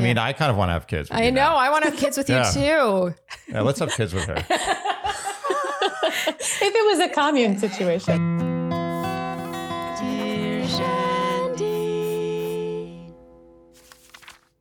I 0.00 0.02
mean, 0.02 0.16
I 0.16 0.32
kind 0.32 0.50
of 0.50 0.56
want 0.56 0.70
to 0.70 0.72
have 0.72 0.86
kids. 0.86 1.10
With 1.10 1.18
I 1.18 1.24
you 1.24 1.30
know. 1.30 1.42
now. 1.42 1.56
I 1.56 1.68
want 1.68 1.84
to 1.84 1.90
have 1.90 1.98
kids 2.00 2.16
with 2.16 2.30
you 2.30 2.36
Yeah. 2.38 2.50
too. 2.50 3.14
Yeah, 3.48 3.60
let's 3.60 3.80
have 3.80 3.90
kids 3.92 4.14
with 4.14 4.24
her. 4.24 4.36
if 4.48 4.48
it 6.62 6.86
was 6.86 7.00
a 7.00 7.08
commune 7.12 7.58
situation. 7.58 8.38
Dear 10.00 10.66
Shandy. 10.66 11.92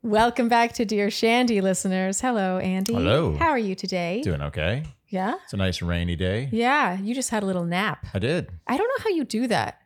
Welcome 0.04 0.50
back 0.50 0.74
to 0.74 0.84
Dear 0.84 1.10
Shandy 1.10 1.62
listeners. 1.62 2.20
Hello, 2.20 2.58
Andy. 2.58 2.94
Hello. 2.94 3.38
How 3.38 3.48
are 3.50 3.58
you 3.58 3.76
today? 3.76 4.22
Doing 4.22 4.42
okay. 4.42 4.84
Yeah. 5.08 5.36
It's 5.46 5.54
a 5.54 5.58
nice 5.58 5.82
rainy 5.82 6.18
day. 6.18 6.50
Yeah. 6.52 7.00
You 7.00 7.16
just 7.16 7.30
had 7.30 7.44
a 7.44 7.46
little 7.46 7.64
nap. 7.66 8.06
I 8.14 8.20
did. 8.20 8.50
I 8.68 8.76
don't 8.78 8.88
know 8.88 9.04
how 9.06 9.10
you 9.10 9.24
do 9.24 9.48
that. 9.48 9.79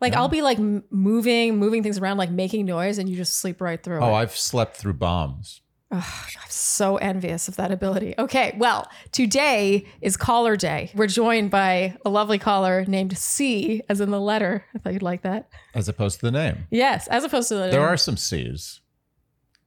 Like 0.00 0.12
no. 0.12 0.18
I'll 0.20 0.28
be 0.28 0.42
like 0.42 0.58
moving, 0.58 1.56
moving 1.58 1.82
things 1.82 1.98
around, 1.98 2.18
like 2.18 2.30
making 2.30 2.66
noise, 2.66 2.98
and 2.98 3.08
you 3.08 3.16
just 3.16 3.38
sleep 3.38 3.60
right 3.60 3.82
through 3.82 4.00
Oh, 4.00 4.10
it. 4.10 4.14
I've 4.18 4.36
slept 4.36 4.76
through 4.76 4.94
bombs. 4.94 5.62
Ugh, 5.90 6.02
I'm 6.02 6.50
so 6.50 6.96
envious 6.96 7.46
of 7.46 7.56
that 7.56 7.70
ability. 7.70 8.14
Okay, 8.18 8.54
well, 8.58 8.88
today 9.12 9.86
is 10.00 10.16
caller 10.16 10.56
day. 10.56 10.90
We're 10.96 11.06
joined 11.06 11.50
by 11.52 11.96
a 12.04 12.10
lovely 12.10 12.38
caller 12.40 12.84
named 12.86 13.16
C, 13.16 13.82
as 13.88 14.00
in 14.00 14.10
the 14.10 14.20
letter. 14.20 14.64
I 14.74 14.78
thought 14.78 14.92
you'd 14.94 15.02
like 15.02 15.22
that. 15.22 15.48
As 15.74 15.88
opposed 15.88 16.18
to 16.20 16.26
the 16.26 16.32
name. 16.32 16.66
Yes, 16.70 17.06
as 17.06 17.22
opposed 17.22 17.48
to 17.48 17.54
the 17.54 17.60
name. 17.62 17.70
There 17.70 17.86
are 17.86 17.96
some 17.96 18.16
C's. 18.16 18.80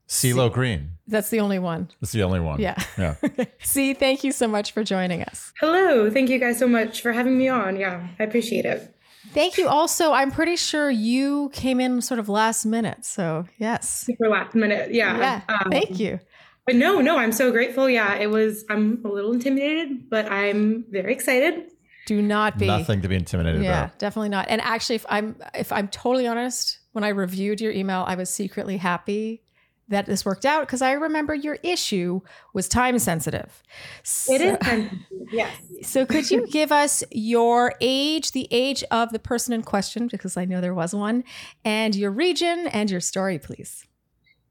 CeeLo 0.09 0.52
Green. 0.52 0.91
That's 1.07 1.30
the 1.30 1.40
only 1.40 1.59
one. 1.59 1.88
That's 2.02 2.12
the 2.12 2.23
only 2.23 2.40
one. 2.40 2.59
Yeah. 2.59 2.82
Yeah. 2.98 3.16
C, 3.62 3.93
thank 3.93 4.23
you 4.23 4.32
so 4.32 4.48
much 4.48 4.71
for 4.73 4.84
joining 4.84 5.21
us. 5.23 5.54
Hello. 5.59 6.09
Thank 6.09 6.30
you 6.30 6.40
guys 6.40 6.57
so 6.59 6.68
much 6.68 7.02
for 7.02 7.13
having 7.13 7.38
me 7.38 7.48
on. 7.48 7.77
Yeah, 7.77 8.07
I 8.20 8.23
appreciate 8.23 8.66
it. 8.66 8.93
Thank 9.34 9.58
you. 9.58 9.68
Also, 9.68 10.12
I'm 10.14 10.32
pretty 10.32 10.55
sure 10.55 10.90
you 10.90 11.50
came 11.54 11.80
in 11.80 12.02
sort 12.02 12.20
of 12.20 12.30
last 12.30 12.66
minute. 12.66 13.05
So, 13.05 13.46
yes. 13.58 14.05
Super 14.05 14.30
last 14.30 14.55
minute. 14.55 14.94
Yeah. 14.94 15.18
Yeah. 15.18 15.41
Um, 15.50 15.72
Thank 15.72 16.00
you. 16.00 16.20
But 16.66 16.76
no, 16.76 17.02
no, 17.02 17.18
I'm 17.18 17.32
so 17.32 17.52
grateful. 17.52 17.90
Yeah, 17.90 18.16
it 18.16 18.30
was, 18.30 18.63
I'm 18.70 19.02
a 19.04 19.08
little 19.08 19.32
intimidated, 19.34 20.10
but 20.10 20.32
I'm 20.32 20.85
very 20.90 21.13
excited. 21.13 21.71
Do 22.05 22.21
not 22.21 22.58
be. 22.58 22.68
Nothing 22.68 23.02
to 23.02 23.08
be 23.08 23.16
intimidated 23.16 23.62
Yeah, 23.62 23.85
about. 23.85 23.99
definitely 23.99 24.30
not. 24.30 24.48
And 24.49 24.62
actually, 24.62 24.96
if 24.96 25.05
I'm 25.10 25.36
if 25.54 25.71
I'm 25.71 25.88
totally 25.90 26.26
honest, 26.26 26.80
when 26.93 27.04
I 27.04 27.10
reviewed 27.10 27.62
your 27.62 27.71
email, 27.71 28.04
I 28.08 28.15
was 28.15 28.30
secretly 28.32 28.77
happy 28.77 29.43
that 29.90 30.05
this 30.05 30.23
worked 30.23 30.45
out 30.45 30.62
because 30.62 30.82
I 30.82 30.93
remember 30.93 31.34
your 31.34 31.57
issue 31.63 32.21
was 32.54 32.68
time 32.68 32.98
sensitive. 32.99 33.62
So, 34.04 34.34
It 34.34 34.41
is 34.41 34.57
sensitive. 34.63 34.99
Yes. 35.31 35.55
So 35.81 36.05
could 36.05 36.29
you 36.29 36.46
give 36.48 36.73
us 36.73 37.05
your 37.09 37.73
age, 37.79 38.34
the 38.34 38.49
age 38.51 38.84
of 38.91 39.12
the 39.13 39.20
person 39.20 39.54
in 39.54 39.63
question, 39.63 40.07
because 40.07 40.35
I 40.35 40.43
know 40.43 40.59
there 40.59 40.73
was 40.73 40.93
one, 40.93 41.23
and 41.63 41.96
your 41.96 42.12
region 42.12 42.68
and 42.68 42.91
your 42.91 42.99
story, 42.99 43.40
please? 43.40 43.85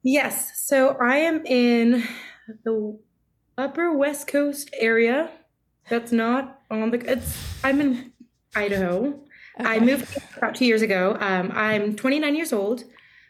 Yes. 0.02 0.52
So 0.66 0.96
I 0.98 1.18
am 1.18 1.44
in 1.44 2.02
the 2.64 2.98
upper 3.58 3.92
West 3.92 4.26
Coast 4.26 4.70
area. 4.72 5.30
That's 5.90 6.10
not 6.10 6.60
on 6.70 6.92
the, 6.92 7.12
it's, 7.12 7.36
I'm 7.62 7.80
in 7.82 8.12
Idaho. 8.56 9.20
I 9.58 9.80
moved 9.80 10.16
about 10.36 10.54
two 10.54 10.64
years 10.64 10.80
ago. 10.80 11.16
Um, 11.20 11.52
I'm 11.54 11.94
29 11.94 12.34
years 12.34 12.54
old. 12.54 12.84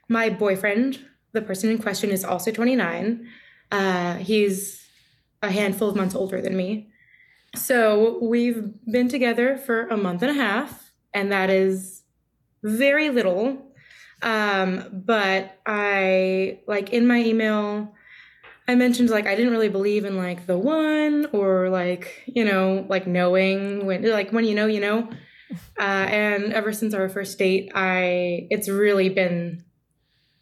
My 0.09 0.28
boyfriend, 0.31 1.05
the 1.33 1.43
person 1.43 1.71
in 1.71 1.79
question, 1.79 2.11
is 2.11 2.25
also 2.25 2.51
29. 2.51 3.29
Uh, 3.71 4.15
he's 4.17 4.87
a 5.43 5.51
handful 5.51 5.89
of 5.89 5.97
months 5.97 6.15
older 6.15 6.41
than 6.41 6.57
me. 6.57 6.89
So 7.55 8.19
we've 8.23 8.73
been 8.91 9.09
together 9.09 9.56
for 9.56 9.89
a 9.89 9.97
month 9.97 10.23
and 10.23 10.31
a 10.31 10.34
half, 10.34 10.93
and 11.15 11.33
that 11.33 11.51
is 11.51 12.03
very 12.62 13.11
little. 13.11 13.73
Um, 14.23 14.84
but 14.93 15.59
I, 15.65 16.61
like, 16.67 16.91
in 16.91 17.06
my 17.06 17.19
email, 17.19 17.95
I 18.67 18.75
mentioned 18.75 19.09
like 19.09 19.27
I 19.27 19.34
didn't 19.34 19.53
really 19.53 19.71
believe 19.71 20.05
in 20.05 20.17
like 20.17 20.47
the 20.47 20.59
one 20.59 21.27
or 21.33 21.71
like, 21.71 22.23
you 22.27 22.45
know, 22.45 22.84
like 22.89 23.06
knowing 23.06 23.87
when, 23.87 24.03
like, 24.11 24.31
when 24.31 24.45
you 24.45 24.55
know, 24.55 24.67
you 24.67 24.81
know. 24.81 25.09
Uh, 25.78 25.83
and 25.83 26.53
ever 26.53 26.72
since 26.72 26.93
our 26.93 27.09
first 27.09 27.39
date, 27.39 27.72
I 27.75 28.47
it's 28.50 28.69
really 28.69 29.09
been 29.09 29.65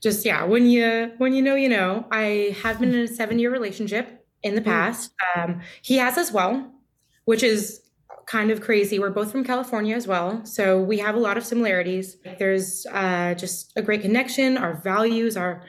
just 0.07 0.25
yeah. 0.25 0.45
When 0.45 0.67
you 0.67 1.11
when 1.19 1.33
you 1.33 1.43
know, 1.43 1.57
you 1.57 1.69
know. 1.69 2.07
I 2.13 2.57
have 2.63 2.79
been 2.79 2.95
in 2.95 3.01
a 3.01 3.09
seven 3.09 3.41
year 3.41 3.51
relationship 3.51 4.25
in 4.45 4.55
the 4.55 4.61
past. 4.61 5.13
Um, 5.35 5.63
he 5.83 5.97
has 5.97 6.17
as 6.17 6.31
well, 6.31 6.73
which 7.25 7.43
is 7.43 7.83
kind 8.27 8.53
of 8.53 8.61
crazy. 8.61 9.01
We're 9.01 9.11
both 9.11 9.33
from 9.33 9.43
California 9.43 9.97
as 9.97 10.07
well, 10.07 10.45
so 10.45 10.81
we 10.81 10.99
have 10.99 11.17
a 11.17 11.19
lot 11.19 11.37
of 11.37 11.45
similarities. 11.45 12.19
There's 12.39 12.87
uh, 12.93 13.35
just 13.35 13.73
a 13.75 13.83
great 13.83 14.03
connection. 14.03 14.57
Our 14.57 14.75
values 14.75 15.37
are 15.37 15.65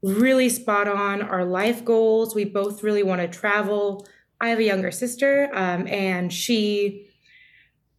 really 0.00 0.48
spot 0.48 0.86
on. 0.86 1.20
Our 1.20 1.44
life 1.44 1.84
goals. 1.84 2.36
We 2.36 2.44
both 2.44 2.84
really 2.84 3.02
want 3.02 3.20
to 3.20 3.26
travel. 3.26 4.06
I 4.40 4.50
have 4.50 4.60
a 4.60 4.64
younger 4.64 4.92
sister, 4.92 5.50
um, 5.52 5.88
and 5.88 6.32
she. 6.32 7.08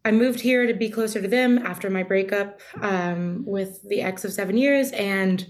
I 0.06 0.12
moved 0.12 0.42
here 0.42 0.66
to 0.68 0.74
be 0.74 0.90
closer 0.90 1.22
to 1.22 1.30
them 1.30 1.58
after 1.60 1.90
my 1.90 2.04
breakup 2.04 2.60
um, 2.82 3.44
with 3.46 3.82
the 3.88 4.02
ex 4.02 4.26
of 4.26 4.34
seven 4.34 4.58
years. 4.58 4.92
And 4.92 5.46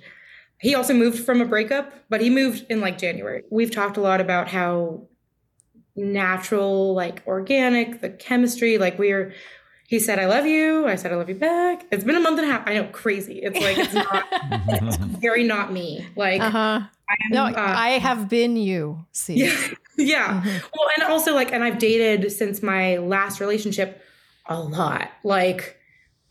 he 0.64 0.74
also 0.76 0.94
moved 0.94 1.20
from 1.20 1.42
a 1.42 1.46
breakup, 1.46 1.92
but 2.10 2.22
he 2.22 2.30
moved 2.30 2.66
in 2.70 2.80
like 2.82 2.98
January. 2.98 3.44
We've 3.52 3.70
talked 3.70 3.98
a 3.98 4.02
lot 4.02 4.20
about 4.22 4.48
how 4.48 5.08
natural, 5.96 6.94
like 6.94 7.22
organic, 7.28 8.02
the 8.02 8.10
chemistry, 8.10 8.78
like 8.78 8.98
we're, 8.98 9.34
he 9.88 10.00
said, 10.00 10.18
I 10.20 10.26
love 10.26 10.46
you. 10.46 10.88
I 10.88 10.96
said, 10.96 11.12
I 11.12 11.16
love 11.16 11.30
you 11.30 11.36
back. 11.36 11.86
It's 11.92 12.04
been 12.04 12.16
a 12.16 12.20
month 12.20 12.40
and 12.40 12.50
a 12.50 12.52
half. 12.52 12.68
I 12.68 12.76
know, 12.76 12.86
crazy. 12.92 13.40
It's 13.44 13.60
like, 13.60 13.78
it's 13.78 13.94
not, 13.94 14.26
it's 14.70 14.96
very 15.22 15.44
not 15.44 15.72
me. 15.72 16.08
Like, 16.16 16.42
Uh 16.42 16.50
huh. 16.50 16.80
I 17.10 17.16
am, 17.26 17.32
No, 17.32 17.44
uh, 17.46 17.54
I 17.58 17.90
have 18.00 18.30
been 18.30 18.56
you. 18.56 19.06
See. 19.12 19.36
yeah. 19.36 19.68
Yeah. 19.96 20.42
Mhm. 20.42 20.46
Well, 20.76 20.90
and 20.98 21.04
also 21.12 21.36
like, 21.36 21.52
and 21.54 21.64
I've 21.64 21.78
dated 21.78 22.32
since 22.32 22.64
my 22.64 22.98
last 22.98 23.40
relationship 23.40 24.02
a 24.48 24.60
lot. 24.60 25.12
Like, 25.24 25.78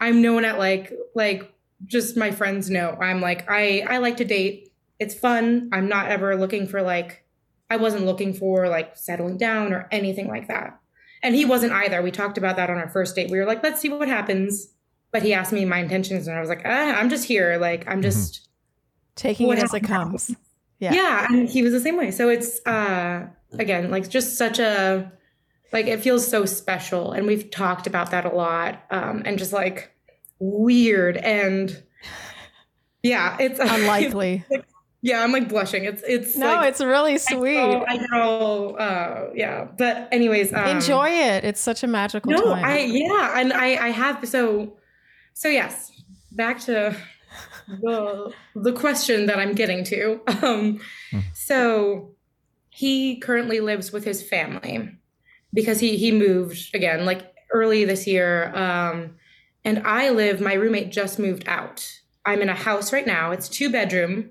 I'm 0.00 0.20
known 0.20 0.44
at 0.44 0.58
like, 0.58 0.92
like 1.14 1.48
just 1.86 2.16
my 2.16 2.30
friends 2.30 2.70
know. 2.70 2.96
I'm 3.00 3.20
like, 3.20 3.50
I 3.50 3.84
I 3.88 3.98
like 3.98 4.16
to 4.18 4.24
date. 4.24 4.72
It's 4.98 5.14
fun. 5.14 5.70
I'm 5.72 5.88
not 5.88 6.08
ever 6.08 6.36
looking 6.36 6.66
for 6.66 6.82
like, 6.82 7.24
I 7.70 7.76
wasn't 7.76 8.06
looking 8.06 8.34
for 8.34 8.68
like 8.68 8.96
settling 8.96 9.36
down 9.36 9.72
or 9.72 9.88
anything 9.90 10.28
like 10.28 10.48
that. 10.48 10.78
And 11.22 11.34
he 11.34 11.44
wasn't 11.44 11.72
either. 11.72 12.02
We 12.02 12.10
talked 12.10 12.38
about 12.38 12.56
that 12.56 12.70
on 12.70 12.76
our 12.76 12.88
first 12.88 13.14
date. 13.16 13.30
We 13.30 13.38
were 13.38 13.46
like, 13.46 13.62
let's 13.62 13.80
see 13.80 13.88
what 13.88 14.08
happens. 14.08 14.68
But 15.10 15.22
he 15.22 15.34
asked 15.34 15.52
me 15.52 15.64
my 15.64 15.78
intentions, 15.78 16.26
and 16.26 16.36
I 16.36 16.40
was 16.40 16.48
like, 16.48 16.62
ah, 16.64 16.94
I'm 16.94 17.10
just 17.10 17.24
here. 17.24 17.58
Like, 17.58 17.86
I'm 17.86 18.02
just. 18.02 18.48
Taking 19.14 19.50
it 19.50 19.58
as 19.58 19.74
it 19.74 19.80
comes. 19.80 20.34
Yeah. 20.82 20.94
yeah 20.94 21.26
and 21.30 21.48
he 21.48 21.62
was 21.62 21.70
the 21.70 21.78
same 21.78 21.96
way 21.96 22.10
so 22.10 22.28
it's 22.28 22.58
uh 22.66 23.28
again 23.56 23.92
like 23.92 24.10
just 24.10 24.36
such 24.36 24.58
a 24.58 25.12
like 25.72 25.86
it 25.86 26.00
feels 26.00 26.26
so 26.26 26.44
special 26.44 27.12
and 27.12 27.24
we've 27.24 27.52
talked 27.52 27.86
about 27.86 28.10
that 28.10 28.24
a 28.24 28.30
lot 28.30 28.82
um 28.90 29.22
and 29.24 29.38
just 29.38 29.52
like 29.52 29.91
weird 30.42 31.16
and 31.16 31.82
yeah 33.02 33.36
it's 33.40 33.60
Unlikely. 33.60 34.44
yeah 35.02 35.22
i'm 35.22 35.30
like 35.32 35.48
blushing 35.48 35.84
it's 35.84 36.02
it's 36.06 36.36
no, 36.36 36.46
like, 36.46 36.68
it's 36.70 36.80
really 36.80 37.14
I 37.14 37.16
sweet. 37.18 37.54
know, 37.54 37.84
I 37.88 37.96
know 38.10 38.70
uh 38.76 39.30
yeah 39.34 39.68
but 39.78 40.08
anyways 40.10 40.52
um, 40.52 40.66
Enjoy 40.66 41.08
it. 41.08 41.44
It's 41.44 41.60
such 41.60 41.82
a 41.84 41.86
magical 41.86 42.32
no 42.32 42.42
time. 42.54 42.64
i 42.64 42.78
yeah 42.80 43.40
and 43.40 43.52
i 43.52 43.86
i 43.86 43.88
have 43.90 44.26
so 44.28 44.76
so 45.34 45.48
yes 45.48 45.90
back 46.32 46.58
to 46.60 46.94
the 47.68 48.32
the 48.56 48.72
question 48.72 49.26
that 49.26 49.38
i'm 49.38 49.54
getting 49.54 49.84
to 49.84 50.20
um 50.42 50.80
Mhm. 51.12 51.22
so 51.34 52.10
he 52.68 53.18
currently 53.20 53.60
lives 53.60 53.92
with 53.92 54.04
his 54.04 54.22
family 54.22 54.90
because 55.54 55.78
he 55.78 55.96
he 55.96 56.10
moved 56.10 56.74
again 56.74 57.04
like 57.04 57.32
early 57.52 57.84
this 57.84 58.06
year 58.06 58.50
um 58.56 59.14
and 59.64 59.78
i 59.86 60.10
live 60.10 60.40
my 60.40 60.54
roommate 60.54 60.90
just 60.90 61.18
moved 61.18 61.44
out 61.46 61.88
i'm 62.26 62.40
in 62.42 62.48
a 62.48 62.54
house 62.54 62.92
right 62.92 63.06
now 63.06 63.30
it's 63.30 63.48
two 63.48 63.70
bedroom 63.70 64.30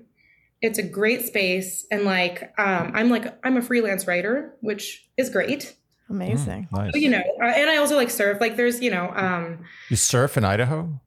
it's 0.60 0.78
a 0.78 0.82
great 0.82 1.24
space 1.24 1.86
and 1.90 2.04
like 2.04 2.52
um 2.58 2.90
i'm 2.94 3.08
like 3.10 3.36
i'm 3.44 3.56
a 3.56 3.62
freelance 3.62 4.06
writer 4.06 4.54
which 4.60 5.06
is 5.16 5.28
great 5.30 5.74
Amazing. 6.10 6.68
Mm, 6.72 6.78
nice. 6.78 6.94
you 6.94 7.08
know 7.08 7.22
uh, 7.42 7.46
and 7.46 7.70
i 7.70 7.76
also 7.76 7.96
like 7.96 8.10
surf 8.10 8.38
like 8.40 8.56
there's 8.56 8.80
you 8.80 8.90
know 8.90 9.10
um 9.16 9.64
You 9.88 9.96
surf 9.96 10.36
in 10.36 10.44
Idaho? 10.44 11.00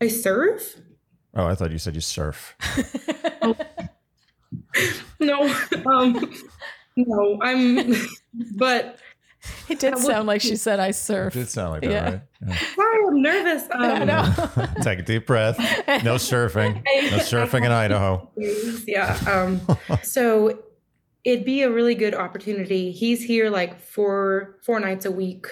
i 0.00 0.08
surf 0.08 0.76
Oh, 1.36 1.46
I 1.46 1.56
thought 1.56 1.72
you 1.72 1.78
said 1.78 1.96
you 1.96 2.00
surf. 2.00 2.54
no 5.20 5.54
um 5.86 6.32
no 6.96 7.38
i'm 7.42 7.94
but 8.56 8.98
it 9.68 9.78
did 9.78 9.94
That 9.94 9.98
sound 9.98 10.26
like 10.26 10.40
she 10.40 10.56
said 10.56 10.80
I 10.80 10.90
surf. 10.90 11.34
It 11.34 11.40
did 11.40 11.48
sound 11.48 11.70
like 11.72 11.82
that, 11.82 11.90
Yeah. 11.90 12.10
right? 12.10 12.20
Yeah. 12.46 12.56
sorry 12.74 13.04
i'm 13.08 13.22
nervous 13.22 13.62
um, 13.72 13.82
I 13.82 14.04
know. 14.04 14.50
Take 14.82 14.98
a 14.98 15.02
deep 15.02 15.26
breath. 15.26 15.58
No 16.04 16.16
surfing. 16.16 16.74
No 16.84 17.18
surfing 17.18 17.64
in 17.64 17.72
Idaho. 17.72 18.30
yeah 18.86 19.16
um 19.26 19.60
so 20.02 20.58
it'd 21.24 21.44
be 21.46 21.62
a 21.62 21.70
really 21.70 21.94
good 21.94 22.14
opportunity 22.14 22.92
he's 22.92 23.22
here 23.24 23.48
like 23.50 23.80
four 23.80 24.58
four 24.62 24.78
nights 24.80 25.06
a 25.06 25.10
week 25.10 25.46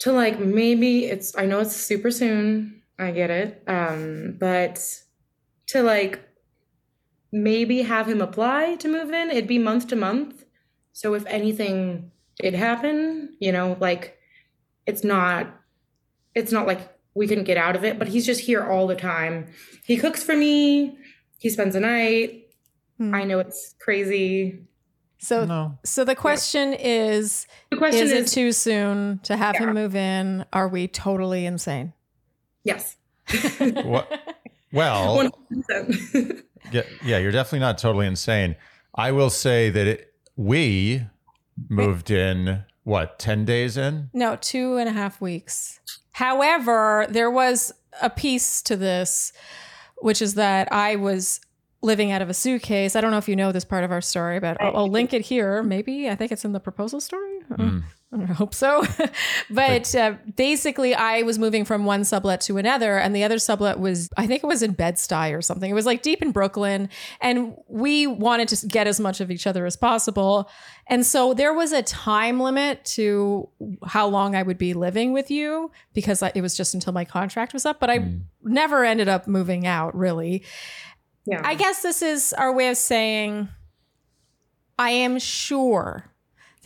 to 0.00 0.12
like 0.12 0.38
maybe 0.38 1.06
it's 1.06 1.34
i 1.38 1.46
know 1.46 1.60
it's 1.60 1.74
super 1.74 2.10
soon 2.10 2.82
i 2.98 3.10
get 3.10 3.30
it 3.30 3.62
um 3.66 4.36
but 4.38 4.78
to 5.66 5.82
like 5.82 6.20
maybe 7.32 7.82
have 7.82 8.06
him 8.08 8.20
apply 8.22 8.76
to 8.76 8.88
move 8.88 9.10
in. 9.12 9.30
It'd 9.30 9.48
be 9.48 9.58
month 9.58 9.88
to 9.88 9.96
month. 9.96 10.44
So 10.96 11.12
if 11.12 11.26
anything 11.26 12.10
did 12.40 12.54
happen, 12.54 13.36
you 13.38 13.52
know, 13.52 13.76
like 13.80 14.16
it's 14.86 15.04
not 15.04 15.46
it's 16.34 16.50
not 16.50 16.66
like 16.66 16.80
we 17.12 17.26
can 17.28 17.44
get 17.44 17.58
out 17.58 17.76
of 17.76 17.84
it, 17.84 17.98
but 17.98 18.08
he's 18.08 18.24
just 18.24 18.40
here 18.40 18.64
all 18.64 18.86
the 18.86 18.96
time. 18.96 19.48
He 19.84 19.98
cooks 19.98 20.22
for 20.22 20.34
me. 20.34 20.96
He 21.38 21.50
spends 21.50 21.74
the 21.74 21.80
night. 21.80 22.46
Hmm. 22.96 23.14
I 23.14 23.24
know 23.24 23.40
it's 23.40 23.74
crazy. 23.78 24.62
So 25.18 25.44
No. 25.44 25.78
so 25.84 26.02
the 26.02 26.14
question 26.14 26.72
is 26.72 27.46
The 27.70 27.76
question 27.76 28.04
is 28.04 28.12
is, 28.12 28.32
it 28.32 28.34
too 28.34 28.52
soon 28.52 29.18
to 29.24 29.36
have 29.36 29.54
Yeah. 29.56 29.64
him 29.68 29.74
move 29.74 29.94
in? 29.94 30.46
Are 30.54 30.66
we 30.68 30.88
totally 30.88 31.44
insane? 31.44 31.92
yes. 32.64 32.96
What? 33.84 34.10
Well, 34.72 35.30
100%. 35.52 36.42
yeah, 36.72 36.82
yeah, 37.04 37.18
you're 37.18 37.32
definitely 37.32 37.58
not 37.60 37.76
totally 37.76 38.06
insane. 38.06 38.56
I 38.94 39.12
will 39.12 39.30
say 39.30 39.68
that 39.68 39.86
it, 39.86 40.12
we 40.36 41.06
moved 41.68 42.10
in 42.10 42.64
what 42.84 43.18
ten 43.18 43.44
days 43.44 43.76
in. 43.76 44.10
No, 44.12 44.36
two 44.36 44.76
and 44.76 44.88
a 44.88 44.92
half 44.92 45.20
weeks. 45.20 45.80
However, 46.12 47.06
there 47.08 47.30
was 47.30 47.72
a 48.00 48.10
piece 48.10 48.62
to 48.62 48.76
this, 48.76 49.32
which 49.96 50.22
is 50.22 50.34
that 50.34 50.72
I 50.72 50.96
was 50.96 51.40
living 51.82 52.10
out 52.10 52.22
of 52.22 52.28
a 52.28 52.34
suitcase. 52.34 52.96
I 52.96 53.00
don't 53.00 53.10
know 53.10 53.18
if 53.18 53.28
you 53.28 53.36
know 53.36 53.52
this 53.52 53.64
part 53.64 53.84
of 53.84 53.92
our 53.92 54.00
story, 54.00 54.40
but 54.40 54.60
I'll, 54.60 54.76
I'll 54.76 54.88
link 54.88 55.12
it 55.12 55.22
here. 55.22 55.62
Maybe 55.62 56.08
I 56.08 56.14
think 56.14 56.32
it's 56.32 56.44
in 56.44 56.52
the 56.52 56.60
proposal 56.60 57.00
story. 57.00 57.40
Mm. 57.50 57.84
I 58.22 58.26
hope 58.26 58.54
so. 58.54 58.84
but 59.50 59.94
uh, 59.94 60.14
basically, 60.36 60.94
I 60.94 61.22
was 61.22 61.38
moving 61.38 61.64
from 61.64 61.84
one 61.84 62.04
sublet 62.04 62.40
to 62.42 62.56
another, 62.58 62.98
and 62.98 63.14
the 63.14 63.24
other 63.24 63.38
sublet 63.38 63.78
was, 63.78 64.08
I 64.16 64.26
think 64.26 64.42
it 64.42 64.46
was 64.46 64.62
in 64.62 64.72
Bed-Stuy 64.72 65.36
or 65.36 65.42
something. 65.42 65.70
It 65.70 65.74
was 65.74 65.86
like 65.86 66.02
deep 66.02 66.22
in 66.22 66.30
Brooklyn, 66.32 66.88
and 67.20 67.54
we 67.68 68.06
wanted 68.06 68.48
to 68.48 68.66
get 68.66 68.86
as 68.86 68.98
much 69.00 69.20
of 69.20 69.30
each 69.30 69.46
other 69.46 69.66
as 69.66 69.76
possible. 69.76 70.48
And 70.88 71.04
so 71.04 71.34
there 71.34 71.52
was 71.52 71.72
a 71.72 71.82
time 71.82 72.40
limit 72.40 72.84
to 72.96 73.48
how 73.86 74.06
long 74.06 74.34
I 74.36 74.42
would 74.42 74.58
be 74.58 74.72
living 74.74 75.12
with 75.12 75.30
you 75.30 75.70
because 75.94 76.22
it 76.22 76.40
was 76.40 76.56
just 76.56 76.74
until 76.74 76.92
my 76.92 77.04
contract 77.04 77.52
was 77.52 77.66
up. 77.66 77.80
But 77.80 77.90
I 77.90 77.98
Mm. 77.98 78.20
never 78.42 78.84
ended 78.84 79.08
up 79.08 79.26
moving 79.26 79.66
out, 79.66 79.96
really. 79.96 80.42
yeah. 81.26 81.40
I 81.44 81.54
guess 81.56 81.82
this 81.82 82.02
is 82.02 82.32
our 82.34 82.52
way 82.52 82.68
of 82.68 82.76
saying 82.76 83.48
I 84.78 84.90
am 84.90 85.18
sure 85.18 86.04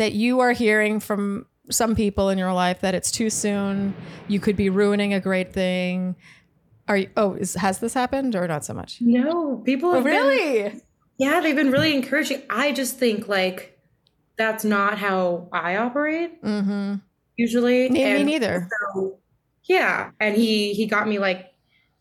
that 0.01 0.13
you 0.15 0.41
are 0.41 0.53
hearing 0.53 0.99
from 0.99 1.45
some 1.71 1.95
people 1.95 2.31
in 2.31 2.39
your 2.39 2.55
life 2.55 2.81
that 2.81 2.95
it's 2.95 3.11
too 3.11 3.29
soon. 3.29 3.95
You 4.29 4.41
could 4.41 4.57
be 4.57 4.71
ruining 4.71 5.13
a 5.13 5.21
great 5.21 5.53
thing. 5.53 6.17
Are 6.89 6.97
you, 6.97 7.11
oh, 7.19 7.35
is, 7.35 7.53
has 7.55 7.81
this 7.81 7.93
happened 7.93 8.35
or 8.35 8.49
not 8.49 8.65
so 8.65 8.73
much? 8.73 8.97
no, 9.03 9.59
people 9.59 9.91
Oh, 9.91 9.95
have 9.97 10.05
been- 10.05 10.13
really? 10.15 10.83
yeah, 11.19 11.41
they've 11.41 11.55
been 11.55 11.71
really 11.71 11.95
encouraging. 11.95 12.41
I 12.49 12.73
just 12.73 12.99
think 12.99 13.29
like 13.29 13.79
that's 14.39 14.65
not 14.65 14.97
how 14.97 15.49
I 15.53 15.77
operate 15.77 16.43
Mm-hmm. 16.43 16.95
usually. 17.37 17.91
Me, 17.91 18.15
me 18.15 18.25
neither. 18.25 18.67
So, 18.95 19.19
yeah, 19.65 20.13
and 20.19 20.35
he 20.35 20.73
he 20.73 20.87
got 20.87 21.07
me 21.07 21.19
like 21.19 21.47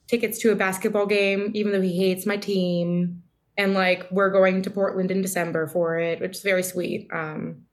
tickets 0.08 0.40
to 0.40 0.52
a 0.52 0.56
basketball 0.56 1.06
game, 1.06 1.52
even 1.54 1.74
though 1.74 1.82
he 1.82 1.98
hates 1.98 2.26
my 2.26 2.38
team. 2.38 3.24
And 3.58 3.74
like 3.74 4.08
we're 4.10 4.30
going 4.32 4.62
to 4.62 4.70
Portland 4.72 5.12
in 5.12 5.22
December 5.22 5.68
for 5.68 6.00
it, 6.00 6.22
which 6.22 6.38
is 6.38 6.42
very 6.44 6.64
sweet. 6.64 7.10
Um, 7.14 7.66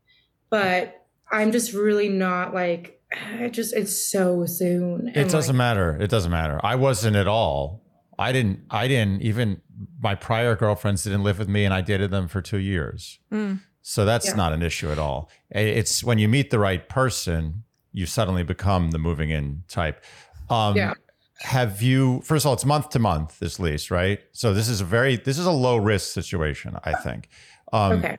but 0.51 1.07
I'm 1.31 1.53
just 1.53 1.73
really 1.73 2.09
not 2.09 2.55
like 2.55 3.01
it 3.13 3.51
just 3.51 3.75
it's 3.75 3.97
so 3.97 4.47
soon. 4.47 5.09
It 5.09 5.29
doesn't 5.29 5.55
like, 5.55 5.59
matter. 5.59 5.97
It 6.01 6.11
doesn't 6.11 6.31
matter. 6.31 6.61
I 6.63 6.75
wasn't 6.75 7.17
at 7.17 7.27
all. 7.29 7.83
I 8.19 8.33
didn't. 8.33 8.61
I 8.71 8.89
didn't 8.89 9.23
even. 9.23 9.61
My 10.01 10.15
prior 10.15 10.57
girlfriends 10.57 11.05
didn't 11.05 11.23
live 11.23 11.39
with 11.39 11.49
me, 11.49 11.65
and 11.65 11.75
I 11.75 11.83
dated 11.83 12.11
them 12.11 12.29
for 12.29 12.41
two 12.41 12.59
years. 12.59 13.19
Mm. 13.31 13.61
So 13.83 14.05
that's 14.05 14.27
Yeah. 14.29 14.35
not 14.35 14.53
an 14.53 14.63
issue 14.63 14.91
at 14.91 14.99
all. 14.99 15.31
It's 15.51 16.03
when 16.03 16.19
you 16.19 16.27
meet 16.29 16.51
the 16.51 16.59
right 16.59 16.89
person, 16.89 17.65
you 17.93 18.07
suddenly 18.07 18.43
become 18.43 18.91
the 18.91 18.99
moving 18.99 19.31
in 19.31 19.65
type. 19.69 20.03
Um, 20.51 20.77
Yeah. 20.77 20.95
Have 21.41 21.83
you? 21.83 22.23
First 22.23 22.45
of 22.45 22.49
all, 22.49 22.55
it's 22.55 22.65
month 22.65 22.89
to 22.91 22.99
month 22.99 23.39
this 23.39 23.61
lease, 23.61 23.91
right? 23.91 24.21
So 24.33 24.55
this 24.55 24.69
is 24.69 24.81
a 24.81 24.85
very 24.87 25.17
this 25.17 25.39
is 25.39 25.45
a 25.45 25.53
low 25.53 25.77
risk 25.77 26.13
situation, 26.13 26.79
I 26.85 26.95
think. 26.95 27.29
Um, 27.73 27.93
Okay. 27.93 28.17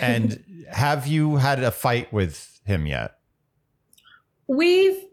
And 0.00 0.42
have 0.70 1.06
you 1.06 1.36
had 1.36 1.62
a 1.62 1.70
fight 1.70 2.12
with 2.12 2.60
him 2.64 2.86
yet? 2.86 3.18
We've 4.46 5.04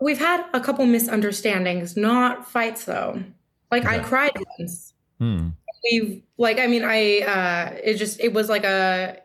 we've 0.00 0.18
had 0.18 0.44
a 0.52 0.60
couple 0.60 0.84
misunderstandings, 0.86 1.96
not 1.96 2.48
fights 2.50 2.84
though. 2.84 3.22
Like 3.70 3.86
I 3.86 4.00
cried 4.00 4.32
once. 4.58 4.92
Hmm. 5.18 5.48
We've 5.90 6.22
like 6.36 6.58
I 6.58 6.66
mean 6.66 6.84
I 6.84 7.20
uh 7.20 7.78
it 7.82 7.94
just 7.94 8.20
it 8.20 8.32
was 8.32 8.48
like 8.48 8.64
a 8.64 9.18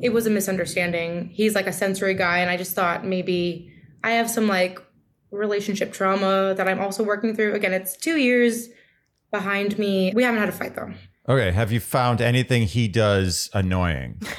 it 0.00 0.12
was 0.12 0.26
a 0.26 0.30
misunderstanding. 0.30 1.30
He's 1.32 1.54
like 1.54 1.66
a 1.66 1.72
sensory 1.72 2.14
guy 2.14 2.38
and 2.38 2.50
I 2.50 2.56
just 2.56 2.74
thought 2.74 3.04
maybe 3.04 3.72
I 4.04 4.12
have 4.12 4.30
some 4.30 4.46
like 4.46 4.80
relationship 5.30 5.92
trauma 5.92 6.54
that 6.56 6.68
I'm 6.68 6.80
also 6.80 7.02
working 7.02 7.34
through. 7.34 7.54
Again, 7.54 7.72
it's 7.72 7.96
2 7.96 8.16
years 8.16 8.68
behind 9.30 9.78
me. 9.78 10.12
We 10.14 10.22
haven't 10.22 10.40
had 10.40 10.48
a 10.48 10.52
fight 10.52 10.76
though. 10.76 10.92
Okay. 11.28 11.50
Have 11.52 11.72
you 11.72 11.80
found 11.80 12.20
anything 12.20 12.62
he 12.62 12.88
does 12.88 13.50
annoying? 13.52 14.20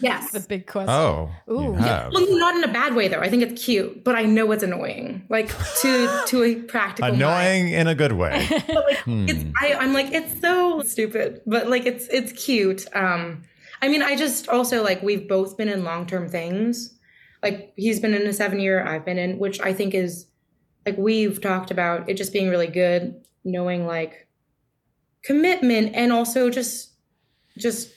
Yes. 0.00 0.32
the 0.32 0.40
big 0.40 0.66
question. 0.66 0.90
Oh, 0.90 1.30
you 1.46 1.54
Ooh. 1.54 1.72
have. 1.74 2.12
Well, 2.12 2.26
not 2.36 2.56
in 2.56 2.64
a 2.64 2.72
bad 2.72 2.96
way 2.96 3.06
though. 3.06 3.20
I 3.20 3.30
think 3.30 3.44
it's 3.44 3.64
cute, 3.64 4.02
but 4.02 4.16
I 4.16 4.24
know 4.24 4.50
it's 4.50 4.64
annoying. 4.64 5.24
Like 5.28 5.48
to 5.82 6.22
to 6.26 6.42
a 6.42 6.56
practical 6.56 7.08
mind. 7.08 7.22
Annoying 7.22 7.68
in 7.72 7.86
a 7.86 7.94
good 7.94 8.12
way. 8.12 8.48
But, 8.66 8.84
like, 8.84 8.98
Hmm. 8.98 9.26
it's 9.28 9.44
I, 9.60 9.74
I'm 9.74 9.92
like 9.92 10.10
it's 10.12 10.40
so 10.40 10.82
stupid, 10.82 11.40
but 11.46 11.68
like 11.68 11.86
it's 11.86 12.08
it's 12.08 12.32
cute. 12.32 12.84
Um, 12.96 13.42
I 13.80 13.86
mean, 13.86 14.02
I 14.02 14.16
just 14.16 14.48
also 14.48 14.82
like 14.82 15.02
we've 15.04 15.28
both 15.28 15.56
been 15.56 15.68
in 15.68 15.84
long 15.84 16.04
term 16.06 16.28
things. 16.28 16.98
Like 17.40 17.72
he's 17.76 18.00
been 18.00 18.12
in 18.12 18.26
a 18.26 18.32
seven 18.32 18.58
year, 18.58 18.84
I've 18.84 19.04
been 19.04 19.18
in, 19.18 19.38
which 19.38 19.60
I 19.60 19.72
think 19.72 19.94
is 19.94 20.26
like 20.84 20.98
we've 20.98 21.40
talked 21.40 21.70
about 21.70 22.08
it 22.08 22.14
just 22.16 22.32
being 22.32 22.48
really 22.50 22.66
good, 22.66 23.24
knowing 23.44 23.86
like 23.86 24.26
commitment 25.22 25.92
and 25.94 26.12
also 26.12 26.50
just 26.50 26.90
just 27.58 27.90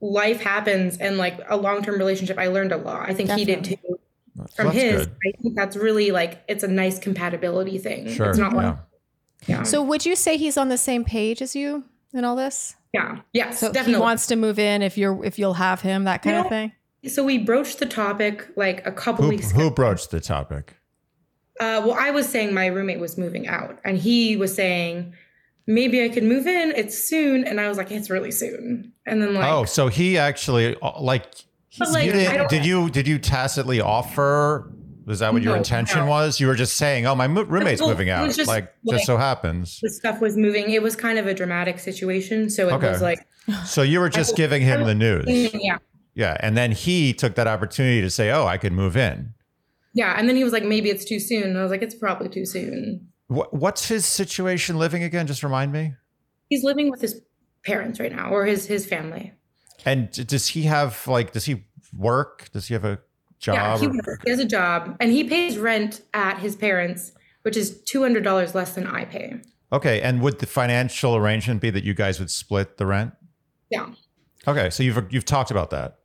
life 0.00 0.40
happens 0.40 0.96
and 0.98 1.18
like 1.18 1.38
a 1.48 1.56
long 1.56 1.82
term 1.82 1.98
relationship. 1.98 2.38
I 2.38 2.48
learned 2.48 2.72
a 2.72 2.76
lot. 2.76 3.08
I 3.08 3.14
think 3.14 3.30
he 3.30 3.44
did 3.44 3.64
too 3.64 3.76
So 3.86 4.46
from 4.56 4.66
that's 4.66 4.76
his. 4.78 5.06
good. 5.06 5.16
I 5.26 5.42
think 5.42 5.56
that's 5.56 5.76
really 5.76 6.10
like 6.10 6.42
it's 6.48 6.62
a 6.64 6.68
nice 6.68 6.98
compatibility 6.98 7.78
thing. 7.78 8.08
Sure. 8.08 8.30
It's 8.30 8.38
not 8.38 8.52
yeah. 8.52 8.62
like 8.70 8.76
yeah. 9.46 9.62
So 9.62 9.82
would 9.82 10.04
you 10.06 10.16
say 10.16 10.36
he's 10.36 10.56
on 10.56 10.68
the 10.68 10.78
same 10.78 11.04
page 11.04 11.40
as 11.42 11.54
you 11.54 11.84
in 12.12 12.24
all 12.24 12.36
this? 12.36 12.74
yeah. 12.92 13.18
Yes, 13.34 13.58
So 13.60 13.70
definitely. 13.70 13.94
he 13.94 14.00
wants 14.00 14.26
to 14.28 14.36
move 14.36 14.58
in 14.58 14.80
if 14.82 14.96
you're 14.96 15.22
if 15.24 15.38
you'll 15.38 15.54
have 15.54 15.82
him, 15.82 16.04
that 16.04 16.22
kind 16.22 16.36
of 16.38 16.48
thing. 16.48 16.72
So 17.08 17.22
we 17.22 17.38
broached 17.38 17.78
the 17.78 17.86
topic 17.86 18.48
like 18.56 18.84
a 18.86 18.90
couple 18.90 19.24
Who, 19.24 19.30
weeks 19.30 19.52
who 19.52 19.66
ago. 19.66 19.70
broached 19.70 20.10
the 20.10 20.20
topic? 20.20 20.74
Uh, 21.60 21.80
well, 21.84 21.94
I 21.98 22.10
was 22.10 22.26
saying 22.28 22.52
my 22.52 22.66
roommate 22.66 22.98
was 22.98 23.16
moving 23.16 23.46
out, 23.46 23.78
and 23.84 23.96
he 23.96 24.36
was 24.36 24.54
saying 24.54 25.14
maybe 25.66 26.02
I 26.04 26.08
could 26.08 26.24
move 26.24 26.46
in. 26.46 26.72
It's 26.76 26.96
soon, 26.98 27.44
and 27.44 27.60
I 27.60 27.68
was 27.68 27.78
like, 27.78 27.90
it's 27.90 28.10
really 28.10 28.30
soon. 28.30 28.92
And 29.06 29.20
then 29.22 29.34
like, 29.34 29.44
oh, 29.52 29.64
so 29.64 29.88
he 29.88 30.18
actually 30.18 30.76
uh, 30.80 31.00
like, 31.00 31.26
like, 31.78 32.06
you 32.06 32.12
didn't, 32.12 32.48
did 32.48 32.64
you 32.64 32.90
did 32.90 33.06
you 33.08 33.18
tacitly 33.18 33.80
offer? 33.80 34.72
Was 35.06 35.20
that 35.20 35.32
what 35.32 35.42
your 35.42 35.56
intention 35.56 36.00
no. 36.00 36.06
was? 36.06 36.40
You 36.40 36.48
were 36.48 36.56
just 36.56 36.76
saying, 36.76 37.06
"Oh, 37.06 37.14
my 37.14 37.28
mo- 37.28 37.44
roommate's 37.44 37.80
Well, 37.80 37.90
moving 37.90 38.10
out." 38.10 38.26
was 38.26 38.36
just, 38.36 38.48
like, 38.48 38.72
like- 38.84 38.96
just 38.96 39.06
so 39.06 39.16
happens. 39.16 39.78
the 39.80 39.88
stuff 39.90 40.20
was 40.20 40.36
moving. 40.36 40.70
It 40.70 40.82
was 40.82 40.96
kind 40.96 41.16
of 41.18 41.28
a 41.28 41.34
dramatic 41.34 41.78
situation, 41.78 42.50
so 42.50 42.68
it 42.68 42.72
Okay. 42.72 42.90
was 42.90 43.02
like, 43.02 43.20
So 43.66 43.82
you 43.82 44.00
were 44.00 44.08
just 44.08 44.32
I- 44.34 44.36
giving 44.36 44.62
him 44.62 44.82
the 44.84 44.94
news, 44.96 45.24
yeah, 45.54 45.78
yeah, 46.14 46.36
and 46.40 46.56
then 46.56 46.72
he 46.72 47.12
took 47.12 47.36
that 47.36 47.46
opportunity 47.46 48.00
to 48.00 48.10
say, 48.10 48.30
"Oh, 48.32 48.46
I 48.46 48.58
could 48.58 48.72
move 48.72 48.96
in." 48.96 49.32
yeah. 49.94 50.14
And 50.18 50.28
then 50.28 50.34
he 50.36 50.44
was 50.44 50.52
like, 50.52 50.62
maybe 50.64 50.90
it's 50.90 51.04
too 51.06 51.18
soon. 51.18 51.44
And 51.44 51.56
I 51.58 51.62
was 51.62 51.70
like, 51.70 51.80
it's 51.80 51.94
probably 51.94 52.28
too 52.28 52.44
soon. 52.44 53.08
What, 53.28 53.52
what's 53.52 53.88
his 53.88 54.06
situation 54.06 54.78
living 54.78 55.02
again? 55.02 55.26
Just 55.26 55.42
remind 55.42 55.72
me. 55.72 55.94
He's 56.48 56.62
living 56.62 56.90
with 56.90 57.00
his 57.00 57.20
parents 57.64 57.98
right 57.98 58.14
now, 58.14 58.30
or 58.30 58.44
his 58.46 58.66
his 58.66 58.86
family. 58.86 59.32
And 59.84 60.10
does 60.26 60.48
he 60.48 60.62
have 60.62 61.06
like? 61.08 61.32
Does 61.32 61.44
he 61.44 61.64
work? 61.96 62.50
Does 62.52 62.68
he 62.68 62.74
have 62.74 62.84
a 62.84 63.00
job? 63.38 63.54
Yeah, 63.54 63.78
he, 63.78 63.86
or- 64.06 64.18
he 64.24 64.30
has 64.30 64.38
a 64.40 64.44
job, 64.44 64.96
and 65.00 65.10
he 65.10 65.24
pays 65.24 65.58
rent 65.58 66.02
at 66.14 66.38
his 66.38 66.54
parents, 66.54 67.12
which 67.42 67.56
is 67.56 67.82
two 67.82 68.02
hundred 68.02 68.22
dollars 68.22 68.54
less 68.54 68.74
than 68.74 68.86
I 68.86 69.04
pay. 69.04 69.40
Okay, 69.72 70.00
and 70.00 70.22
would 70.22 70.38
the 70.38 70.46
financial 70.46 71.16
arrangement 71.16 71.60
be 71.60 71.70
that 71.70 71.82
you 71.82 71.94
guys 71.94 72.20
would 72.20 72.30
split 72.30 72.76
the 72.76 72.86
rent? 72.86 73.12
Yeah. 73.70 73.88
Okay, 74.46 74.70
so 74.70 74.84
you've 74.84 75.12
you've 75.12 75.24
talked 75.24 75.50
about 75.50 75.70
that. 75.70 75.98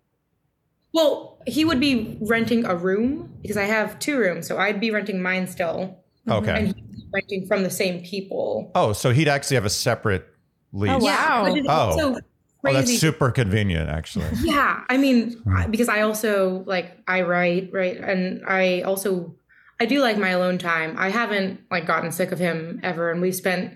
Well, 0.93 1.39
he 1.47 1.63
would 1.63 1.79
be 1.79 2.17
renting 2.21 2.65
a 2.65 2.75
room 2.75 3.37
because 3.41 3.57
I 3.57 3.63
have 3.65 3.99
two 3.99 4.17
rooms, 4.17 4.47
so 4.47 4.57
I'd 4.57 4.79
be 4.79 4.89
renting 4.91 5.21
mine 5.21 5.47
still, 5.47 5.99
Okay. 6.27 6.51
and 6.51 6.75
be 6.75 6.81
renting 7.13 7.45
from 7.47 7.63
the 7.63 7.69
same 7.69 8.03
people. 8.03 8.71
Oh, 8.75 8.93
so 8.93 9.11
he'd 9.11 9.27
actually 9.27 9.55
have 9.55 9.65
a 9.65 9.69
separate 9.69 10.25
lease. 10.73 10.91
Oh, 10.93 10.97
wow. 10.99 11.43
but 11.47 11.57
it's 11.57 11.67
Oh. 11.67 11.71
also 11.71 12.15
Oh, 12.63 12.73
that's 12.73 12.99
super 12.99 13.31
convenient, 13.31 13.89
actually. 13.89 14.27
Yeah, 14.43 14.83
I 14.87 14.97
mean, 14.97 15.31
Hmm. 15.43 15.71
Because 15.71 15.89
I 15.89 16.01
also 16.01 16.63
like 16.67 16.91
I 17.07 17.21
write, 17.23 17.71
right, 17.73 17.97
and 17.97 18.43
I 18.47 18.81
also 18.81 19.35
I 19.79 19.85
do 19.87 19.99
like 19.99 20.17
my 20.17 20.29
alone 20.29 20.59
time. 20.59 20.95
I 20.97 21.09
haven't 21.09 21.59
like 21.71 21.87
gotten 21.87 22.11
sick 22.11 22.31
of 22.31 22.37
him 22.37 22.79
ever, 22.83 23.09
and 23.11 23.19
we've 23.21 23.35
spent 23.35 23.73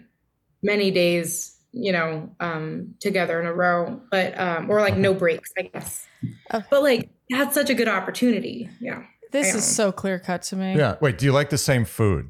many 0.62 0.92
days 0.92 1.52
you 1.78 1.92
know, 1.92 2.34
um, 2.40 2.96
together 3.02 3.38
in 3.42 3.46
a 3.46 3.54
row, 3.54 4.00
but 4.10 4.40
um, 4.40 4.70
or 4.70 4.80
like 4.80 4.96
no 4.96 5.14
breaks, 5.14 5.52
I 5.60 5.64
guess. 5.64 6.08
Oh. 6.52 6.64
But 6.70 6.84
like 6.84 7.10
that's 7.30 7.54
such 7.54 7.70
a 7.70 7.74
good 7.74 7.90
opportunity. 7.90 8.70
Yeah, 8.80 9.04
This 9.34 9.54
is 9.54 9.66
so 9.66 9.92
clear 9.92 10.18
cut 10.18 10.42
to 10.44 10.56
me. 10.56 10.78
Yeah. 10.78 10.96
Wait, 11.02 11.18
do 11.18 11.26
you 11.26 11.34
like 11.34 11.50
the 11.50 11.58
same 11.58 11.84
food? 11.84 12.30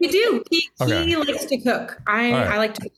We 0.00 0.08
do. 0.08 0.42
He, 0.50 0.68
Okay. 0.80 1.04
he 1.04 1.16
likes 1.16 1.44
to 1.46 1.58
cook. 1.58 2.00
I 2.06 2.26
All 2.26 2.38
right. 2.38 2.48
I 2.48 2.58
like 2.58 2.74
to. 2.74 2.82
Cook. 2.82 2.92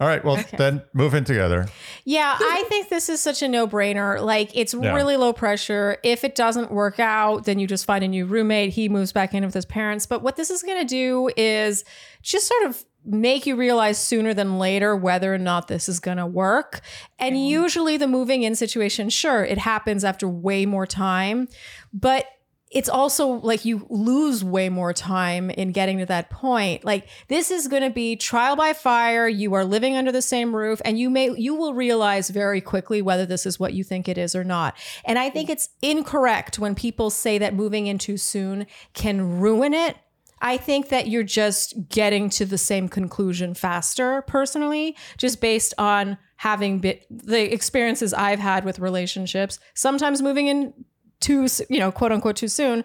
All 0.00 0.08
right. 0.08 0.24
Well, 0.24 0.38
Okay. 0.38 0.56
then 0.56 0.82
move 0.94 1.14
in 1.14 1.22
together. 1.24 1.68
Yeah, 2.04 2.36
I 2.36 2.64
think 2.68 2.88
this 2.88 3.08
is 3.08 3.20
such 3.20 3.40
a 3.40 3.46
no 3.46 3.68
brainer. 3.68 4.20
Like, 4.20 4.50
it's 4.56 4.74
Yeah. 4.74 4.94
really 4.94 5.16
low 5.16 5.32
pressure. 5.32 5.98
If 6.02 6.24
it 6.24 6.34
doesn't 6.34 6.72
work 6.72 6.98
out, 6.98 7.44
then 7.44 7.60
you 7.60 7.68
just 7.68 7.84
find 7.84 8.02
a 8.02 8.08
new 8.08 8.26
roommate. 8.26 8.72
He 8.72 8.88
moves 8.88 9.12
back 9.12 9.32
in 9.32 9.44
with 9.44 9.54
his 9.54 9.64
parents. 9.64 10.06
But 10.06 10.22
what 10.22 10.34
this 10.34 10.50
is 10.50 10.62
going 10.62 10.80
to 10.80 10.84
do 10.86 11.30
is 11.36 11.84
just 12.20 12.48
sort 12.48 12.64
of 12.64 12.84
make 13.04 13.46
you 13.46 13.54
realize 13.56 13.98
sooner 13.98 14.32
than 14.34 14.58
later 14.58 14.96
whether 14.96 15.32
or 15.34 15.38
not 15.38 15.68
this 15.68 15.88
is 15.88 16.00
going 16.00 16.16
to 16.18 16.26
work. 16.26 16.80
And 17.20 17.36
usually, 17.48 17.96
the 17.96 18.08
moving 18.08 18.42
in 18.42 18.56
situation, 18.56 19.08
sure, 19.08 19.44
it 19.44 19.58
happens 19.58 20.04
after 20.04 20.28
way 20.28 20.66
more 20.66 20.86
time. 20.86 21.46
But 21.92 22.26
it's 22.72 22.88
also 22.88 23.28
like 23.28 23.64
you 23.64 23.86
lose 23.90 24.42
way 24.42 24.68
more 24.68 24.92
time 24.92 25.50
in 25.50 25.72
getting 25.72 25.98
to 25.98 26.06
that 26.06 26.30
point. 26.30 26.84
Like 26.84 27.06
this 27.28 27.50
is 27.50 27.68
going 27.68 27.82
to 27.82 27.90
be 27.90 28.16
trial 28.16 28.56
by 28.56 28.72
fire. 28.72 29.28
You 29.28 29.52
are 29.54 29.64
living 29.64 29.96
under 29.96 30.10
the 30.10 30.22
same 30.22 30.56
roof 30.56 30.80
and 30.84 30.98
you 30.98 31.10
may 31.10 31.30
you 31.36 31.54
will 31.54 31.74
realize 31.74 32.30
very 32.30 32.60
quickly 32.60 33.02
whether 33.02 33.26
this 33.26 33.44
is 33.44 33.60
what 33.60 33.74
you 33.74 33.84
think 33.84 34.08
it 34.08 34.16
is 34.16 34.34
or 34.34 34.42
not. 34.42 34.74
And 35.04 35.18
I 35.18 35.28
think 35.28 35.50
it's 35.50 35.68
incorrect 35.82 36.58
when 36.58 36.74
people 36.74 37.10
say 37.10 37.38
that 37.38 37.54
moving 37.54 37.86
in 37.86 37.98
too 37.98 38.16
soon 38.16 38.66
can 38.94 39.38
ruin 39.38 39.74
it. 39.74 39.96
I 40.40 40.56
think 40.56 40.88
that 40.88 41.06
you're 41.06 41.22
just 41.22 41.88
getting 41.88 42.28
to 42.30 42.44
the 42.44 42.58
same 42.58 42.88
conclusion 42.88 43.54
faster 43.54 44.22
personally, 44.22 44.96
just 45.16 45.40
based 45.40 45.72
on 45.78 46.18
having 46.36 46.80
been 46.80 46.98
the 47.08 47.52
experiences 47.52 48.12
I've 48.12 48.40
had 48.40 48.64
with 48.64 48.80
relationships. 48.80 49.60
Sometimes 49.74 50.20
moving 50.20 50.48
in 50.48 50.74
too, 51.22 51.46
you 51.70 51.78
know, 51.78 51.90
quote 51.90 52.12
unquote 52.12 52.36
too 52.36 52.48
soon, 52.48 52.84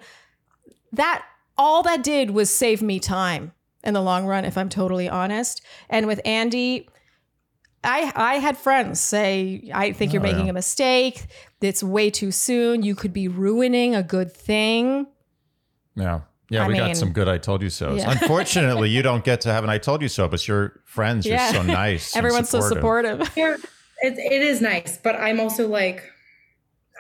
that 0.94 1.26
all 1.58 1.84
that 1.84 2.04
did 2.04 2.32
was 2.32 2.50
save 2.50 2.82
me 2.82 3.00
time 3.00 3.52
in 3.84 3.94
the 3.94 4.02
long 4.02 4.26
run, 4.26 4.46
if 4.46 4.58
I'm 4.58 4.70
totally 4.70 5.10
honest. 5.10 5.62
And 5.90 6.08
with 6.08 6.22
Andy, 6.24 6.88
I 7.84 8.12
I 8.16 8.36
had 8.36 8.58
friends 8.58 9.00
say, 9.00 9.70
I 9.74 9.92
think 9.92 10.14
you're 10.14 10.22
Oh, 10.22 10.32
making 10.32 10.46
yeah. 10.46 10.52
a 10.52 10.54
mistake. 10.54 11.26
It's 11.62 11.84
way 11.84 12.10
too 12.10 12.32
soon. 12.32 12.84
You 12.84 12.96
could 12.96 13.14
be 13.14 13.28
ruining 13.28 13.96
a 13.96 14.04
good 14.04 14.32
thing. 14.32 15.08
Yeah. 15.96 16.22
Yeah, 16.50 16.64
I 16.64 16.68
we 16.68 16.74
mean- 16.76 16.84
got 16.88 16.96
some 16.98 17.12
good 17.12 17.28
I 17.28 17.38
told 17.40 17.62
you 17.62 17.70
so. 17.70 17.96
Yeah. 17.96 18.10
Unfortunately, 18.12 18.90
you 18.90 19.02
don't 19.02 19.24
get 19.26 19.42
to 19.42 19.52
have 19.52 19.64
an 19.66 19.70
I 19.70 19.78
told 19.80 20.02
you 20.02 20.08
so, 20.08 20.28
but 20.30 20.48
your 20.48 20.80
friends 20.86 21.26
are 21.26 21.32
Yeah. 21.32 21.52
so 21.52 21.62
nice. 21.62 22.16
and 22.16 22.24
Everyone's 22.26 22.50
so 22.50 22.62
supportive. 22.62 23.22
It, 24.00 24.14
it 24.20 24.42
is 24.44 24.62
nice, 24.62 24.98
but 24.98 25.16
I'm 25.16 25.40
also 25.40 25.68
like, 25.68 26.04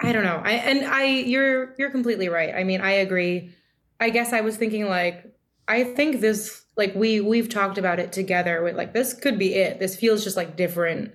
I 0.01 0.11
don't 0.11 0.23
know. 0.23 0.41
I 0.43 0.53
and 0.53 0.85
I 0.85 1.05
you're 1.05 1.73
you're 1.77 1.91
completely 1.91 2.29
right. 2.29 2.53
I 2.53 2.63
mean, 2.63 2.81
I 2.81 2.91
agree. 2.91 3.51
I 3.99 4.09
guess 4.09 4.33
I 4.33 4.41
was 4.41 4.57
thinking 4.57 4.87
like 4.87 5.33
I 5.67 5.83
think 5.83 6.21
this 6.21 6.65
like 6.75 6.93
we 6.95 7.19
we've 7.21 7.49
talked 7.49 7.77
about 7.77 7.99
it 7.99 8.11
together 8.11 8.63
with 8.63 8.75
like 8.75 8.93
this 8.93 9.13
could 9.13 9.39
be 9.39 9.55
it. 9.55 9.79
This 9.79 9.95
feels 9.95 10.23
just 10.23 10.37
like 10.37 10.55
different 10.55 11.13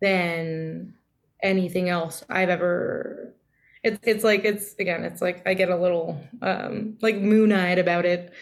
than 0.00 0.94
anything 1.42 1.88
else 1.88 2.24
I've 2.28 2.48
ever 2.48 3.34
it's 3.82 3.98
it's 4.02 4.24
like 4.24 4.44
it's 4.44 4.74
again 4.78 5.04
it's 5.04 5.20
like 5.20 5.46
I 5.46 5.54
get 5.54 5.68
a 5.70 5.76
little 5.76 6.20
um 6.40 6.98
like 7.02 7.16
moon-eyed 7.16 7.78
about 7.78 8.04
it. 8.04 8.32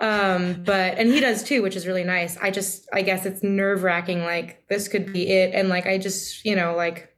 Um 0.00 0.64
but 0.64 0.98
and 0.98 1.08
he 1.08 1.20
does 1.20 1.44
too, 1.44 1.62
which 1.62 1.76
is 1.76 1.86
really 1.86 2.04
nice. 2.04 2.36
I 2.38 2.50
just 2.50 2.88
I 2.92 3.02
guess 3.02 3.26
it's 3.26 3.42
nerve-wracking 3.42 4.22
like 4.22 4.66
this 4.68 4.88
could 4.88 5.12
be 5.12 5.28
it 5.30 5.54
and 5.54 5.68
like 5.68 5.86
I 5.86 5.98
just, 5.98 6.44
you 6.44 6.56
know, 6.56 6.74
like 6.74 7.14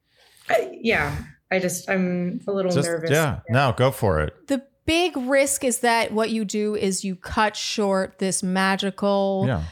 I, 0.49 0.79
yeah, 0.81 1.17
I 1.51 1.59
just 1.59 1.89
I'm 1.89 2.41
a 2.47 2.53
little 2.53 2.73
Just, 2.73 2.89
nervous. 2.89 3.11
yeah. 3.11 3.41
No, 3.49 3.73
go 3.77 3.91
for 3.91 4.21
it. 4.21 4.49
the 4.49 4.63
big 4.85 5.17
risk 5.17 5.65
is 5.65 5.81
that 5.81 6.13
what 6.13 6.31
you 6.31 6.45
do 6.45 6.75
is 6.77 7.05
you 7.05 7.17
cut 7.17 7.57
short 7.57 8.19
this 8.19 8.43
magical 8.43 9.45
Yeah. 9.47 9.63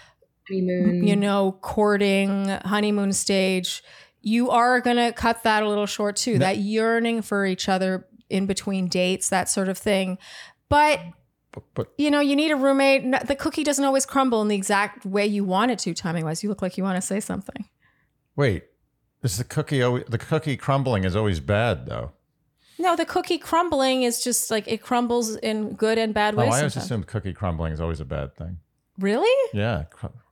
Honeymoon. 0.49 1.07
you 1.07 1.17
know, 1.17 1.53
courting, 1.63 2.49
honeymoon 2.49 3.13
stage, 3.13 3.83
you 4.21 4.51
are 4.51 4.81
going 4.81 4.97
to 4.97 5.13
cut 5.13 5.43
that 5.45 5.63
a 5.63 5.69
little 5.69 5.87
short 5.87 6.17
too. 6.17 6.39
That 6.39 6.59
yearning 6.59 7.23
for 7.23 7.47
each 7.47 7.69
other 7.69 8.07
in 8.29 8.47
between 8.47 8.89
dates, 8.89 9.29
that 9.31 9.49
sort 9.49 9.69
of 9.69 9.79
thing. 9.79 10.19
But, 10.69 11.01
But, 11.53 11.63
but 11.75 11.93
you 11.97 12.11
know, 12.11 12.21
you 12.21 12.35
need 12.37 12.51
a 12.51 12.57
roommate. 12.57 13.27
The 13.27 13.37
cookie 13.37 13.65
doesn't 13.65 13.85
always 13.85 14.05
crumble 14.05 14.43
in 14.43 14.49
the 14.49 14.57
exact 14.57 15.07
way 15.07 15.27
you 15.27 15.45
want 15.45 15.71
it 15.71 15.79
to, 15.81 15.95
timing 15.95 16.25
wise. 16.25 16.43
You 16.43 16.49
look 16.51 16.61
like 16.63 16.77
you 16.77 16.85
want 16.85 16.97
to 16.97 17.03
say 17.03 17.21
something. 17.21 17.65
wait. 18.37 18.65
Is 19.25 19.39
the 19.39 19.45
cookie 19.45 19.83
always, 19.83 20.05
the 20.05 20.19
cookie 20.19 20.57
crumbling 20.57 21.05
is 21.05 21.17
always 21.17 21.41
bad 21.41 21.87
though? 21.87 22.13
No, 22.79 22.95
the 22.95 23.07
cookie 23.07 23.39
crumbling 23.39 24.03
is 24.03 24.23
just 24.23 24.51
like 24.51 24.69
it 24.69 24.83
crumbles 24.83 25.37
in 25.37 25.73
good 25.75 25.97
and 25.97 26.13
bad 26.13 26.35
ways. 26.35 26.47
Oh, 26.47 26.51
ways. 26.51 26.55
I 26.55 26.59
always 26.59 26.73
sometimes. 26.75 26.91
assumed 26.91 27.07
cookie 27.07 27.33
crumbling 27.33 27.73
is 27.73 27.81
always 27.81 28.01
a 28.01 28.05
bad 28.05 28.37
thing. 28.37 28.59
Really? 28.99 29.51
Yeah. 29.53 29.85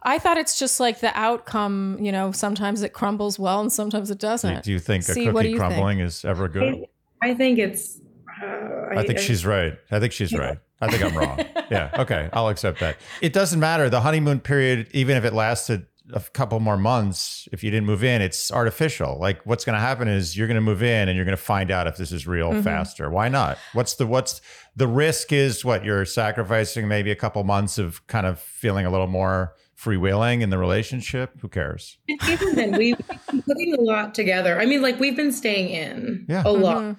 I 0.03 0.19
thought 0.19 0.37
it's 0.37 0.59
just 0.59 0.79
like 0.79 1.01
the 1.01 1.17
outcome, 1.19 1.99
you 2.01 2.13
know, 2.13 2.31
sometimes 2.33 2.83
it 2.83 2.93
crumbles 2.93 3.39
well 3.39 3.61
and 3.61 3.73
sometimes 3.73 4.11
it 4.11 4.19
doesn't. 4.19 4.63
do 4.63 4.71
you 4.71 4.79
think 4.79 5.05
See, 5.05 5.27
a 5.27 5.33
cookie 5.33 5.49
you 5.51 5.59
think? 5.59 5.71
crumbling 5.73 6.01
is 6.01 6.25
ever 6.25 6.49
good? 6.49 6.85
I 7.23 7.35
think 7.35 7.59
it's 7.59 7.99
uh, 8.43 8.97
I 8.97 9.05
think 9.07 9.19
she's 9.19 9.47
right. 9.47 9.75
I 9.91 10.01
think 10.01 10.13
she's 10.13 10.33
right. 10.33 10.59
I 10.81 10.89
think 10.91 11.03
I'm 11.05 11.17
wrong. 11.17 11.41
Yeah. 11.71 11.91
Okay. 12.01 12.29
I'll 12.35 12.51
accept 12.51 12.81
that. 12.81 12.99
It 13.23 13.33
doesn't 13.33 13.59
matter. 13.59 13.89
The 13.89 14.03
honeymoon 14.03 14.41
period, 14.41 14.89
even 14.93 15.17
if 15.17 15.25
it 15.25 15.33
lasted 15.33 15.87
a 16.13 16.21
couple 16.21 16.59
more 16.61 16.77
months, 16.77 17.49
if 17.53 17.63
you 17.65 17.71
didn't 17.71 17.87
move 17.87 18.05
in, 18.05 18.21
it's 18.23 18.51
artificial. 18.53 19.19
Like 19.19 19.41
what's 19.45 19.65
going 19.65 19.75
to 19.75 19.81
happen 19.81 20.09
is 20.09 20.37
you're 20.37 20.47
going 20.47 20.57
to 20.57 20.61
move 20.61 20.83
in 20.83 21.09
and 21.09 21.17
you're 21.17 21.25
going 21.25 21.37
to 21.37 21.43
find 21.43 21.71
out 21.71 21.87
if 21.87 21.97
this 21.97 22.13
is 22.13 22.27
real 22.27 22.53
Mhm. 22.53 22.63
faster. 22.65 23.11
Why 23.11 23.29
not? 23.29 23.59
What's 23.73 23.95
the, 23.95 24.07
what's 24.07 24.41
the 24.77 24.87
risk 24.87 25.33
is 25.33 25.65
what 25.65 25.85
you're 25.85 26.05
sacrificing 26.05 26.89
maybe 26.89 27.11
a 27.11 27.17
couple 27.17 27.43
months 27.45 27.79
of 27.79 28.07
kind 28.07 28.27
of 28.27 28.39
feeling 28.41 28.87
a 28.87 28.91
little 28.91 29.07
more 29.07 29.55
freewheeling 29.79 30.43
in 30.43 30.51
the 30.51 30.59
relationship. 30.59 31.33
Who 31.41 31.49
cares? 31.49 31.99
And 32.09 32.21
even 32.29 32.55
then, 32.55 32.73
we've 32.79 32.99
been 33.29 33.43
putting 33.43 33.75
a 33.77 33.81
lot 33.81 34.15
together. 34.15 34.61
I 34.61 34.65
mean, 34.67 34.81
like 34.81 35.01
we've 35.01 35.17
been 35.17 35.33
staying 35.33 35.71
in 35.71 36.27
Yeah. 36.29 36.43
a 36.47 36.51
lot. 36.53 36.77
Mhm. 36.79 36.97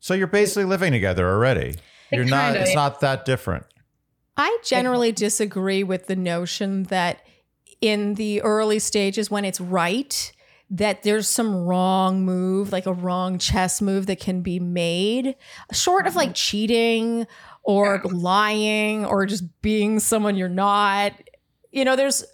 So 0.00 0.12
you're 0.14 0.26
basically 0.26 0.64
living 0.64 0.92
together 0.92 1.26
already. 1.28 1.76
You're 2.12 2.24
not, 2.24 2.48
Kinda, 2.52 2.60
it's 2.60 2.70
yeah. 2.70 2.74
not 2.76 3.00
that 3.00 3.24
different. 3.24 3.64
I 4.36 4.58
generally 4.64 5.12
disagree 5.12 5.82
with 5.82 6.08
the 6.08 6.14
notion 6.16 6.82
that 6.84 7.20
in 7.80 8.14
the 8.14 8.42
early 8.42 8.78
stages 8.78 9.30
when 9.30 9.44
it's 9.44 9.60
right, 9.60 10.32
that 10.70 11.02
there's 11.04 11.28
some 11.28 11.54
wrong 11.54 12.24
move, 12.24 12.72
like 12.72 12.86
a 12.86 12.92
wrong 12.92 13.38
chess 13.38 13.80
move 13.80 14.06
that 14.06 14.18
can 14.18 14.40
be 14.42 14.58
made, 14.58 15.36
short 15.72 16.06
of 16.06 16.16
like 16.16 16.30
mm-hmm. 16.30 16.34
cheating 16.34 17.26
or 17.62 18.00
lying 18.04 19.04
or 19.04 19.26
just 19.26 19.44
being 19.62 20.00
someone 20.00 20.36
you're 20.36 20.48
not. 20.48 21.12
You 21.76 21.84
know, 21.84 21.94
there's 21.94 22.24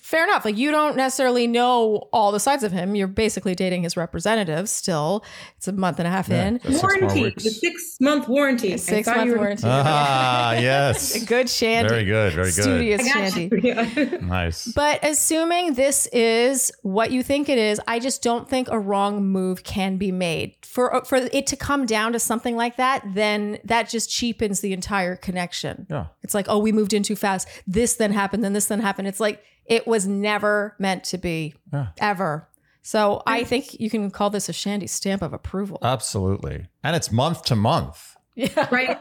fair 0.00 0.22
enough. 0.24 0.44
Like 0.44 0.56
you 0.56 0.70
don't 0.70 0.96
necessarily 0.96 1.48
know 1.48 2.08
all 2.12 2.30
the 2.30 2.38
sides 2.38 2.62
of 2.62 2.70
him. 2.70 2.94
You're 2.94 3.08
basically 3.08 3.54
dating 3.56 3.82
his 3.82 3.96
representative 3.96 4.68
still. 4.68 5.24
It's 5.56 5.66
a 5.66 5.72
month 5.72 5.98
and 5.98 6.06
a 6.06 6.10
half 6.10 6.28
Yeah, 6.28 6.46
in. 6.46 6.60
that's 6.62 6.80
six 6.80 6.82
warranty, 6.82 7.30
the 7.34 7.40
six 7.50 7.96
month 8.00 8.28
warranty. 8.28 8.72
I 8.74 8.76
Six 8.76 9.08
month 9.08 9.30
were- 9.32 9.38
warranty. 9.38 9.64
Ah, 9.66 10.52
yes. 10.52 11.24
Good 11.32 11.50
Shandy. 11.50 11.88
Very 11.88 12.04
good. 12.04 12.32
Very 12.32 12.52
good. 12.52 12.62
Studious 12.62 13.08
Shandy. 13.10 13.50
Yeah. 13.62 14.18
Nice. 14.22 14.68
But 14.72 15.00
assuming 15.04 15.74
this 15.74 16.06
is 16.12 16.70
what 16.82 17.10
you 17.10 17.22
think 17.24 17.48
it 17.48 17.58
is, 17.58 17.80
I 17.88 17.98
just 17.98 18.22
don't 18.22 18.48
think 18.48 18.68
a 18.70 18.78
wrong 18.78 19.24
move 19.26 19.64
can 19.64 19.96
be 19.96 20.12
made. 20.12 20.54
For 20.64 21.02
for 21.04 21.16
it 21.16 21.46
to 21.48 21.56
come 21.56 21.86
down 21.86 22.12
to 22.12 22.18
something 22.20 22.56
like 22.56 22.76
that, 22.76 23.02
then 23.14 23.58
that 23.64 23.88
just 23.88 24.08
cheapens 24.10 24.60
the 24.60 24.72
entire 24.72 25.16
connection. 25.16 25.86
Yeah. 25.90 26.06
It's 26.22 26.34
like, 26.34 26.46
oh, 26.48 26.58
we 26.58 26.70
moved 26.70 26.92
in 26.92 27.02
too 27.02 27.16
fast. 27.16 27.48
This 27.66 27.96
then 27.96 28.12
happened, 28.12 28.44
then 28.44 28.52
this 28.52 28.66
then 28.66 28.78
happened. 28.78 28.91
And 28.98 29.06
it's 29.08 29.20
like 29.20 29.42
it 29.66 29.86
was 29.86 30.06
never 30.06 30.74
meant 30.78 31.04
to 31.04 31.18
be, 31.18 31.54
Yeah. 31.72 31.88
ever. 31.98 32.48
So 32.82 33.22
I 33.26 33.44
think 33.44 33.78
you 33.78 33.88
can 33.90 34.10
call 34.10 34.28
this 34.30 34.48
a 34.48 34.52
Shandy 34.52 34.88
stamp 34.88 35.22
of 35.22 35.32
approval. 35.32 35.78
Absolutely. 35.82 36.66
And 36.82 36.96
it's 36.96 37.12
month 37.12 37.44
to 37.44 37.56
month. 37.56 38.16
yeah. 38.34 38.66
right 38.70 38.98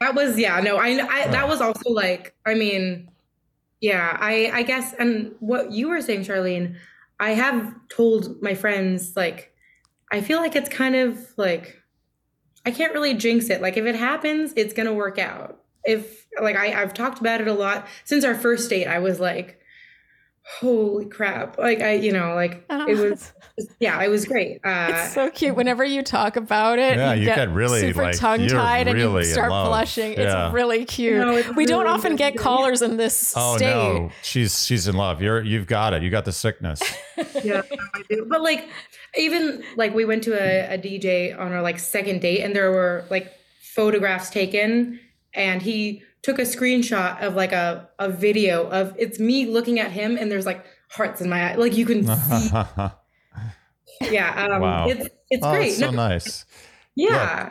that 0.00 0.14
was 0.14 0.38
yeah 0.38 0.58
no 0.60 0.76
I, 0.78 0.88
I 1.06 1.26
that 1.28 1.46
was 1.46 1.60
also 1.60 1.90
like 1.90 2.34
i 2.46 2.54
mean 2.54 3.10
yeah 3.82 4.16
i 4.18 4.50
i 4.52 4.62
guess 4.62 4.94
and 4.98 5.34
what 5.40 5.70
you 5.72 5.90
were 5.90 6.00
saying 6.00 6.22
Sharleen 6.22 6.76
i 7.20 7.32
have 7.34 7.72
told 7.90 8.40
my 8.42 8.54
friends 8.54 9.14
like 9.14 9.54
i 10.10 10.22
feel 10.22 10.38
like 10.38 10.56
it's 10.56 10.70
kind 10.70 10.96
of 10.96 11.18
like 11.36 11.76
i 12.64 12.70
can't 12.70 12.94
really 12.94 13.12
jinx 13.12 13.50
it 13.50 13.60
like 13.60 13.76
if 13.76 13.84
it 13.84 13.94
happens 13.94 14.54
it's 14.56 14.72
gonna 14.72 14.94
work 14.94 15.18
out 15.18 15.60
if 15.84 16.21
like 16.40 16.56
I, 16.56 16.80
i've 16.80 16.94
talked 16.94 17.20
about 17.20 17.40
it 17.40 17.48
a 17.48 17.52
lot 17.52 17.86
since 18.04 18.24
our 18.24 18.34
first 18.34 18.70
date 18.70 18.86
i 18.86 18.98
was 18.98 19.20
like 19.20 19.58
holy 20.58 21.06
crap. 21.06 21.58
Like 21.58 21.80
I, 21.80 21.94
you 21.94 22.12
know, 22.12 22.34
like 22.34 22.64
Oh, 22.68 22.86
it 22.88 22.98
was 22.98 23.32
yeah, 23.80 24.02
it 24.02 24.08
was 24.08 24.24
great. 24.24 24.60
Uh 24.64 24.88
It's 24.90 25.14
so 25.14 25.30
cute. 25.30 25.54
Whenever 25.54 25.84
you 25.84 26.02
talk 26.02 26.36
about 26.36 26.78
it, 26.78 26.96
Yeah, 26.96 27.14
you 27.14 27.24
get, 27.26 27.36
get 27.36 27.50
really, 27.50 27.80
super 27.80 28.02
like, 28.02 28.16
tongue 28.16 28.46
tied 28.48 28.88
you're 28.88 29.16
and 29.16 29.24
you 29.24 29.24
start 29.24 29.50
blushing. 29.50 30.12
Yeah. 30.14 30.46
It's 30.46 30.54
really 30.54 30.84
cute. 30.84 31.18
No, 31.18 31.36
it's 31.36 31.54
we 31.54 31.66
don't 31.66 31.86
often 31.86 32.16
get 32.16 32.36
callers 32.36 32.82
in 32.82 32.96
this 32.96 33.34
Oh 33.36 33.56
state. 33.56 33.66
no, 33.66 34.10
she's 34.22 34.64
she's 34.64 34.88
in 34.88 34.96
love. 34.96 35.22
You're 35.22 35.42
you've 35.42 35.66
got 35.66 35.94
it. 35.94 36.02
You 36.02 36.10
got 36.10 36.24
the 36.24 36.32
sickness. 36.32 36.82
yeah, 37.44 37.62
I 37.94 38.02
do. 38.08 38.26
But 38.28 38.42
like, 38.42 38.68
even 39.16 39.62
like 39.76 39.94
we 39.94 40.04
went 40.04 40.24
to 40.24 40.32
a, 40.32 40.74
a 40.74 40.78
DJ 40.78 41.38
on 41.38 41.52
our 41.52 41.62
like 41.62 41.78
second 41.78 42.20
date, 42.20 42.40
and 42.42 42.54
there 42.54 42.70
were 42.70 43.04
like 43.10 43.32
photographs 43.60 44.30
taken, 44.30 44.98
and 45.34 45.62
he 45.62 46.02
took 46.22 46.38
a 46.38 46.42
screenshot 46.42 47.20
of 47.20 47.34
like 47.34 47.52
a 47.52 47.88
a 47.98 48.08
video 48.08 48.68
of 48.70 48.94
it's 48.98 49.18
me 49.18 49.46
looking 49.46 49.78
at 49.80 49.90
him, 49.90 50.16
and 50.16 50.30
there's 50.30 50.46
like 50.46 50.64
hearts 50.90 51.20
in 51.20 51.28
my 51.28 51.52
eye, 51.52 51.54
like 51.56 51.76
you 51.76 51.86
can 51.86 52.04
see. 52.16 52.50
Yeah, 54.10 54.48
um, 54.54 54.62
Wow. 54.62 54.88
it's 54.88 55.08
it's 55.30 55.44
oh, 55.44 55.52
great. 55.52 55.72
so 55.74 55.90
No, 55.90 55.96
nice. 55.96 56.44
yeah, 56.96 57.50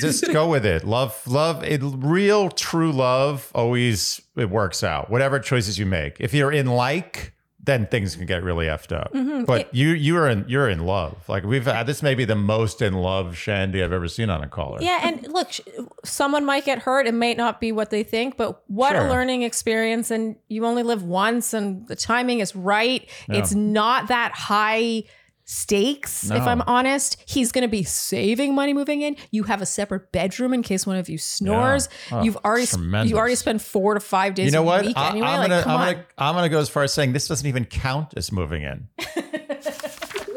Just 0.00 0.32
go 0.32 0.48
with 0.54 0.66
it. 0.66 0.84
Love, 0.84 1.20
love, 1.26 1.62
it, 1.64 1.80
real, 1.82 2.50
true 2.50 2.90
love 2.92 3.50
always 3.54 4.20
it 4.36 4.50
works 4.50 4.82
out. 4.82 5.10
Whatever 5.10 5.38
choices 5.38 5.78
you 5.78 5.86
make. 5.86 6.16
If 6.20 6.34
you're 6.34 6.52
in 6.52 6.66
like, 6.66 7.33
then 7.64 7.86
things 7.86 8.14
can 8.16 8.26
get 8.26 8.42
really 8.42 8.66
effed 8.66 8.92
up. 8.94 9.12
Mhm. 9.14 9.46
But 9.46 9.62
It- 9.62 9.68
you 9.72 9.88
you 9.88 10.16
are 10.18 10.28
in 10.28 10.44
you're 10.48 10.68
in 10.68 10.84
love. 10.84 11.16
Like 11.28 11.44
we've 11.44 11.64
had 11.64 11.86
this 11.86 12.02
may 12.02 12.14
be 12.14 12.24
the 12.24 12.34
most 12.36 12.82
in 12.82 12.94
love 12.94 13.36
Shandy 13.36 13.82
I've 13.82 13.92
ever 13.92 14.08
seen 14.08 14.28
on 14.28 14.42
a 14.42 14.48
caller. 14.48 14.78
Yeah, 14.82 15.00
and 15.02 15.26
look, 15.32 15.48
someone 16.04 16.44
might 16.44 16.64
get 16.64 16.80
hurt. 16.80 17.06
It 17.06 17.14
may 17.14 17.34
not 17.34 17.60
be 17.60 17.72
what 17.72 17.90
they 17.90 18.02
think, 18.02 18.36
but 18.36 18.62
what 18.68 18.92
Sure. 18.92 19.06
a 19.06 19.10
learning 19.10 19.42
experience. 19.42 20.10
And 20.10 20.36
you 20.48 20.66
only 20.66 20.82
live 20.82 21.02
once, 21.02 21.54
and 21.54 21.86
the 21.88 21.96
timing 21.96 22.40
is 22.40 22.54
right. 22.54 23.08
Yeah. 23.28 23.38
It's 23.38 23.54
not 23.54 24.08
that 24.08 24.32
high 24.32 25.04
stakes, 25.44 26.30
if 26.30 26.42
I'm 26.42 26.62
honest. 26.62 27.16
He's 27.26 27.52
going 27.52 27.62
to 27.62 27.68
be 27.68 27.82
saving 27.84 28.54
money 28.54 28.72
moving 28.72 29.02
in. 29.02 29.16
You 29.30 29.44
have 29.44 29.60
a 29.62 29.66
separate 29.66 30.10
bedroom 30.12 30.54
in 30.54 30.62
case 30.62 30.86
one 30.86 30.96
of 30.96 31.08
you 31.08 31.18
snores. 31.18 31.88
Oh, 32.10 32.22
You've 32.22 32.36
already 32.44 32.66
tremendous. 32.66 33.10
you 33.10 33.18
already 33.18 33.34
spend 33.34 33.62
four 33.62 33.94
to 33.94 34.00
five 34.00 34.34
days 34.34 34.46
You 34.46 34.52
know 34.52 34.62
what? 34.62 34.84
week 34.84 34.96
I, 34.96 35.10
anyway. 35.10 35.26
am 35.26 35.38
like, 35.40 35.48
gonna 35.50 35.64
gonna 35.64 36.06
I'm 36.18 36.34
gonna 36.34 36.48
go 36.48 36.60
as 36.60 36.68
far 36.68 36.82
as 36.82 36.92
saying 36.94 37.12
this 37.12 37.28
doesn't 37.28 37.46
even 37.46 37.64
count 37.64 38.14
as 38.16 38.32
moving 38.32 38.62
in. 38.62 38.88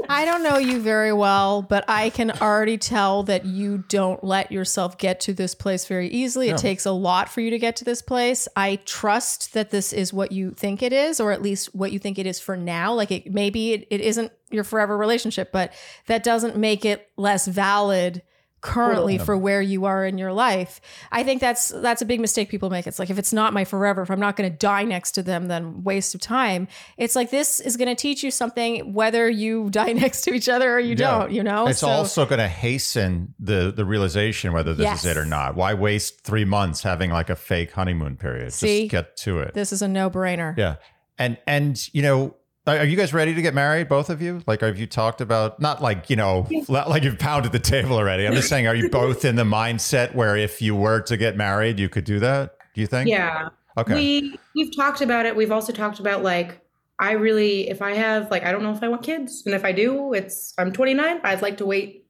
I 0.10 0.26
don't 0.26 0.44
know 0.44 0.58
you 0.58 0.82
very 0.82 1.14
well, 1.14 1.62
but 1.62 1.86
I 1.88 2.10
can 2.10 2.32
already 2.32 2.78
tell 2.78 3.24
that 3.24 3.46
you 3.46 3.80
don't 3.88 4.24
let 4.24 4.52
yourself 4.52 4.98
get 4.98 5.20
to 5.22 5.34
this 5.34 5.56
place 5.56 5.86
very 5.86 6.08
easily. 6.08 6.48
No. 6.48 6.56
It 6.56 6.60
takes 6.60 6.86
a 6.86 6.92
lot 6.92 7.30
for 7.30 7.42
you 7.42 7.50
to 7.52 7.60
get 7.60 7.76
to 7.78 7.86
this 7.86 8.02
place. 8.02 8.48
I 8.56 8.78
trust 8.86 9.54
that 9.54 9.72
this 9.72 9.94
is 9.94 10.14
what 10.14 10.32
you 10.32 10.52
think 10.52 10.82
it 10.82 10.94
is, 10.94 11.20
or 11.20 11.32
at 11.32 11.42
least 11.42 11.76
what 11.76 11.92
you 11.92 12.00
think 12.00 12.20
it 12.20 12.26
is 12.26 12.40
for 12.40 12.58
now. 12.58 12.94
Like 12.94 13.12
it 13.12 13.32
maybe 13.32 13.74
it, 13.74 13.88
it 13.90 14.02
isn't 14.02 14.32
your 14.50 14.64
forever 14.64 14.98
relationship, 14.98 15.52
but 15.52 15.74
that 16.08 16.24
doesn't 16.24 16.56
make 16.56 16.86
it 16.86 17.10
less 17.18 17.48
valid 17.48 18.22
currently 18.68 19.14
Totally. 19.18 19.26
for 19.26 19.38
where 19.38 19.62
you 19.62 19.86
are 19.86 20.06
in 20.06 20.18
your 20.18 20.34
life. 20.34 20.82
I 21.12 21.24
think 21.24 21.42
that's 21.42 21.70
that's 21.70 22.02
a 22.02 22.06
big 22.06 22.20
mistake 22.20 22.50
people 22.50 22.70
make. 22.70 22.86
It's 22.86 23.00
like 23.00 23.10
if 23.10 23.18
it's 23.18 23.32
not 23.34 23.54
my 23.54 23.64
forever, 23.66 24.02
if 24.02 24.12
I'm 24.12 24.20
not 24.20 24.36
going 24.36 24.52
to 24.52 24.56
die 24.58 24.84
next 24.84 25.14
to 25.14 25.24
them, 25.24 25.48
then 25.48 25.84
waste 25.84 26.14
of 26.14 26.22
time. 26.22 26.68
It's 26.98 27.16
like 27.16 27.32
this 27.32 27.60
is 27.60 27.78
going 27.78 27.88
to 27.88 27.96
teach 27.96 28.24
you 28.24 28.32
something 28.32 28.94
whether 28.94 29.30
you 29.30 29.70
die 29.72 29.94
next 29.94 30.22
to 30.22 30.34
each 30.34 30.50
other 30.50 30.74
or 30.76 30.80
you 30.80 30.90
Yeah. 30.98 31.20
don't, 31.20 31.32
you 31.32 31.44
know? 31.44 31.68
It's 31.68 31.80
So- 31.80 31.88
also 31.88 32.26
going 32.26 32.40
to 32.40 32.48
hasten 32.48 33.34
the 33.40 33.72
the 33.76 33.86
realization 33.86 34.52
whether 34.54 34.74
this 34.74 34.84
Yes. 34.84 35.00
is 35.06 35.12
it 35.12 35.18
or 35.18 35.26
not. 35.26 35.56
Why 35.56 35.74
waste 35.74 36.22
three 36.24 36.46
months 36.46 36.84
having 36.84 37.10
like 37.12 37.30
a 37.30 37.36
fake 37.36 37.72
honeymoon 37.72 38.18
period? 38.18 38.54
See? 38.54 38.82
Just 38.84 38.92
get 38.92 39.18
to 39.18 39.40
it. 39.40 39.54
this 39.54 39.72
is 39.72 39.82
a 39.82 39.88
no-brainer. 39.88 40.58
Yeah. 40.58 40.76
And 41.18 41.38
and 41.48 41.80
you 41.94 42.02
know, 42.02 42.36
are 42.68 42.86
you 42.86 42.98
guys 42.98 43.14
ready 43.14 43.34
to 43.34 43.42
get 43.42 43.54
married, 43.54 43.88
both 43.88 44.10
of 44.10 44.22
you? 44.22 44.42
Like, 44.46 44.62
have 44.62 44.78
you 44.78 44.88
talked 44.88 45.22
about 45.22 45.60
not 45.60 45.82
like 45.82 46.10
you 46.10 46.16
know, 46.16 46.48
not 46.68 46.90
like 46.90 47.04
you've 47.04 47.20
pounded 47.20 47.52
the 47.52 47.60
table 47.60 47.96
already? 47.96 48.28
I'm 48.28 48.34
just 48.34 48.50
saying, 48.50 48.68
are 48.68 48.76
you 48.76 48.90
both 48.92 49.24
in 49.26 49.36
the 49.36 49.44
mindset 49.44 50.14
where 50.16 50.36
if 50.36 50.62
you 50.62 50.76
were 50.76 51.02
to 51.02 51.16
get 51.18 51.38
married, 51.38 51.80
you 51.80 51.88
could 51.90 52.04
do 52.04 52.20
that? 52.20 52.56
Do 52.74 52.82
you 52.82 52.88
think? 52.88 53.10
yeah. 53.10 53.50
Okay. 53.78 53.94
We 53.94 54.40
we've 54.56 54.76
talked 54.76 55.02
about 55.02 55.26
it. 55.28 55.36
We've 55.36 55.52
also 55.52 55.72
talked 55.72 56.00
about 56.00 56.24
like 56.24 56.60
I 57.00 57.12
really 57.12 57.70
if 57.70 57.82
I 57.82 57.94
have 57.94 58.32
like 58.32 58.44
I 58.44 58.52
don't 58.52 58.64
know 58.64 58.72
if 58.74 58.82
I 58.82 58.88
want 58.88 59.04
kids, 59.04 59.44
and 59.46 59.54
if 59.54 59.64
I 59.64 59.72
do, 59.72 60.14
it's 60.14 60.54
I'm 60.58 60.72
29. 60.72 61.22
I'd 61.24 61.42
like 61.44 61.58
to 61.58 61.66
wait 61.66 62.06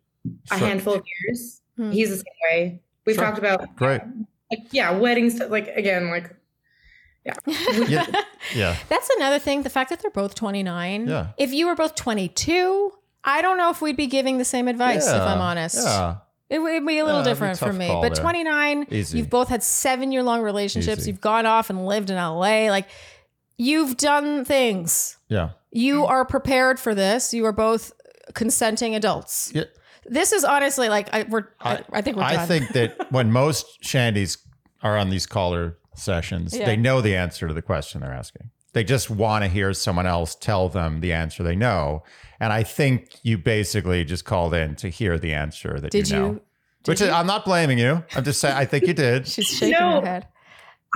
a 0.52 0.58
Sure. 0.58 0.68
handful 0.68 0.94
of 0.96 1.04
years. 1.26 1.62
Hmm. 1.76 1.92
He's 1.92 2.10
the 2.10 2.16
same 2.18 2.26
way. 2.50 2.82
We've 3.06 3.16
Sure. 3.16 3.26
talked 3.26 3.38
about 3.38 3.76
Great. 3.76 4.02
like 4.50 4.62
yeah, 4.72 4.92
weddings. 4.92 5.40
Like 5.40 5.68
again, 5.76 6.10
like 6.10 6.34
Yeah. 7.88 8.06
Yeah. 8.56 8.76
That's 8.90 9.10
another 9.18 9.40
thing. 9.40 9.64
The 9.64 9.70
fact 9.70 9.90
that 9.90 10.02
they're 10.02 10.12
both 10.12 10.36
29. 10.36 11.08
Yeah. 11.08 11.28
If 11.38 11.54
you 11.54 11.68
were 11.68 11.76
both 11.76 11.96
22, 11.96 12.92
I 13.24 13.42
don't 13.42 13.58
know 13.58 13.70
if 13.70 13.82
we'd 13.82 13.98
be 13.98 14.08
giving 14.08 14.38
the 14.38 14.46
same 14.46 14.68
advice, 14.68 15.08
if 15.08 15.14
I'm 15.14 15.42
honest. 15.42 15.78
Yeah. 15.84 16.18
It 16.50 16.60
would 16.60 16.86
be 16.86 17.00
a 17.00 17.04
little 17.04 17.20
Yeah, 17.20 17.22
it'd 17.22 17.28
a 17.28 17.30
different 17.30 17.60
for 17.60 17.74
me. 17.74 17.88
But 17.88 18.16
there. 18.16 18.24
29, 18.24 18.88
Easy. 18.90 19.18
you've 19.18 19.30
both 19.30 19.50
had 19.50 19.64
seven 19.64 20.14
year 20.14 20.24
long 20.24 20.42
relationships. 20.42 21.02
Easy. 21.02 21.12
You've 21.12 21.22
gone 21.22 21.46
off 21.46 21.70
and 21.70 21.86
lived 21.86 22.10
in 22.10 22.16
LA. 22.16 22.70
Like, 22.70 22.88
you've 23.58 23.98
done 23.98 24.46
things. 24.46 25.18
Yeah. 25.28 25.50
You 25.72 26.06
are 26.06 26.24
prepared 26.24 26.80
for 26.80 26.96
this. 26.96 27.34
You 27.34 27.46
are 27.46 27.52
both 27.52 27.92
consenting 28.34 28.96
adults. 28.96 29.52
Yeah. 29.54 29.66
This 30.06 30.32
is 30.32 30.46
honestly 30.46 30.88
like 30.88 31.10
I, 31.14 31.24
we're. 31.24 31.50
I, 31.60 31.84
I 31.92 32.02
think 32.02 32.16
we're 32.16 32.24
done. 32.24 32.38
I 32.38 32.46
think 32.46 32.70
that 32.70 33.12
when 33.12 33.30
most 33.30 33.82
shandies 33.84 34.38
are 34.82 34.98
on 34.98 35.10
these 35.10 35.26
caller 35.26 35.78
sessions, 35.98 36.56
Yeah. 36.58 36.66
they 36.66 36.76
know 36.78 37.02
the 37.02 37.16
answer 37.16 37.48
to 37.48 37.54
the 37.54 37.62
question 37.62 38.02
they're 38.02 38.14
asking. 38.14 38.50
They 38.74 38.84
just 38.84 39.10
want 39.10 39.44
to 39.44 39.50
hear 39.50 39.74
someone 39.74 40.06
else 40.06 40.36
tell 40.36 40.70
them 40.70 41.00
the 41.02 41.12
answer 41.14 41.42
they 41.44 41.56
know. 41.56 42.04
And 42.40 42.54
I 42.54 42.64
think 42.64 43.18
you 43.24 43.38
basically 43.38 44.04
just 44.06 44.26
called 44.26 44.54
in 44.54 44.76
to 44.76 44.90
hear 44.90 45.18
the 45.18 45.34
answer 45.34 45.80
that 45.80 45.92
Did 45.92 46.10
you 46.10 46.16
know. 46.16 46.26
you? 46.28 46.34
did 46.84 46.92
Which 46.92 47.00
you? 47.02 47.08
is, 47.08 47.12
I'm 47.14 47.26
not 47.26 47.44
blaming 47.46 47.80
you. 47.80 48.04
I'm 48.16 48.24
just 48.24 48.40
saying 48.40 48.56
I 48.56 48.66
think 48.66 48.86
you 48.86 48.94
did. 48.94 49.28
She's 49.28 49.48
shaking 49.48 49.72
No. 49.80 50.02
her 50.02 50.06
head. 50.08 50.28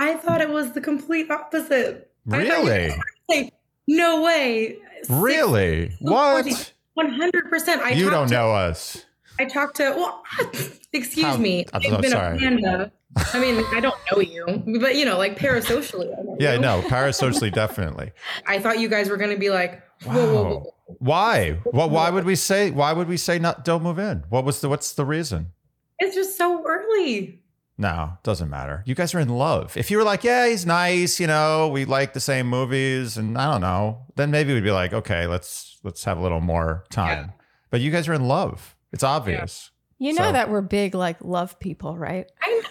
I 0.00 0.14
thought 0.14 0.40
it 0.40 0.50
was 0.50 0.72
the 0.72 0.80
complete 0.80 1.30
opposite. 1.30 2.10
I 2.28 2.30
thought 2.30 2.42
you 2.44 2.50
Really? 2.52 2.94
were 3.28 3.48
no 3.88 4.22
way. 4.22 4.76
Really? 5.08 5.92
What? 6.00 6.72
One 6.94 7.08
hundred 7.10 7.48
percent. 7.50 7.82
I 7.82 7.90
You 7.90 8.10
don't 8.10 8.28
to- 8.28 8.34
know 8.34 8.52
us. 8.52 9.04
I 9.42 9.44
talked 9.46 9.76
to. 9.76 9.90
Well, 9.96 10.22
excuse 10.92 11.26
How- 11.26 11.36
me. 11.36 11.66
I'm 11.72 11.82
I've 11.84 11.90
so 11.90 12.00
been 12.00 12.10
sorry. 12.10 12.36
a 12.36 12.38
panda. 12.38 12.92
I 13.34 13.38
mean, 13.40 13.62
I 13.74 13.80
don't 13.80 13.94
know 14.10 14.20
you, 14.20 14.46
but 14.80 14.96
you 14.96 15.04
know, 15.04 15.18
like 15.18 15.38
parasocially. 15.38 16.06
I 16.18 16.22
know 16.22 16.36
Yeah, 16.40 16.54
you. 16.54 16.60
no, 16.60 16.80
parasocially, 16.82 17.52
definitely. 17.52 18.12
I 18.46 18.58
thought 18.58 18.78
you 18.80 18.88
guys 18.88 19.10
were 19.10 19.18
going 19.18 19.30
to 19.32 19.36
be 19.38 19.50
like, 19.50 19.82
whoa, 20.04 20.12
whoa, 20.14 20.32
whoa, 20.32 20.44
whoa. 20.60 20.74
Why? 20.98 21.58
Well, 21.66 21.90
why 21.90 22.08
would 22.10 22.24
we 22.24 22.36
say? 22.36 22.70
Why 22.70 22.92
would 22.94 23.08
we 23.08 23.16
say 23.18 23.38
not? 23.38 23.64
Don't 23.66 23.82
move 23.82 23.98
in. 23.98 24.24
What 24.30 24.44
was 24.44 24.60
the? 24.62 24.68
What's 24.70 24.92
the 24.94 25.04
reason? 25.04 25.52
It's 25.98 26.14
just 26.14 26.38
so 26.38 26.64
early. 26.66 27.40
No, 27.78 28.12
doesn't 28.22 28.48
matter. 28.50 28.82
You 28.86 28.94
guys 28.94 29.14
are 29.14 29.20
in 29.20 29.28
love. 29.30 29.76
If 29.76 29.90
you 29.90 29.96
were 29.98 30.04
like, 30.04 30.24
yeah, 30.24 30.46
he's 30.48 30.64
nice, 30.66 31.18
you 31.18 31.26
know, 31.26 31.68
we 31.68 31.84
like 31.84 32.12
the 32.12 32.20
same 32.20 32.46
movies, 32.46 33.16
and 33.16 33.36
I 33.36 33.50
don't 33.50 33.60
know, 33.62 34.06
then 34.16 34.30
maybe 34.30 34.52
we'd 34.54 34.62
be 34.64 34.70
like, 34.70 34.92
okay, 34.92 35.26
let's 35.26 35.78
let's 35.82 36.04
have 36.04 36.16
a 36.18 36.22
little 36.22 36.40
more 36.40 36.84
time. 36.90 37.32
But 37.70 37.80
you 37.80 37.90
guys 37.90 38.08
are 38.08 38.14
in 38.14 38.26
love. 38.28 38.74
It's 38.92 39.02
obvious. 39.02 39.70
You 39.98 40.14
know 40.14 40.24
So- 40.24 40.32
that 40.32 40.50
we're 40.50 40.62
big 40.62 40.94
like 40.94 41.18
love 41.22 41.58
people, 41.60 41.96
right? 41.96 42.30
I, 42.40 42.62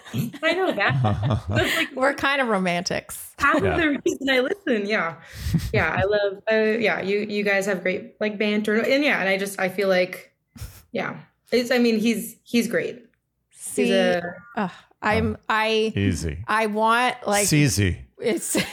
I 0.42 0.52
know 0.52 0.72
that. 0.72 1.42
Like 1.48 1.88
We're 1.96 2.12
kind 2.14 2.42
of 2.42 2.48
romantics. 2.48 3.32
half 3.38 3.62
Yeah. 3.62 3.70
of 3.74 3.80
the 3.80 4.00
reason 4.04 4.28
I 4.30 4.40
listen. 4.40 4.86
Yeah, 4.86 5.16
yeah, 5.72 5.90
I 5.98 6.02
love. 6.04 6.42
Uh, 6.50 6.78
yeah, 6.78 7.00
you 7.00 7.20
you 7.20 7.42
guys 7.42 7.64
have 7.66 7.82
great 7.82 8.14
like 8.20 8.38
banter, 8.38 8.74
and 8.76 9.02
yeah, 9.02 9.18
and 9.20 9.28
I 9.28 9.38
just 9.38 9.58
I 9.58 9.68
feel 9.70 9.88
like, 9.88 10.34
yeah, 10.92 11.20
it's. 11.50 11.70
I 11.70 11.78
mean, 11.78 11.98
he's 11.98 12.36
he's 12.44 12.68
great. 12.68 12.96
He's 13.48 13.60
See, 13.60 13.92
a 13.94 14.34
ugh, 14.56 14.70
I'm 15.00 15.38
I 15.48 15.92
Easy. 15.96 16.44
I 16.46 16.66
want 16.66 17.16
like 17.26 17.44
it's 17.44 17.52
easy. 17.54 18.04
It's 18.22 18.56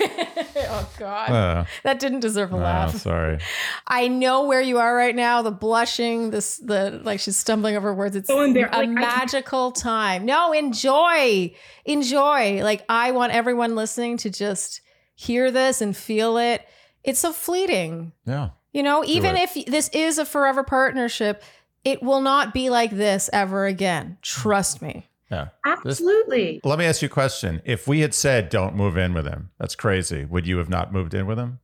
oh 0.58 0.90
god. 0.98 1.30
Uh, 1.30 1.66
that 1.84 2.00
didn't 2.00 2.20
deserve 2.22 2.54
a 2.54 2.56
oh, 2.56 2.60
laugh. 2.60 2.96
sorry. 2.96 3.40
I 3.88 4.08
know 4.08 4.46
where 4.46 4.62
you 4.62 4.78
are 4.78 4.96
right 4.96 5.16
now. 5.16 5.42
The 5.42 5.52
blushing, 5.52 6.30
this 6.32 6.58
the 6.58 7.02
like 7.04 7.20
she's 7.20 7.38
stumbling 7.38 7.76
over 7.76 7.94
words. 7.94 8.16
It's 8.16 8.28
So 8.28 8.38
embar- 8.38 8.70
a 8.72 8.78
like, 8.78 8.90
I- 8.90 8.92
magical 8.92 9.72
time. 9.72 10.26
No, 10.26 10.54
enjoy. 10.54 11.54
Enjoy. 11.86 12.64
Like 12.64 12.86
I 12.88 13.12
want 13.12 13.34
everyone 13.34 13.76
listening 13.76 14.18
to 14.18 14.30
just 14.30 14.82
hear 15.16 15.52
this 15.52 15.82
and 15.82 15.96
feel 15.96 16.38
it. 16.38 16.66
It's 17.04 17.20
so 17.20 17.34
fleeting. 17.34 18.14
Yeah. 18.26 18.50
You 18.72 18.84
know, 18.84 19.04
even 19.04 19.36
if 19.36 19.66
this 19.66 19.90
is 19.90 20.20
a 20.20 20.26
forever 20.26 20.64
partnership, 20.64 21.44
it 21.84 22.04
will 22.04 22.22
not 22.22 22.54
be 22.54 22.70
like 22.70 22.92
this 22.92 23.30
ever 23.34 23.66
again. 23.66 24.18
Trust 24.22 24.82
me. 24.82 25.09
Yeah. 25.32 25.50
absolutely. 25.66 26.60
Let 26.64 26.80
me 26.80 26.86
ask 26.86 27.02
you 27.02 27.06
a 27.06 27.10
question. 27.10 27.62
If 27.64 27.88
we 27.88 28.00
had 28.00 28.14
said 28.14 28.50
don't 28.50 28.76
move 28.76 28.98
in 28.98 29.14
with 29.14 29.28
him, 29.28 29.52
that's 29.60 29.76
crazy. 29.76 30.26
Would 30.26 30.48
you 30.48 30.58
have 30.58 30.70
not 30.70 30.92
moved 30.92 31.14
in 31.14 31.28
with 31.28 31.38
him? 31.38 31.60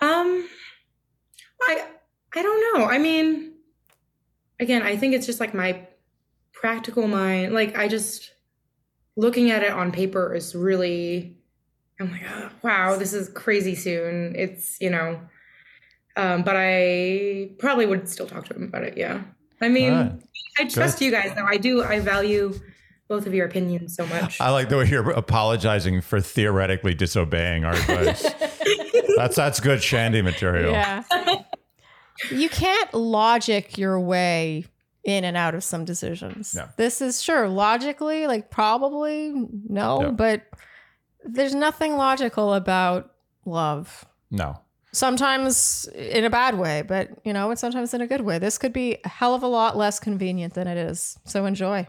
Um, 0.00 0.48
I 1.62 1.86
I 2.34 2.42
don't 2.42 2.78
know. 2.78 2.86
I 2.86 2.98
mean, 2.98 3.54
again, 4.60 4.82
I 4.82 4.96
think 4.96 5.14
it's 5.14 5.26
just 5.26 5.40
like 5.40 5.54
my 5.54 5.86
practical 6.52 7.08
mind. 7.08 7.54
Like 7.54 7.76
I 7.76 7.88
just 7.88 8.30
looking 9.16 9.50
at 9.50 9.62
it 9.62 9.72
on 9.72 9.92
paper 9.92 10.34
is 10.34 10.54
really 10.54 11.36
I'm 12.02 12.10
like, 12.10 12.22
oh, 12.28 12.50
wow, 12.62 12.96
this 12.96 13.12
is 13.12 13.28
crazy 13.28 13.74
soon. 13.74 14.34
It's, 14.36 14.80
you 14.80 14.90
know, 14.90 15.20
um, 16.16 16.42
but 16.42 16.56
I 16.58 17.50
probably 17.58 17.86
would 17.86 18.08
still 18.08 18.26
talk 18.26 18.46
to 18.46 18.54
him 18.54 18.64
about 18.64 18.84
it. 18.84 18.96
Yeah. 18.96 19.22
I 19.62 19.68
mean, 19.68 19.92
All 19.92 20.02
right. 20.04 20.22
I 20.60 20.64
trust 20.68 21.00
you 21.00 21.10
guys 21.10 21.32
though. 21.34 21.46
I 21.46 21.56
do. 21.56 21.82
I 21.82 22.00
value 22.00 22.58
both 23.08 23.26
of 23.26 23.34
your 23.34 23.46
opinions 23.46 23.94
so 23.96 24.06
much. 24.06 24.40
I 24.40 24.50
like 24.50 24.68
the 24.68 24.78
way 24.78 24.86
you're 24.88 25.10
apologizing 25.10 26.00
for 26.00 26.20
theoretically 26.20 26.94
disobeying 26.94 27.64
our 27.64 27.74
advice. 27.74 28.22
that's 29.16 29.36
that's 29.36 29.60
good 29.60 29.82
Shandy 29.82 30.22
material. 30.22 30.72
Yeah. 30.72 31.02
you 32.30 32.48
can't 32.48 32.92
logic 32.94 33.76
your 33.78 33.98
way 34.00 34.64
in 35.04 35.24
and 35.24 35.36
out 35.36 35.54
of 35.54 35.64
some 35.64 35.84
decisions. 35.84 36.54
No. 36.54 36.68
This 36.76 37.00
is 37.00 37.22
sure 37.22 37.48
logically, 37.48 38.26
like 38.26 38.50
probably 38.50 39.32
no, 39.68 40.02
Yeah. 40.02 40.10
but 40.10 40.42
there's 41.24 41.54
nothing 41.54 41.96
logical 41.96 42.54
about 42.54 43.12
love. 43.44 44.04
No. 44.30 44.58
Sometimes 44.92 45.86
in 45.94 46.24
a 46.24 46.30
bad 46.30 46.58
way, 46.58 46.82
but 46.82 47.08
you 47.24 47.32
know, 47.32 47.48
and 47.50 47.58
sometimes 47.58 47.94
in 47.94 48.00
a 48.02 48.06
good 48.06 48.20
way. 48.20 48.38
This 48.38 48.58
could 48.58 48.72
be 48.72 48.98
a 49.04 49.08
hell 49.08 49.34
of 49.34 49.42
a 49.42 49.46
lot 49.46 49.76
less 49.76 49.98
convenient 49.98 50.54
than 50.54 50.66
it 50.68 50.76
is. 50.76 51.18
So 51.24 51.46
enjoy. 51.46 51.88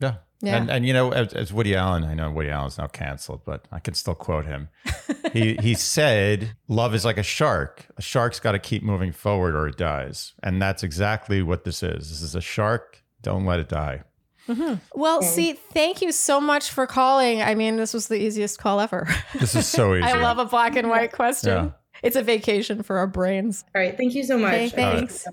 Yeah. 0.00 0.14
Yeah. 0.42 0.56
And 0.56 0.70
and 0.70 0.86
you 0.86 0.92
know, 0.92 1.12
as, 1.12 1.34
as 1.34 1.52
Woody 1.52 1.76
Allen, 1.76 2.02
I 2.02 2.14
know 2.14 2.30
Woody 2.30 2.48
Allen's 2.50 2.78
now 2.78 2.86
canceled, 2.88 3.42
but 3.44 3.66
I 3.70 3.78
can 3.78 3.94
still 3.94 4.14
quote 4.14 4.46
him. 4.46 4.70
he 5.32 5.56
he 5.60 5.74
said, 5.74 6.56
"Love 6.66 6.94
is 6.94 7.04
like 7.04 7.18
a 7.18 7.22
shark. 7.22 7.86
A 7.96 8.02
shark's 8.02 8.40
got 8.40 8.52
to 8.52 8.58
keep 8.58 8.82
moving 8.82 9.12
forward 9.12 9.54
or 9.54 9.68
it 9.68 9.76
dies." 9.76 10.32
And 10.42 10.60
that's 10.60 10.82
exactly 10.82 11.42
what 11.42 11.64
this 11.64 11.82
is. 11.82 12.08
This 12.08 12.22
is 12.22 12.34
a 12.34 12.40
shark. 12.40 13.02
Don't 13.22 13.44
let 13.44 13.60
it 13.60 13.68
die. 13.68 14.02
Mm-hmm. 14.48 14.76
Well, 14.94 15.18
Okay. 15.18 15.26
see, 15.26 15.52
thank 15.52 16.00
you 16.00 16.10
so 16.10 16.40
much 16.40 16.70
for 16.70 16.86
calling. 16.86 17.42
I 17.42 17.54
mean, 17.54 17.76
this 17.76 17.92
was 17.92 18.08
the 18.08 18.16
easiest 18.16 18.58
call 18.58 18.80
ever. 18.80 19.06
This 19.38 19.54
is 19.54 19.66
so 19.66 19.94
easy. 19.94 20.02
I 20.04 20.14
love 20.20 20.38
a 20.38 20.46
black 20.46 20.74
and 20.74 20.88
white 20.88 21.12
question. 21.12 21.50
Yeah. 21.66 21.70
It's 22.02 22.16
a 22.16 22.22
vacation 22.22 22.82
for 22.82 22.98
our 22.98 23.06
brains. 23.06 23.64
All 23.74 23.80
right. 23.80 23.96
Thank 23.96 24.14
you 24.14 24.24
so 24.24 24.38
much. 24.38 24.54
Okay, 24.54 24.68
thanks. 24.70 25.26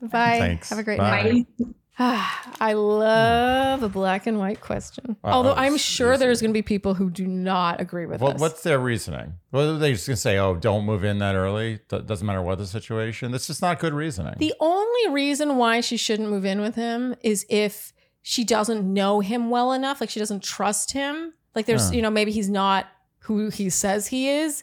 Bye. 0.00 0.38
Thanks. 0.38 0.70
Have 0.70 0.78
a 0.78 0.82
great 0.82 0.98
Bye. 0.98 1.22
night. 1.22 1.46
Bye. 1.58 1.66
I 2.60 2.72
love 2.72 3.82
a 3.82 3.88
black 3.88 4.26
and 4.26 4.38
white 4.38 4.60
question. 4.62 5.16
Wow, 5.22 5.32
Although 5.32 5.52
I'm 5.54 5.76
sure 5.76 6.14
easy. 6.14 6.20
there's 6.20 6.40
going 6.40 6.50
to 6.50 6.54
be 6.54 6.62
people 6.62 6.94
who 6.94 7.10
do 7.10 7.26
not 7.26 7.78
agree 7.80 8.06
with 8.06 8.20
What, 8.22 8.36
us. 8.36 8.40
what's 8.40 8.62
their 8.62 8.78
reasoning? 8.78 9.34
Well, 9.52 9.74
are 9.74 9.78
they 9.78 9.92
just 9.92 10.06
gonna 10.06 10.16
say, 10.16 10.38
"Oh, 10.38 10.54
don't 10.56 10.86
move 10.86 11.04
in 11.04 11.18
that 11.18 11.34
early"? 11.34 11.80
Do- 11.88 12.00
doesn't 12.00 12.26
matter 12.26 12.40
what 12.40 12.56
the 12.58 12.66
situation. 12.66 13.32
That's 13.32 13.46
just 13.46 13.60
not 13.60 13.78
good 13.80 13.92
reasoning. 13.92 14.34
the 14.38 14.54
only 14.60 15.10
reason 15.12 15.56
why 15.56 15.80
she 15.82 15.96
shouldn't 15.98 16.30
move 16.30 16.44
in 16.46 16.60
with 16.62 16.74
him 16.76 17.16
is 17.22 17.44
if 17.50 17.92
she 18.22 18.44
doesn't 18.44 18.82
know 18.90 19.20
him 19.20 19.50
well 19.50 19.72
enough, 19.72 20.00
like 20.00 20.08
she 20.10 20.20
doesn't 20.20 20.42
trust 20.42 20.92
him. 20.92 21.34
Like 21.54 21.66
there's, 21.66 21.88
Huh. 21.88 21.94
you 21.96 22.02
know, 22.02 22.10
maybe 22.10 22.32
he's 22.32 22.48
not 22.48 22.86
who 23.24 23.50
he 23.50 23.68
says 23.68 24.06
he 24.06 24.28
is. 24.30 24.62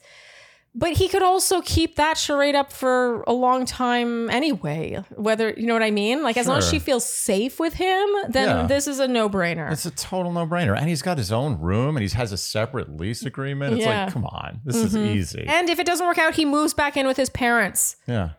But 0.79 0.91
he 0.93 1.07
could 1.07 1.23
also 1.23 1.59
keep 1.61 1.95
that 1.95 2.19
charade 2.19 2.53
up 2.53 2.71
for 2.71 3.23
a 3.23 3.33
long 3.33 3.65
time 3.65 4.29
anyway. 4.29 5.03
Whether 5.15 5.49
you 5.57 5.65
know 5.65 5.73
what 5.73 5.81
I 5.81 5.89
mean? 5.89 6.21
Like 6.21 6.37
as 6.37 6.47
long 6.47 6.59
as 6.59 6.65
Sure. 6.65 6.73
she 6.73 6.79
feels 6.79 7.03
safe 7.03 7.59
with 7.59 7.73
him, 7.73 8.07
then 8.29 8.47
Yeah. 8.47 8.67
this 8.67 8.85
is 8.85 8.99
a 8.99 9.07
no-brainer. 9.07 9.71
It's 9.71 9.87
a 9.87 9.91
total 9.91 10.31
no-brainer, 10.31 10.77
and 10.77 10.87
he's 10.87 11.01
got 11.01 11.17
his 11.17 11.31
own 11.31 11.59
room, 11.59 11.97
and 11.97 12.07
he 12.07 12.15
has 12.15 12.31
a 12.31 12.37
separate 12.37 12.95
lease 12.95 13.23
agreement. 13.25 13.73
It's 13.73 13.85
Yeah. 13.85 14.05
like, 14.05 14.13
come 14.13 14.25
on, 14.25 14.61
this 14.65 14.75
is 14.75 14.93
Mhm. 14.93 15.15
easy. 15.15 15.45
And 15.47 15.67
if 15.67 15.79
it 15.79 15.87
doesn't 15.87 16.05
work 16.05 16.19
out, 16.19 16.35
he 16.35 16.45
moves 16.45 16.75
back 16.75 16.95
in 16.95 17.07
with 17.07 17.17
his 17.17 17.31
parents. 17.31 17.95
yeah, 18.05 18.29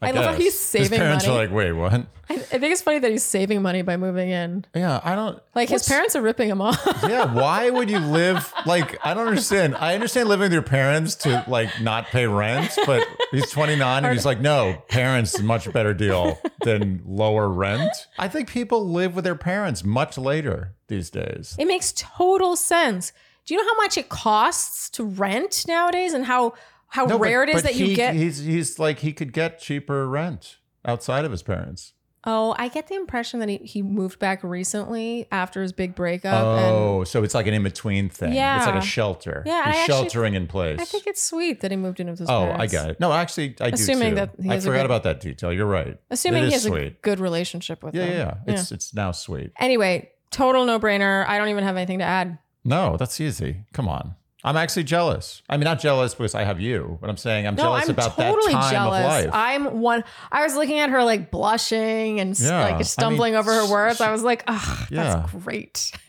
I 0.00 0.10
love 0.12 0.24
how 0.26 0.32
he's 0.34 0.52
His 0.54 0.60
saving 0.60 0.98
parents 1.00 1.26
money. 1.26 1.36
are 1.38 1.42
like, 1.46 1.52
wait, 1.54 1.72
what? 1.72 1.92
I, 2.30 2.34
I 2.34 2.36
think 2.36 2.64
it's 2.72 2.82
funny 2.82 2.98
that 3.00 3.10
he's 3.10 3.24
saving 3.24 3.62
money 3.62 3.82
by 3.82 3.96
moving 3.96 4.28
in. 4.30 4.64
Yeah, 4.74 5.00
I 5.02 5.14
don't 5.14 5.40
Like 5.54 5.68
his 5.70 5.80
what's- 5.80 5.88
parents 5.88 6.14
are 6.16 6.22
ripping 6.22 6.48
him 6.48 6.60
off. 6.60 6.78
Yeah, 7.08 7.32
why 7.32 7.70
would 7.70 7.88
you 7.90 7.98
live 7.98 8.52
like 8.66 8.98
I 9.04 9.14
don't 9.14 9.26
understand. 9.28 9.74
I 9.76 9.94
understand 9.94 10.28
living 10.28 10.44
with 10.44 10.52
your 10.52 10.62
parents 10.62 11.14
to 11.16 11.42
like 11.48 11.80
not 11.80 12.06
pay 12.08 12.26
rent, 12.26 12.70
but 12.86 13.06
he's 13.32 13.50
29 13.50 14.04
and 14.04 14.12
he's 14.14 14.26
like, 14.26 14.40
no, 14.40 14.82
parents 14.88 15.34
is 15.34 15.42
much 15.42 15.72
better 15.72 15.94
deal 15.94 16.38
than 16.62 17.02
lower 17.06 17.48
rent. 17.48 17.90
I 18.18 18.28
think 18.28 18.48
people 18.50 18.88
live 18.88 19.14
with 19.16 19.24
their 19.24 19.34
parents 19.36 19.82
much 19.84 20.18
later 20.18 20.74
these 20.88 21.08
days. 21.10 21.56
It 21.58 21.66
makes 21.66 21.92
total 21.96 22.56
sense. 22.56 23.12
Do 23.46 23.54
you 23.54 23.60
know 23.64 23.68
how 23.72 23.76
much 23.78 23.96
it 23.96 24.10
costs 24.10 24.90
to 24.90 25.04
rent 25.04 25.64
nowadays 25.66 26.12
and 26.12 26.26
how 26.26 26.52
how 26.88 27.04
No, 27.04 27.18
but- 27.18 27.24
rare 27.24 27.42
it 27.42 27.48
is 27.50 27.54
but 27.56 27.64
that 27.64 27.74
you 27.76 27.94
get 27.94 28.14
He's 28.14 28.38
he's 28.38 28.78
like 28.78 28.98
he 29.00 29.12
could 29.12 29.32
get 29.32 29.58
cheaper 29.60 30.08
rent 30.08 30.56
outside 30.84 31.24
of 31.24 31.30
his 31.30 31.42
parents. 31.42 31.92
Oh, 32.24 32.54
I 32.58 32.68
get 32.68 32.88
the 32.88 32.94
impression 32.96 33.38
that 33.40 33.48
he, 33.48 33.58
he 33.58 33.80
moved 33.80 34.18
back 34.18 34.42
recently 34.42 35.28
after 35.30 35.62
his 35.62 35.72
big 35.72 35.94
breakup 35.94 36.34
and 36.34 36.66
Oh, 36.74 37.04
so 37.04 37.22
it's 37.22 37.32
like 37.32 37.46
an 37.46 37.54
in 37.54 37.62
between 37.62 38.08
thing. 38.10 38.32
Yeah, 38.32 38.56
it's 38.58 38.66
like 38.66 38.74
a 38.74 38.80
shelter. 38.84 39.44
Yeah, 39.46 39.64
he's 39.66 39.76
I 39.76 39.78
actually- 39.78 39.94
sheltering 39.94 40.34
in 40.34 40.46
place. 40.48 40.80
I 40.80 40.84
think 40.84 41.06
it's 41.06 41.22
sweet 41.22 41.60
that 41.60 41.70
he 41.70 41.76
moved 41.76 42.00
in 42.00 42.10
with 42.10 42.18
his 42.18 42.28
Oh, 42.28 42.46
parents. 42.46 42.60
I 42.60 42.66
got 42.66 42.90
it. 42.90 43.00
No, 43.00 43.12
actually, 43.12 43.54
I 43.60 43.68
Assuming 43.68 44.10
do 44.10 44.10
too. 44.10 44.14
that 44.16 44.30
he 44.42 44.50
I 44.50 44.54
a 44.56 44.60
forgot 44.60 44.78
good- 44.78 44.86
about 44.86 45.02
that 45.04 45.20
detail. 45.20 45.52
You're 45.52 45.66
right. 45.66 45.96
Assuming 46.10 46.44
he 46.46 46.52
has 46.52 46.66
a 46.66 46.68
sweet. 46.68 47.02
good 47.02 47.20
relationship 47.20 47.82
with 47.84 47.94
Yeah, 47.94 48.06
them. 48.06 48.12
yeah, 48.18 48.34
yeah. 48.46 48.52
It's 48.54 48.72
it's 48.72 48.92
now 48.92 49.12
sweet. 49.12 49.52
Anyway, 49.58 50.10
total 50.30 50.66
no-brainer. 50.66 51.24
I 51.26 51.38
don't 51.38 51.48
even 51.48 51.64
have 51.64 51.76
anything 51.76 52.00
to 52.00 52.04
add. 52.04 52.38
No, 52.64 52.96
that's 52.96 53.20
easy. 53.20 53.62
Come 53.72 53.88
on. 53.88 54.16
I'm 54.44 54.56
actually 54.56 54.84
jealous. 54.84 55.42
I 55.48 55.56
mean, 55.56 55.64
not 55.64 55.80
jealous 55.80 56.14
because 56.14 56.34
I 56.36 56.44
have 56.44 56.60
you, 56.60 56.96
but 57.00 57.10
I'm 57.10 57.16
saying 57.16 57.46
I'm 57.46 57.56
No, 57.56 57.64
jealous 57.64 57.84
I'm 57.84 57.90
about 57.90 58.16
totally 58.16 58.52
that 58.52 58.60
time 58.62 58.72
jealous. 58.72 59.00
of 59.00 59.04
life. 59.06 59.30
I'm 59.32 59.80
one. 59.80 60.04
I 60.30 60.44
was 60.44 60.54
looking 60.54 60.78
at 60.78 60.90
her 60.90 61.02
like 61.02 61.30
blushing 61.32 62.20
and 62.20 62.38
Yeah, 62.38 62.58
I 62.58 62.62
like 62.66 62.74
mean, 62.76 62.84
stumbling 62.84 63.34
over 63.34 63.52
her 63.52 63.68
words. 63.68 63.98
she- 63.98 64.04
I 64.04 64.12
was 64.12 64.22
like, 64.22 64.44
oh, 64.46 64.86
Yeah. 64.90 65.02
that's 65.26 65.32
great. 65.44 65.90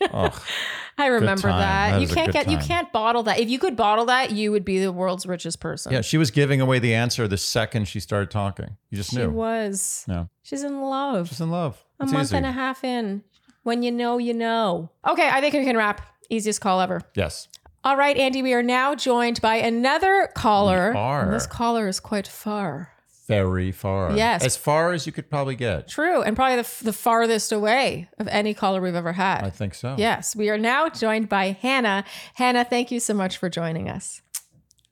I 0.98 1.06
remember 1.06 1.48
that. 1.48 1.92
That 1.92 2.00
you 2.02 2.08
can't 2.08 2.32
get 2.32 2.50
you 2.50 2.58
can't 2.58 2.92
bottle 2.92 3.22
that. 3.24 3.40
If 3.40 3.48
you 3.48 3.58
could 3.58 3.74
bottle 3.76 4.04
that, 4.06 4.30
you 4.32 4.52
would 4.52 4.64
be 4.64 4.78
the 4.80 4.92
world's 4.92 5.26
richest 5.26 5.58
person. 5.60 5.92
yeah, 5.92 6.00
she 6.02 6.18
was 6.18 6.30
giving 6.30 6.60
away 6.60 6.78
the 6.78 6.94
answer 6.94 7.26
the 7.26 7.36
second 7.38 7.88
she 7.88 8.00
started 8.00 8.30
talking. 8.30 8.76
You 8.90 8.96
just 8.98 9.10
she 9.10 9.16
knew. 9.16 9.24
She 9.24 9.28
was. 9.28 10.04
Yeah. 10.06 10.26
She's 10.42 10.62
in 10.62 10.80
love. 10.82 11.28
She's 11.28 11.40
in 11.40 11.50
love. 11.50 11.82
a 11.98 12.04
It's 12.04 12.12
month 12.12 12.28
easy. 12.28 12.36
and 12.36 12.46
a 12.46 12.52
half 12.52 12.84
in. 12.84 13.22
When 13.62 13.82
you 13.82 13.90
know, 13.92 14.18
you 14.18 14.34
know. 14.34 14.90
Okay, 15.08 15.28
I 15.28 15.40
think 15.40 15.54
we 15.54 15.64
can 15.64 15.76
wrap. 15.76 16.00
Easiest 16.30 16.60
call 16.60 16.80
ever. 16.80 17.00
Yes. 17.14 17.48
All 17.82 17.96
right, 17.96 18.16
Andy, 18.16 18.42
we 18.42 18.52
are 18.52 18.62
now 18.62 18.94
joined 18.94 19.40
by 19.40 19.56
another 19.56 20.28
caller. 20.34 20.90
We 20.92 20.98
are. 20.98 21.30
This 21.30 21.46
caller 21.46 21.88
is 21.88 21.98
quite 21.98 22.28
far. 22.28 22.92
Very 23.26 23.72
far. 23.72 24.14
Yes. 24.14 24.44
As 24.44 24.54
far 24.54 24.92
as 24.92 25.06
you 25.06 25.12
could 25.12 25.30
probably 25.30 25.54
get. 25.54 25.88
True, 25.88 26.20
and 26.20 26.36
probably 26.36 26.56
the, 26.56 26.84
the 26.84 26.92
farthest 26.92 27.52
away 27.52 28.10
of 28.18 28.28
any 28.28 28.52
caller 28.52 28.82
we've 28.82 28.94
ever 28.94 29.14
had. 29.14 29.44
I 29.44 29.50
think 29.50 29.74
so. 29.74 29.94
Yes, 29.96 30.36
we 30.36 30.50
are 30.50 30.58
now 30.58 30.90
joined 30.90 31.30
by 31.30 31.56
Hannah. 31.62 32.04
Hannah, 32.34 32.64
thank 32.64 32.90
you 32.90 33.00
so 33.00 33.14
much 33.14 33.38
for 33.38 33.48
joining 33.48 33.88
us. 33.88 34.20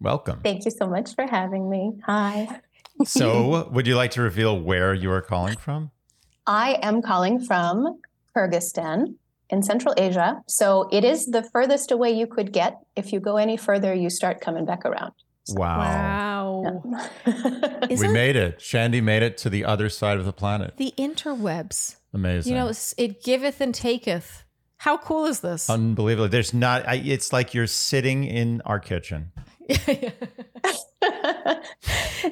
Welcome. 0.01 0.40
Thank 0.42 0.64
you 0.64 0.70
so 0.70 0.87
much 0.87 1.14
for 1.14 1.27
having 1.27 1.68
me. 1.68 1.92
Hi. 2.07 2.61
So, 3.05 3.68
would 3.72 3.87
you 3.87 3.96
like 3.96 4.12
to 4.12 4.22
reveal 4.22 4.59
where 4.59 4.94
you 4.94 5.11
are 5.11 5.20
calling 5.20 5.59
from? 5.59 5.90
I 6.46 6.79
am 6.81 7.03
calling 7.03 7.38
from 7.38 8.01
Kyrgyzstan 8.35 9.16
in 9.51 9.63
Central 9.63 9.95
Asia. 9.97 10.43
So 10.47 10.89
it 10.93 11.05
is 11.05 11.27
the 11.27 11.43
furthest 11.43 11.91
away 11.91 12.11
you 12.11 12.27
could 12.27 12.53
get. 12.53 12.79
If 12.97 13.13
you 13.13 13.21
go 13.21 13.37
any 13.37 13.57
further, 13.57 13.95
you 13.95 14.11
start 14.11 14.41
coming 14.41 14.65
back 14.65 14.85
around. 14.85 15.13
Wow. 15.51 15.79
Wow. 15.79 16.83
Yeah. 17.27 17.39
We 17.89 18.07
it 18.07 18.13
made 18.13 18.37
it. 18.37 18.61
Shandy 18.61 19.01
made 19.01 19.23
it 19.23 19.39
to 19.39 19.51
the 19.51 19.65
other 19.65 19.89
side 19.89 20.19
of 20.19 20.27
the 20.27 20.33
planet. 20.33 20.77
the 20.77 20.93
interwebs? 20.99 21.97
Amazing. 22.13 22.53
You 22.53 22.59
know, 22.59 22.73
it 22.97 23.23
giveth 23.23 23.61
and 23.61 23.75
taketh. 23.75 24.45
How 24.79 24.97
cool 24.99 25.27
is 25.27 25.41
this? 25.41 25.69
Unbelievable. 25.69 26.29
There's 26.29 26.55
not, 26.55 26.87
I, 26.87 26.97
it's 26.97 27.33
like 27.33 27.55
you're 27.55 27.67
sitting 27.67 28.25
in 28.25 28.63
our 28.65 28.79
kitchen. 28.79 29.33
it's 29.69 30.15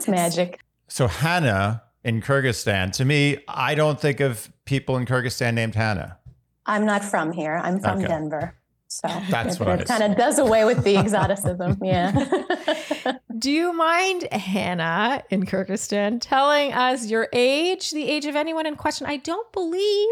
magic. 0.07 0.61
So, 0.89 1.09
Hannah 1.09 1.83
in 2.05 2.23
Kyrgyzstan, 2.23 2.93
to 2.93 3.05
me, 3.05 3.39
I 3.49 3.75
don't 3.75 4.01
think 4.01 4.21
of 4.21 4.51
people 4.65 4.97
in 4.97 5.07
Kyrgyzstan 5.07 5.55
named 5.55 5.75
Hannah. 5.75 6.19
I'm 6.67 6.85
not 6.85 7.05
from 7.05 7.33
here. 7.33 7.61
I'm 7.63 7.81
from 7.81 7.99
Okay. 7.99 8.09
Denver. 8.09 8.55
So 8.89 9.09
That's 9.31 9.57
it, 9.57 9.61
what 9.65 9.81
it 9.81 9.89
kind 9.89 10.03
of 10.03 10.17
does 10.17 10.39
away 10.39 10.65
with 10.65 10.85
the 10.85 10.97
exoticism. 11.03 11.79
Yeah. 11.83 13.15
Do 13.39 13.51
you 13.51 13.73
mind, 13.73 14.25
Hannah 14.33 15.23
in 15.31 15.45
Kyrgyzstan, 15.45 16.19
telling 16.21 16.73
us 16.73 17.07
your 17.07 17.29
age, 17.33 17.91
the 17.91 18.09
age 18.09 18.27
of 18.27 18.37
anyone 18.37 18.67
in 18.67 18.77
question? 18.77 19.07
I 19.07 19.19
don't 19.19 19.51
believe, 19.53 20.09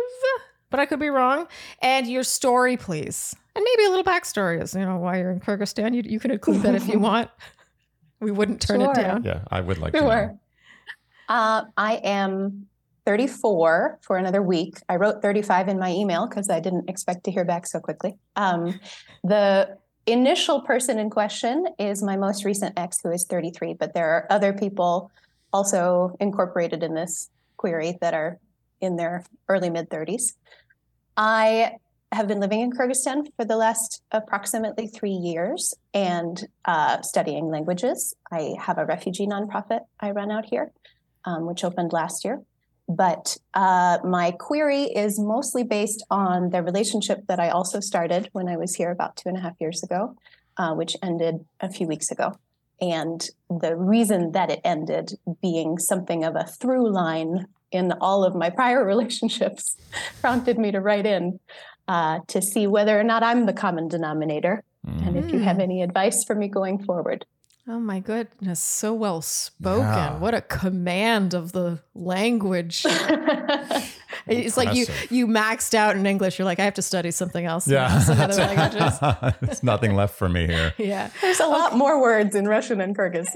but 0.70 0.80
I 0.80 0.86
could 0.86 1.00
be 1.00 1.08
wrong. 1.08 1.46
And 1.80 2.06
your 2.06 2.22
story, 2.22 2.76
please. 2.76 3.34
And 3.56 3.64
maybe 3.64 3.86
a 3.86 3.90
little 3.90 4.04
backstory 4.04 4.60
is, 4.60 4.74
you 4.74 4.84
know, 4.84 4.96
why 4.96 5.18
you're 5.18 5.30
in 5.30 5.40
Kyrgyzstan. 5.40 5.94
You, 5.94 6.02
you 6.04 6.18
can 6.20 6.30
include 6.32 6.62
that 6.62 6.74
if 6.74 6.88
you 6.88 6.98
want. 6.98 7.30
We 8.20 8.30
wouldn't 8.30 8.60
turn 8.60 8.80
it 8.80 8.94
down. 8.94 9.22
Yeah, 9.22 9.42
I 9.50 9.60
would 9.60 9.78
like 9.78 9.92
to. 9.92 10.00
Sure. 10.00 10.26
Know. 10.26 10.40
Uh, 11.28 11.64
I 11.76 11.94
am 11.96 12.66
34 13.06 13.98
for 14.02 14.16
another 14.16 14.42
week. 14.42 14.78
I 14.88 14.96
wrote 14.96 15.20
35 15.22 15.68
in 15.68 15.78
my 15.78 15.90
email 15.90 16.26
because 16.26 16.48
I 16.48 16.60
didn't 16.60 16.88
expect 16.88 17.24
to 17.24 17.30
hear 17.30 17.44
back 17.44 17.66
so 17.66 17.80
quickly. 17.80 18.16
Um, 18.36 18.80
the 19.24 19.76
initial 20.06 20.60
person 20.62 20.98
in 20.98 21.10
question 21.10 21.66
is 21.78 22.02
my 22.02 22.16
most 22.16 22.44
recent 22.44 22.78
ex, 22.78 23.00
who 23.02 23.10
is 23.10 23.24
33, 23.24 23.74
but 23.74 23.94
there 23.94 24.10
are 24.10 24.26
other 24.30 24.52
people 24.52 25.10
also 25.52 26.16
incorporated 26.20 26.82
in 26.82 26.94
this 26.94 27.30
query 27.56 27.96
that 28.00 28.14
are 28.14 28.38
in 28.80 28.96
their 28.96 29.24
early 29.48 29.70
mid 29.70 29.88
30s. 29.88 30.34
I 31.16 31.76
have 32.12 32.28
been 32.28 32.40
living 32.40 32.60
in 32.60 32.72
Kyrgyzstan 32.72 33.26
for 33.36 33.44
the 33.44 33.56
last 33.56 34.02
approximately 34.12 34.86
three 34.86 35.10
years 35.10 35.74
and 35.92 36.46
uh, 36.64 37.02
studying 37.02 37.48
languages. 37.48 38.14
I 38.30 38.54
have 38.60 38.78
a 38.78 38.84
refugee 38.84 39.26
nonprofit 39.26 39.80
I 40.00 40.10
run 40.12 40.30
out 40.30 40.44
here, 40.44 40.72
um, 41.24 41.46
which 41.46 41.64
opened 41.64 41.92
last 41.92 42.24
year. 42.24 42.40
But 42.88 43.36
uh, 43.54 43.98
my 44.04 44.32
query 44.32 44.84
is 44.84 45.18
mostly 45.18 45.62
based 45.62 46.04
on 46.10 46.50
the 46.50 46.62
relationship 46.62 47.26
that 47.28 47.40
I 47.40 47.48
also 47.48 47.80
started 47.80 48.28
when 48.32 48.48
I 48.48 48.56
was 48.56 48.74
here 48.74 48.90
about 48.90 49.16
two 49.16 49.28
and 49.28 49.38
a 49.38 49.40
half 49.40 49.54
years 49.58 49.82
ago, 49.82 50.14
uh, 50.58 50.74
which 50.74 50.96
ended 51.02 51.44
a 51.60 51.70
few 51.70 51.86
weeks 51.86 52.10
ago. 52.10 52.34
And 52.80 53.26
the 53.48 53.76
reason 53.76 54.32
that 54.32 54.50
it 54.50 54.60
ended 54.64 55.12
being 55.40 55.78
something 55.78 56.24
of 56.24 56.36
a 56.36 56.44
through 56.44 56.92
line 56.92 57.46
in 57.72 57.92
all 58.00 58.24
of 58.24 58.34
my 58.34 58.50
prior 58.50 58.84
relationships 58.92 59.76
prompted 60.20 60.58
me 60.58 60.70
to 60.72 60.80
write 60.80 61.06
in 61.06 61.40
uh, 61.88 62.20
to 62.28 62.42
see 62.42 62.66
whether 62.66 62.98
or 62.98 63.04
not 63.04 63.22
I'm 63.22 63.46
the 63.46 63.52
common 63.52 63.88
denominator 63.88 64.62
mm. 64.86 65.06
and 65.06 65.16
if 65.16 65.30
you 65.30 65.38
have 65.40 65.58
mm. 65.58 65.62
any 65.62 65.82
advice 65.82 66.24
for 66.24 66.34
me 66.34 66.48
going 66.48 66.82
forward. 66.82 67.26
Oh 67.66 67.80
my 67.80 67.98
goodness, 67.98 68.60
so 68.60 68.92
well 68.92 69.22
spoken. 69.22 69.80
Yeah. 69.80 70.18
What 70.18 70.34
a 70.34 70.42
command 70.42 71.32
of 71.32 71.52
the 71.52 71.78
language. 71.94 72.84
it's 74.26 74.58
like 74.58 74.74
you 74.74 74.84
you 75.08 75.26
maxed 75.26 75.72
out 75.72 75.96
in 75.96 76.04
English. 76.04 76.38
You're 76.38 76.44
like, 76.44 76.58
I 76.58 76.64
have 76.64 76.74
to 76.74 76.82
study 76.82 77.10
something 77.10 77.46
else. 77.46 77.66
Yeah. 77.66 78.00
Some 78.00 78.20
other 78.20 78.34
languages. 78.54 78.98
There's 79.40 79.62
nothing 79.62 79.94
left 79.94 80.14
for 80.14 80.28
me 80.28 80.46
here. 80.46 80.74
Yeah. 80.76 81.08
There's 81.22 81.40
a 81.40 81.44
okay. 81.44 81.52
lot 81.52 81.74
more 81.74 82.02
words 82.02 82.34
in 82.34 82.46
Russian 82.46 82.82
and 82.82 82.94
Kyrgyz. 82.94 83.34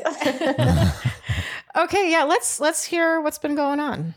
okay, 1.77 2.11
yeah, 2.11 2.25
let's 2.25 2.61
let's 2.61 2.85
hear 2.85 3.23
what's 3.23 3.39
been 3.39 3.55
going 3.55 3.81
on. 3.81 4.13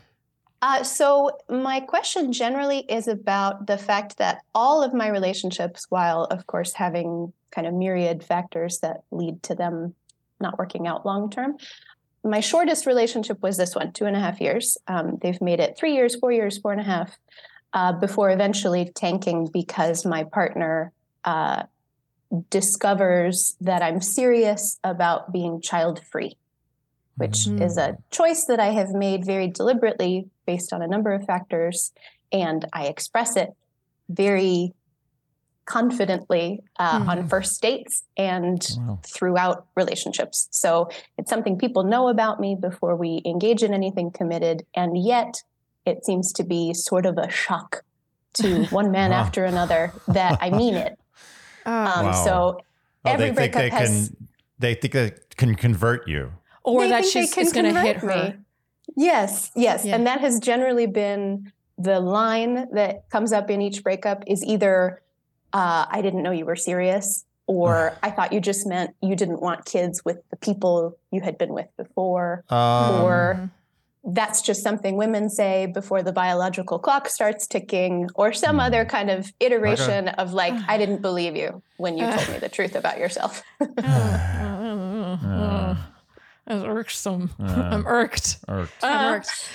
Uh, 0.60 0.84
so, 0.84 1.30
my 1.48 1.80
question 1.80 2.32
generally 2.32 2.80
is 2.80 3.08
about 3.08 3.66
the 3.66 3.78
fact 3.78 4.18
that 4.18 4.42
all 4.54 4.82
of 4.82 4.92
my 4.92 5.08
relationships, 5.08 5.86
while 5.88 6.24
of 6.24 6.46
course 6.46 6.74
having 6.74 7.32
kind 7.50 7.66
of 7.66 7.74
myriad 7.74 8.22
factors 8.22 8.78
that 8.80 9.02
lead 9.10 9.42
to 9.42 9.54
them 9.54 9.94
not 10.42 10.58
working 10.58 10.86
out 10.86 11.06
long 11.06 11.30
term, 11.30 11.56
my 12.24 12.40
shortest 12.40 12.86
relationship 12.86 13.40
was 13.42 13.56
this 13.56 13.74
one, 13.74 13.92
two 13.92 14.04
and 14.04 14.16
a 14.16 14.20
half 14.20 14.40
years. 14.40 14.76
Um, 14.86 15.18
they've 15.20 15.40
made 15.40 15.60
it 15.60 15.76
three 15.78 15.94
years, 15.94 16.14
four 16.16 16.30
years, 16.30 16.58
four 16.58 16.72
and 16.72 16.80
a 16.80 16.84
half, 16.84 17.16
uh, 17.72 17.92
before 17.92 18.30
eventually 18.30 18.92
tanking 18.94 19.48
because 19.52 20.04
my 20.04 20.24
partner 20.24 20.92
uh, 21.24 21.64
discovers 22.50 23.56
that 23.60 23.82
I'm 23.82 24.00
serious 24.00 24.78
about 24.84 25.32
being 25.32 25.60
child 25.60 26.00
free 26.10 26.36
which 27.16 27.46
mm-hmm. 27.46 27.62
is 27.62 27.76
a 27.76 27.96
choice 28.10 28.46
that 28.46 28.60
I 28.60 28.68
have 28.68 28.90
made 28.90 29.24
very 29.24 29.48
deliberately 29.48 30.28
based 30.46 30.72
on 30.72 30.82
a 30.82 30.88
number 30.88 31.12
of 31.12 31.24
factors. 31.24 31.92
And 32.32 32.66
I 32.72 32.86
express 32.86 33.36
it 33.36 33.50
very 34.08 34.72
confidently 35.64 36.60
uh, 36.78 37.00
mm-hmm. 37.00 37.10
on 37.10 37.28
first 37.28 37.60
dates 37.62 38.04
and 38.16 38.66
wow. 38.78 39.00
throughout 39.06 39.66
relationships. 39.76 40.48
So 40.50 40.90
it's 41.18 41.30
something 41.30 41.58
people 41.58 41.84
know 41.84 42.08
about 42.08 42.40
me 42.40 42.56
before 42.60 42.96
we 42.96 43.22
engage 43.24 43.62
in 43.62 43.72
anything 43.72 44.10
committed. 44.10 44.64
And 44.74 45.02
yet 45.02 45.42
it 45.86 46.04
seems 46.04 46.32
to 46.34 46.44
be 46.44 46.74
sort 46.74 47.06
of 47.06 47.18
a 47.18 47.30
shock 47.30 47.84
to 48.34 48.64
one 48.70 48.90
man 48.90 49.10
wow. 49.10 49.18
after 49.18 49.44
another 49.44 49.92
that 50.08 50.38
I 50.40 50.50
mean 50.50 50.74
it. 50.74 50.98
Oh. 51.64 51.70
Um, 51.70 52.06
wow. 52.06 52.24
So 52.24 52.32
oh, 53.04 53.08
every 53.08 53.26
they 53.26 53.34
breakup 53.34 53.60
think 53.60 53.72
they 53.72 53.78
has, 53.78 54.08
can, 54.08 54.28
they 54.58 54.74
think 54.74 54.92
they 54.94 55.12
can 55.36 55.54
convert 55.54 56.08
you 56.08 56.32
or 56.64 56.88
that 56.88 57.04
she's 57.04 57.32
going 57.52 57.72
to 57.72 57.80
hit 57.80 57.98
her. 57.98 58.08
Me. 58.08 58.34
Yes, 58.96 59.52
yes, 59.54 59.84
yeah. 59.84 59.94
and 59.94 60.06
that 60.08 60.20
has 60.20 60.40
generally 60.40 60.86
been 60.86 61.52
the 61.78 62.00
line 62.00 62.68
that 62.72 63.08
comes 63.10 63.32
up 63.32 63.50
in 63.50 63.62
each 63.62 63.82
breakup 63.82 64.24
is 64.26 64.44
either 64.44 65.02
uh, 65.52 65.86
"I 65.88 66.00
didn't 66.02 66.22
know 66.22 66.30
you 66.30 66.46
were 66.46 66.56
serious" 66.56 67.24
or 67.46 67.96
"I 68.02 68.10
thought 68.10 68.32
you 68.32 68.40
just 68.40 68.66
meant 68.66 68.94
you 69.02 69.16
didn't 69.16 69.40
want 69.40 69.64
kids 69.64 70.04
with 70.04 70.18
the 70.30 70.36
people 70.36 70.96
you 71.10 71.20
had 71.20 71.38
been 71.38 71.52
with 71.52 71.68
before," 71.76 72.44
um. 72.50 73.02
or 73.02 73.50
that's 74.04 74.42
just 74.42 74.62
something 74.62 74.96
women 74.96 75.30
say 75.30 75.66
before 75.66 76.02
the 76.02 76.12
biological 76.12 76.78
clock 76.78 77.08
starts 77.08 77.46
ticking, 77.46 78.08
or 78.14 78.32
some 78.32 78.58
mm. 78.58 78.66
other 78.66 78.84
kind 78.84 79.10
of 79.10 79.32
iteration 79.38 80.08
okay. 80.08 80.16
of 80.18 80.32
like, 80.32 80.54
I 80.66 80.76
didn't 80.76 81.02
believe 81.02 81.36
you 81.36 81.62
when 81.76 81.96
you 81.96 82.10
told 82.10 82.28
me 82.28 82.38
the 82.38 82.48
truth 82.48 82.74
about 82.74 82.98
yourself. 82.98 83.42
uh, 83.60 85.76
as 86.46 86.64
irksome. 86.64 87.30
Uh, 87.38 87.70
I'm 87.72 87.86
irked. 87.86 88.38
irked. 88.48 88.72
I'm 88.82 89.14
irked. 89.14 89.48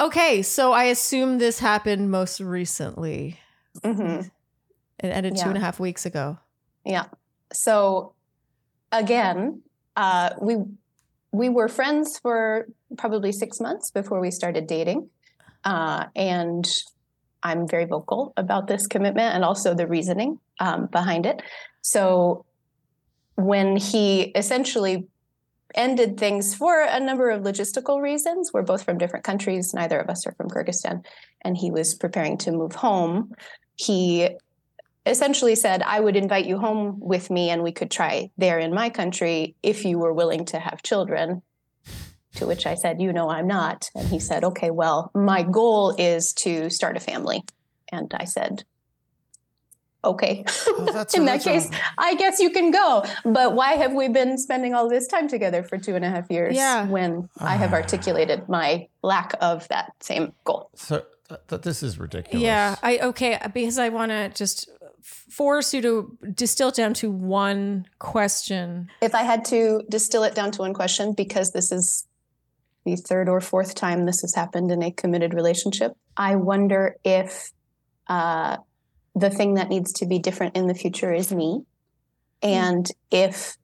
Okay, 0.00 0.42
so 0.42 0.72
I 0.72 0.84
assume 0.84 1.38
this 1.38 1.60
happened 1.60 2.10
most 2.10 2.40
recently. 2.40 3.38
Mm-hmm. 3.78 4.28
It 4.98 5.08
ended 5.08 5.36
yeah. 5.36 5.44
two 5.44 5.48
and 5.50 5.58
a 5.58 5.60
half 5.60 5.78
weeks 5.78 6.06
ago. 6.06 6.38
Yeah. 6.84 7.06
So 7.52 8.14
again, 8.92 9.62
uh, 9.96 10.30
we 10.40 10.56
we 11.32 11.48
were 11.48 11.68
friends 11.68 12.18
for 12.18 12.66
probably 12.96 13.32
six 13.32 13.60
months 13.60 13.90
before 13.90 14.20
we 14.20 14.30
started 14.30 14.66
dating, 14.66 15.10
uh, 15.64 16.06
and 16.14 16.66
I'm 17.42 17.68
very 17.68 17.84
vocal 17.84 18.32
about 18.36 18.66
this 18.66 18.86
commitment 18.86 19.34
and 19.34 19.44
also 19.44 19.74
the 19.74 19.86
reasoning 19.86 20.38
um, 20.60 20.86
behind 20.86 21.26
it. 21.26 21.42
So 21.82 22.44
when 23.36 23.76
he 23.76 24.22
essentially 24.22 25.06
ended 25.74 26.18
things 26.18 26.54
for 26.54 26.80
a 26.80 26.98
number 26.98 27.30
of 27.30 27.42
logistical 27.42 28.00
reasons. 28.00 28.52
We're 28.52 28.62
both 28.62 28.84
from 28.84 28.98
different 28.98 29.24
countries. 29.24 29.74
Neither 29.74 29.98
of 29.98 30.08
us 30.08 30.26
are 30.26 30.32
from 30.32 30.48
Kyrgyzstan. 30.48 31.04
And 31.42 31.56
he 31.56 31.70
was 31.70 31.94
preparing 31.94 32.38
to 32.38 32.52
move 32.52 32.74
home. 32.74 33.32
He 33.76 34.28
essentially 35.06 35.54
said, 35.54 35.82
I 35.82 36.00
would 36.00 36.16
invite 36.16 36.46
you 36.46 36.58
home 36.58 36.98
with 37.00 37.30
me 37.30 37.50
and 37.50 37.62
we 37.62 37.72
could 37.72 37.90
try 37.90 38.30
there 38.36 38.58
in 38.58 38.74
my 38.74 38.90
country 38.90 39.54
if 39.62 39.84
you 39.84 39.98
were 39.98 40.12
willing 40.12 40.44
to 40.46 40.58
have 40.58 40.82
children. 40.82 41.42
To 42.36 42.46
which 42.46 42.66
I 42.66 42.74
said, 42.74 43.00
You 43.00 43.14
know, 43.14 43.30
I'm 43.30 43.46
not. 43.46 43.88
And 43.94 44.06
he 44.08 44.18
said, 44.18 44.44
Okay, 44.44 44.70
well, 44.70 45.10
my 45.14 45.42
goal 45.42 45.94
is 45.96 46.34
to 46.38 46.68
start 46.68 46.96
a 46.96 47.00
family. 47.00 47.42
And 47.90 48.12
I 48.12 48.24
said, 48.24 48.64
okay. 50.06 50.44
Oh, 50.66 50.84
well, 50.92 51.06
in 51.14 51.24
that 51.26 51.42
case, 51.42 51.68
I 51.98 52.14
guess 52.14 52.40
you 52.40 52.50
can 52.50 52.70
go. 52.70 53.04
But 53.24 53.54
why 53.54 53.72
have 53.72 53.92
we 53.92 54.08
been 54.08 54.38
spending 54.38 54.74
all 54.74 54.88
this 54.88 55.06
time 55.06 55.28
together 55.28 55.62
for 55.62 55.78
two 55.78 55.94
and 55.94 56.04
a 56.04 56.10
half 56.10 56.30
years 56.30 56.56
yeah. 56.56 56.86
when 56.86 57.28
I 57.38 57.56
have 57.56 57.72
ah. 57.72 57.76
articulated 57.76 58.48
my 58.48 58.88
lack 59.02 59.34
of 59.40 59.68
that 59.68 59.92
same 60.00 60.32
goal? 60.44 60.70
So 60.74 61.04
th- 61.48 61.62
this 61.62 61.82
is 61.82 61.98
ridiculous. 61.98 62.42
Yeah. 62.42 62.76
I 62.82 62.98
okay 62.98 63.38
because 63.52 63.78
I 63.78 63.88
want 63.88 64.10
to 64.10 64.30
just 64.30 64.70
force 65.02 65.74
you 65.74 65.82
to 65.82 66.18
distill 66.34 66.70
down 66.70 66.94
to 66.94 67.10
one 67.10 67.86
question. 67.98 68.90
If 69.00 69.14
I 69.14 69.22
had 69.22 69.44
to 69.46 69.82
distill 69.88 70.24
it 70.24 70.34
down 70.34 70.50
to 70.52 70.62
one 70.62 70.74
question, 70.74 71.12
because 71.12 71.52
this 71.52 71.72
is 71.72 72.06
the 72.84 72.96
third 72.96 73.28
or 73.28 73.40
fourth 73.40 73.74
time 73.74 74.06
this 74.06 74.20
has 74.20 74.34
happened 74.34 74.70
in 74.70 74.82
a 74.82 74.90
committed 74.90 75.34
relationship, 75.34 75.92
I 76.16 76.36
wonder 76.36 76.96
if 77.04 77.50
uh, 78.08 78.58
the 79.14 79.30
thing 79.30 79.54
that 79.54 79.68
needs 79.68 79.92
to 79.94 80.06
be 80.06 80.18
different 80.18 80.56
in 80.56 80.66
the 80.66 80.74
future 80.74 81.12
is 81.12 81.32
me. 81.32 81.62
And 82.42 82.88
if 83.10 83.56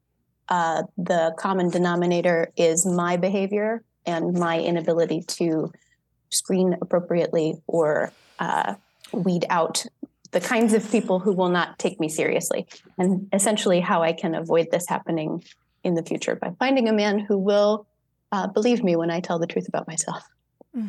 uh, 0.48 0.82
the 0.96 1.34
common 1.38 1.70
denominator 1.70 2.52
is 2.56 2.84
my 2.84 3.16
behavior 3.16 3.84
and 4.04 4.34
my 4.34 4.58
inability 4.60 5.22
to 5.26 5.72
screen 6.30 6.76
appropriately 6.80 7.54
or 7.66 8.12
uh, 8.38 8.74
weed 9.12 9.44
out 9.48 9.86
the 10.32 10.40
kinds 10.40 10.72
of 10.72 10.90
people 10.90 11.20
who 11.20 11.32
will 11.32 11.50
not 11.50 11.78
take 11.78 12.00
me 12.00 12.08
seriously, 12.08 12.66
and 12.98 13.28
essentially 13.32 13.80
how 13.80 14.02
I 14.02 14.12
can 14.12 14.34
avoid 14.34 14.70
this 14.70 14.86
happening 14.88 15.44
in 15.84 15.94
the 15.94 16.02
future 16.02 16.36
by 16.36 16.54
finding 16.58 16.88
a 16.88 16.92
man 16.92 17.18
who 17.18 17.38
will 17.38 17.86
uh, 18.32 18.46
believe 18.46 18.82
me 18.82 18.96
when 18.96 19.10
I 19.10 19.20
tell 19.20 19.38
the 19.38 19.46
truth 19.46 19.68
about 19.68 19.86
myself. 19.86 20.22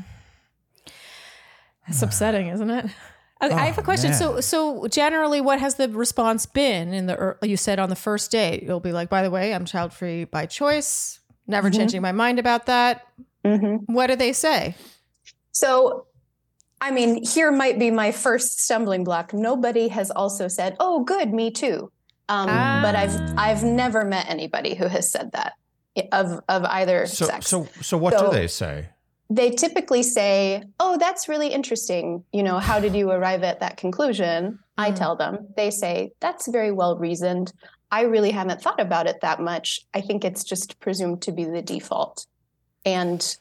It's 1.85 2.01
upsetting, 2.01 2.47
isn't 2.47 2.69
it? 2.69 2.85
Okay, 3.43 3.53
oh, 3.53 3.57
I 3.57 3.65
have 3.65 3.77
a 3.77 3.81
oh, 3.81 3.83
question. 3.83 4.11
Man. 4.11 4.19
So, 4.19 4.39
so 4.39 4.87
generally, 4.87 5.41
what 5.41 5.59
has 5.59 5.75
the 5.75 5.89
response 5.89 6.45
been 6.45 6.93
in 6.93 7.07
the? 7.07 7.35
You 7.41 7.57
said 7.57 7.77
on 7.77 7.89
the 7.89 7.95
first 7.97 8.31
date, 8.31 8.63
you'll 8.63 8.79
be 8.79 8.93
like, 8.93 9.09
"By 9.09 9.21
the 9.21 9.29
way, 9.29 9.53
I'm 9.53 9.65
child 9.65 9.91
free 9.91 10.23
by 10.23 10.45
choice. 10.45 11.19
Never 11.45 11.69
mm-hmm. 11.69 11.77
changing 11.77 12.01
my 12.01 12.13
mind 12.13 12.39
about 12.39 12.67
that." 12.67 13.05
Mm-hmm. 13.43 13.93
What 13.93 14.07
do 14.07 14.15
they 14.15 14.31
say? 14.31 14.75
So, 15.51 16.05
I 16.83 16.91
mean, 16.91 17.23
here 17.23 17.49
might 17.49 17.79
be 17.79 17.91
my 17.91 18.11
first 18.11 18.59
stumbling 18.59 19.05
block. 19.05 19.33
Nobody 19.33 19.87
has 19.87 20.11
also 20.11 20.49
said, 20.49 20.75
"Oh, 20.81 21.05
good, 21.05 21.33
me 21.33 21.49
too." 21.49 21.91
Um, 22.27 22.47
ah. 22.49 22.81
But 22.83 22.95
I've 22.95 23.37
I've 23.37 23.63
never 23.63 24.03
met 24.03 24.25
anybody 24.29 24.75
who 24.75 24.87
has 24.87 25.09
said 25.09 25.31
that 25.31 25.53
of 26.11 26.41
of 26.49 26.65
either 26.65 27.05
so, 27.05 27.25
sex. 27.25 27.47
So, 27.47 27.69
so 27.81 27.97
what 27.97 28.13
so, 28.13 28.25
do 28.25 28.31
they 28.37 28.47
say? 28.47 28.89
they 29.29 29.49
typically 29.49 30.03
say, 30.03 30.63
Oh, 30.79 30.97
that's 30.97 31.27
really 31.27 31.47
interesting. 31.47 32.23
You 32.31 32.43
know, 32.43 32.59
how 32.59 32.79
did 32.79 32.95
you 32.95 33.09
arrive 33.09 33.43
at 33.43 33.61
that 33.61 33.77
conclusion? 33.77 34.59
I 34.77 34.91
mm. 34.91 34.95
tell 34.95 35.15
them, 35.15 35.47
they 35.55 35.71
say, 35.71 36.11
That's 36.19 36.47
very 36.47 36.71
well 36.71 36.97
reasoned. 36.97 37.53
I 37.91 38.01
really 38.01 38.31
haven't 38.31 38.61
thought 38.61 38.79
about 38.79 39.07
it 39.07 39.21
that 39.21 39.39
much. 39.39 39.81
I 39.93 40.01
think 40.01 40.25
it's 40.25 40.43
just 40.43 40.79
presumed 40.79 41.21
to 41.23 41.31
be 41.31 41.45
the 41.45 41.61
default. 41.61 42.25
And 42.85 43.37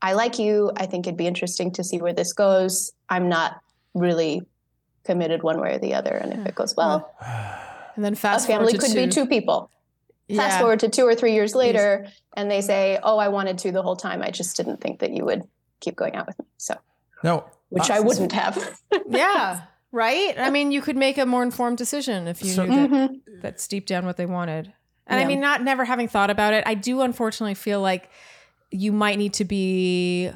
I 0.00 0.12
like 0.12 0.38
you. 0.38 0.70
I 0.76 0.86
think 0.86 1.06
it'd 1.06 1.16
be 1.16 1.26
interesting 1.26 1.72
to 1.72 1.84
see 1.84 1.98
where 2.00 2.12
this 2.12 2.32
goes. 2.32 2.92
I'm 3.08 3.28
not 3.28 3.60
really 3.94 4.42
committed 5.04 5.42
one 5.42 5.60
way 5.60 5.74
or 5.74 5.78
the 5.78 5.94
other. 5.94 6.12
And 6.12 6.32
if 6.32 6.46
it 6.46 6.54
goes 6.54 6.76
well, 6.76 7.10
And 7.96 8.04
then 8.04 8.12
a 8.12 8.16
fast 8.16 8.46
family 8.46 8.72
forward 8.74 8.80
to 8.80 8.86
could 8.86 8.94
be 8.94 9.08
two 9.08 9.26
people. 9.26 9.70
Fast 10.34 10.58
forward 10.60 10.80
to 10.80 10.88
two 10.88 11.04
or 11.04 11.14
three 11.14 11.32
years 11.32 11.54
later, 11.54 12.06
and 12.36 12.50
they 12.50 12.60
say, 12.60 12.98
"Oh, 13.02 13.16
I 13.16 13.28
wanted 13.28 13.56
to 13.58 13.72
the 13.72 13.82
whole 13.82 13.96
time. 13.96 14.20
I 14.22 14.30
just 14.30 14.56
didn't 14.58 14.78
think 14.80 14.98
that 15.00 15.10
you 15.10 15.24
would 15.24 15.42
keep 15.80 15.96
going 15.96 16.14
out 16.16 16.26
with 16.26 16.38
me." 16.38 16.44
So, 16.58 16.74
No, 17.24 17.44
which 17.70 17.88
uh, 17.90 17.94
I 17.94 18.00
wouldn't 18.00 18.32
have. 18.32 18.78
yeah. 19.08 19.62
Right? 19.90 20.34
I 20.38 20.50
mean, 20.50 20.70
you 20.70 20.82
could 20.82 20.98
make 20.98 21.16
a 21.16 21.24
more 21.24 21.42
informed 21.42 21.78
decision 21.78 22.28
if 22.28 22.42
you 22.44 22.50
So- 22.50 22.66
knew 22.66 22.88
that 22.88 23.10
Mhm. 23.10 23.20
that's 23.40 23.66
deep 23.66 23.86
down 23.86 24.04
what 24.04 24.18
they 24.18 24.26
wanted. 24.26 24.70
And 25.06 25.18
I 25.18 25.24
mean, 25.24 25.40
not 25.40 25.62
never 25.62 25.86
having 25.86 26.08
thought 26.08 26.28
about 26.28 26.52
it, 26.52 26.62
I 26.66 26.74
do 26.74 27.00
unfortunately 27.00 27.54
feel 27.54 27.80
like 27.80 28.10
you 28.70 28.92
might 28.92 29.18
need 29.18 29.32
to 29.34 29.44
be 29.44 30.30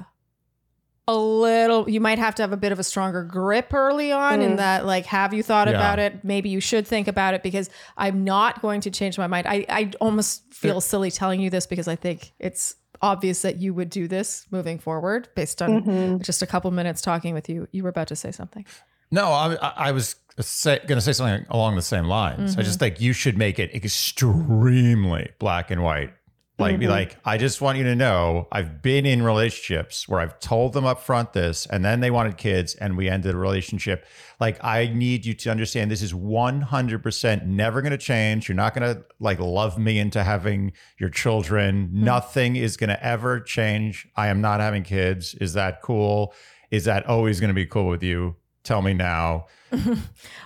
a 1.09 1.17
little 1.17 1.91
you 1.91 2.01
might 2.01 2.19
have 2.19 2.35
to 2.37 2.43
have 2.43 2.53
a 2.53 2.57
bit 2.57 2.71
of 2.71 2.79
a 2.79 2.85
stronger 2.85 3.25
grip 3.25 3.75
early 3.75 4.13
on 4.13 4.41
in 4.41 4.53
Mm. 4.53 4.57
that 4.59 4.87
like 4.87 5.05
have 5.07 5.35
you 5.35 5.43
thought 5.43 5.67
Yeah. 5.69 5.75
about 5.75 5.99
it 5.99 6.23
maybe 6.25 6.49
you 6.49 6.61
should 6.61 6.87
think 6.87 7.09
about 7.09 7.35
it 7.35 7.43
because 7.43 7.69
i'm 7.99 8.23
not 8.23 8.63
going 8.63 8.81
to 8.83 8.91
change 8.91 9.19
my 9.19 9.27
mind 9.27 9.49
i, 9.49 9.67
I 9.69 9.91
almost 10.01 10.43
feel 10.55 10.81
silly 10.81 11.11
telling 11.11 11.41
you 11.41 11.51
this 11.51 11.67
because 11.67 11.89
i 11.89 11.97
think 11.97 12.33
it's 12.39 12.77
obvious 13.03 13.43
that 13.43 13.57
you 13.61 13.75
would 13.75 13.91
do 13.91 14.07
this 14.07 14.47
moving 14.53 14.79
forward 14.79 15.29
based 15.35 15.61
on 15.61 15.83
Mhm. 15.83 16.23
just 16.23 16.41
a 16.41 16.47
couple 16.47 16.71
minutes 16.71 17.03
talking 17.03 17.35
with 17.35 17.49
you 17.49 17.67
you 17.73 17.83
were 17.83 17.89
about 17.91 18.07
to 18.09 18.17
say 18.17 18.31
something 18.31 18.65
No, 19.11 19.27
I, 19.27 19.55
I- 19.57 19.73
I 19.89 19.93
was 19.93 20.17
say, 20.41 20.79
going 20.87 20.97
to 20.97 21.03
say 21.03 21.13
something 21.13 21.45
along 21.51 21.77
the 21.77 21.83
same 21.83 22.07
lines. 22.07 22.57
I 22.57 22.63
just 22.63 22.79
think 22.79 22.99
you 22.99 23.13
should 23.13 23.37
make 23.37 23.59
it 23.59 23.75
extremely 23.75 25.33
black 25.39 25.71
and 25.71 25.83
white. 25.83 26.15
Like, 26.63 26.79
be 26.79 26.87
Mhm. 26.87 26.91
like, 26.91 27.17
I 27.25 27.37
just 27.39 27.61
want 27.61 27.79
you 27.79 27.85
to 27.85 27.95
know 27.95 28.49
I've 28.51 28.81
been 28.83 29.05
in 29.07 29.23
relationships 29.23 30.09
where 30.09 30.21
I've 30.21 30.39
told 30.41 30.73
them 30.73 30.85
up 30.87 31.01
front 31.01 31.33
this, 31.33 31.67
and 31.67 31.85
then 31.85 32.01
they 32.01 32.11
wanted 32.11 32.37
kids, 32.37 32.75
and 32.77 32.97
we 32.97 33.09
ended 33.09 33.33
the 33.33 33.37
relationship. 33.37 34.07
Like, 34.41 34.63
I 34.65 34.87
need 34.93 35.25
you 35.27 35.35
to 35.35 35.51
understand 35.51 35.91
this 35.91 36.03
is 36.03 36.15
100% 36.15 37.47
never 37.47 37.83
going 37.83 37.93
to 37.93 37.99
change. 37.99 38.49
You're 38.49 38.57
not 38.57 38.75
going 38.75 38.95
to 38.95 39.03
like 39.21 39.39
love 39.39 39.79
me 39.79 39.99
into 39.99 40.23
having 40.25 40.73
your 40.99 41.11
children. 41.11 41.91
Nothing 41.93 42.57
is 42.57 42.77
going 42.77 42.89
to 42.91 43.05
ever 43.05 43.41
change. 43.41 44.09
I 44.17 44.29
am 44.29 44.41
not 44.41 44.61
having 44.61 44.83
kids. 44.83 45.35
Is 45.35 45.53
that 45.55 45.83
cool? 45.83 46.35
Is 46.71 46.85
that 46.85 47.07
always 47.07 47.39
going 47.41 47.49
to 47.49 47.55
be 47.55 47.67
cool 47.67 47.87
with 47.89 48.03
you? 48.03 48.37
Tell 48.65 48.83
me 48.83 48.95
now. 48.95 49.47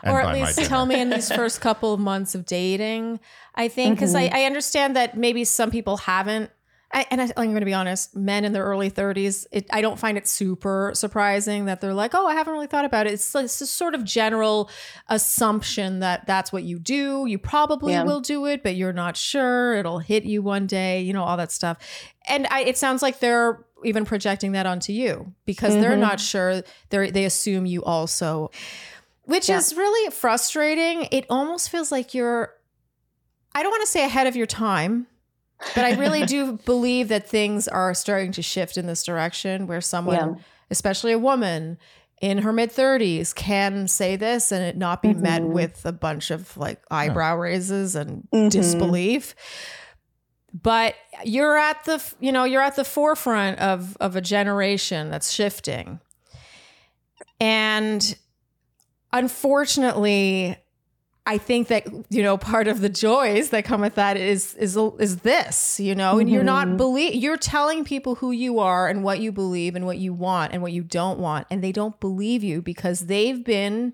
or 0.05 0.21
at 0.21 0.35
least 0.35 0.65
tell 0.65 0.87
me 0.87 1.01
in 1.01 1.11
these 1.11 1.31
first 1.35 1.61
couple 1.61 1.93
of 1.93 2.01
months 2.01 2.35
of 2.35 2.47
dating. 2.47 3.21
I 3.55 3.69
think 3.69 3.97
because 3.97 4.15
I, 4.15 4.27
mm-hmm. 4.27 4.37
I 4.37 4.45
understand 4.45 4.97
that 4.97 5.17
maybe 5.17 5.45
some 5.45 5.71
people 5.71 5.97
haven't. 5.97 6.51
I, 6.93 7.05
and 7.11 7.21
I, 7.21 7.25
I'm 7.37 7.49
going 7.49 7.61
to 7.61 7.67
be 7.67 7.75
honest, 7.75 8.15
men 8.15 8.45
in 8.45 8.53
their 8.53 8.65
early 8.65 8.93
30s, 8.93 9.45
it, 9.51 9.67
I 9.73 9.81
don't 9.81 9.99
find 9.99 10.17
it 10.17 10.29
super 10.29 10.93
surprising 10.95 11.65
that 11.65 11.81
they're 11.81 11.93
like, 11.93 12.15
oh, 12.15 12.29
I 12.29 12.35
haven't 12.35 12.53
really 12.53 12.69
thought 12.69 12.85
about 12.85 13.09
it. 13.09 13.15
It's, 13.15 13.35
it's 13.35 13.61
a 13.61 13.67
sort 13.67 13.97
of 13.97 14.05
general 14.05 14.71
assumption 15.09 15.99
that 15.99 16.29
that's 16.29 16.53
what 16.53 16.63
you 16.63 16.79
do. 16.79 17.27
You 17.27 17.39
probably 17.39 17.95
Yeah. 17.95 18.05
will 18.05 18.21
do 18.21 18.47
it, 18.47 18.63
but 18.63 18.77
you're 18.77 18.93
not 18.93 19.17
sure. 19.17 19.75
It'll 19.75 19.99
hit 19.99 20.25
you 20.25 20.43
one 20.43 20.69
day, 20.69 21.03
you 21.03 21.13
know, 21.13 21.25
all 21.25 21.37
that 21.37 21.51
stuff. 21.51 21.77
And 22.29 22.47
I, 22.53 22.61
it 22.61 22.79
sounds 22.79 23.03
like 23.03 23.19
they're 23.19 23.66
even 23.85 24.05
projecting 24.05 24.53
that 24.53 24.67
onto 24.67 24.93
you 24.93 25.33
because 25.45 25.75
they're 25.75 25.93
Mhm. 25.97 26.01
not 26.01 26.21
sure. 26.21 26.63
They 26.91 27.11
they 27.11 27.25
assume 27.25 27.67
you 27.67 27.85
also 27.85 28.51
which 29.25 29.49
Yeah. 29.49 29.57
is 29.59 29.75
really 29.75 30.11
frustrating. 30.13 31.09
It 31.11 31.27
almost 31.29 31.69
feels 31.69 31.91
like 31.91 32.15
you're, 32.15 32.55
I 33.57 33.63
don't 33.65 33.73
want 33.73 33.83
to 33.85 33.91
say 33.91 34.05
ahead 34.05 34.29
of 34.29 34.37
your 34.37 34.47
time, 34.47 35.09
but 35.75 35.85
I 35.85 35.95
really 35.95 36.25
do 36.27 36.53
believe 36.65 37.09
that 37.09 37.29
things 37.29 37.67
are 37.67 37.93
starting 37.93 38.31
to 38.33 38.43
shift 38.43 38.77
in 38.77 38.87
this 38.87 39.03
direction 39.03 39.67
where 39.67 39.81
someone, 39.81 40.15
Yeah. 40.15 40.35
especially 40.71 41.11
a 41.11 41.19
woman 41.19 41.77
in 42.23 42.39
her 42.39 42.53
mid 42.53 42.71
30s, 42.71 43.33
can 43.35 43.89
say 43.89 44.15
this 44.15 44.53
and 44.53 44.63
it 44.63 44.77
not 44.77 45.03
be 45.03 45.13
met 45.13 45.43
Mhm. 45.43 45.49
with 45.53 45.85
a 45.85 45.91
bunch 45.93 46.31
of 46.31 46.57
like 46.57 46.81
eyebrow 46.89 47.37
raises 47.37 47.97
and 47.97 48.29
Mhm. 48.33 48.49
disbelief. 48.51 49.35
But 50.63 50.95
you're 51.25 51.59
at 51.59 51.85
the, 51.85 52.03
you 52.21 52.33
know, 52.33 52.45
you're 52.45 52.63
at 52.63 52.77
the 52.77 52.85
forefront 52.85 53.59
of 53.59 53.97
of 54.01 54.17
a 54.17 54.21
generation 54.21 55.11
that's 55.11 55.31
shifting. 55.33 56.01
And 57.41 58.17
unfortunately 59.13 60.57
i 61.27 61.39
think 61.39 61.69
that 61.69 61.87
you 62.11 62.23
know 62.23 62.37
part 62.37 62.69
of 62.69 62.81
the 62.81 62.89
joys 62.89 63.51
that 63.51 63.65
come 63.65 63.81
with 63.81 63.95
that 63.95 64.17
is 64.17 64.55
is 64.55 64.77
is 64.99 65.19
this 65.19 65.79
you 65.81 65.95
know 65.95 66.19
and 66.19 66.29
you're 66.29 66.43
not 66.45 66.67
Mhm. 66.69 66.77
believe 66.77 67.15
you're 67.15 67.37
telling 67.37 67.85
people 67.85 68.17
who 68.17 68.31
you 68.33 68.59
are 68.59 68.89
and 68.89 69.03
what 69.05 69.21
you 69.21 69.33
believe 69.33 69.75
and 69.77 69.87
what 69.87 69.99
you 69.99 70.13
want 70.13 70.53
and 70.53 70.61
what 70.61 70.73
you 70.73 70.83
don't 70.83 71.19
want 71.19 71.47
and 71.51 71.63
they 71.63 71.73
don't 71.73 71.99
believe 72.01 72.43
you 72.45 72.61
because 72.61 73.07
they've 73.07 73.43
been 73.45 73.93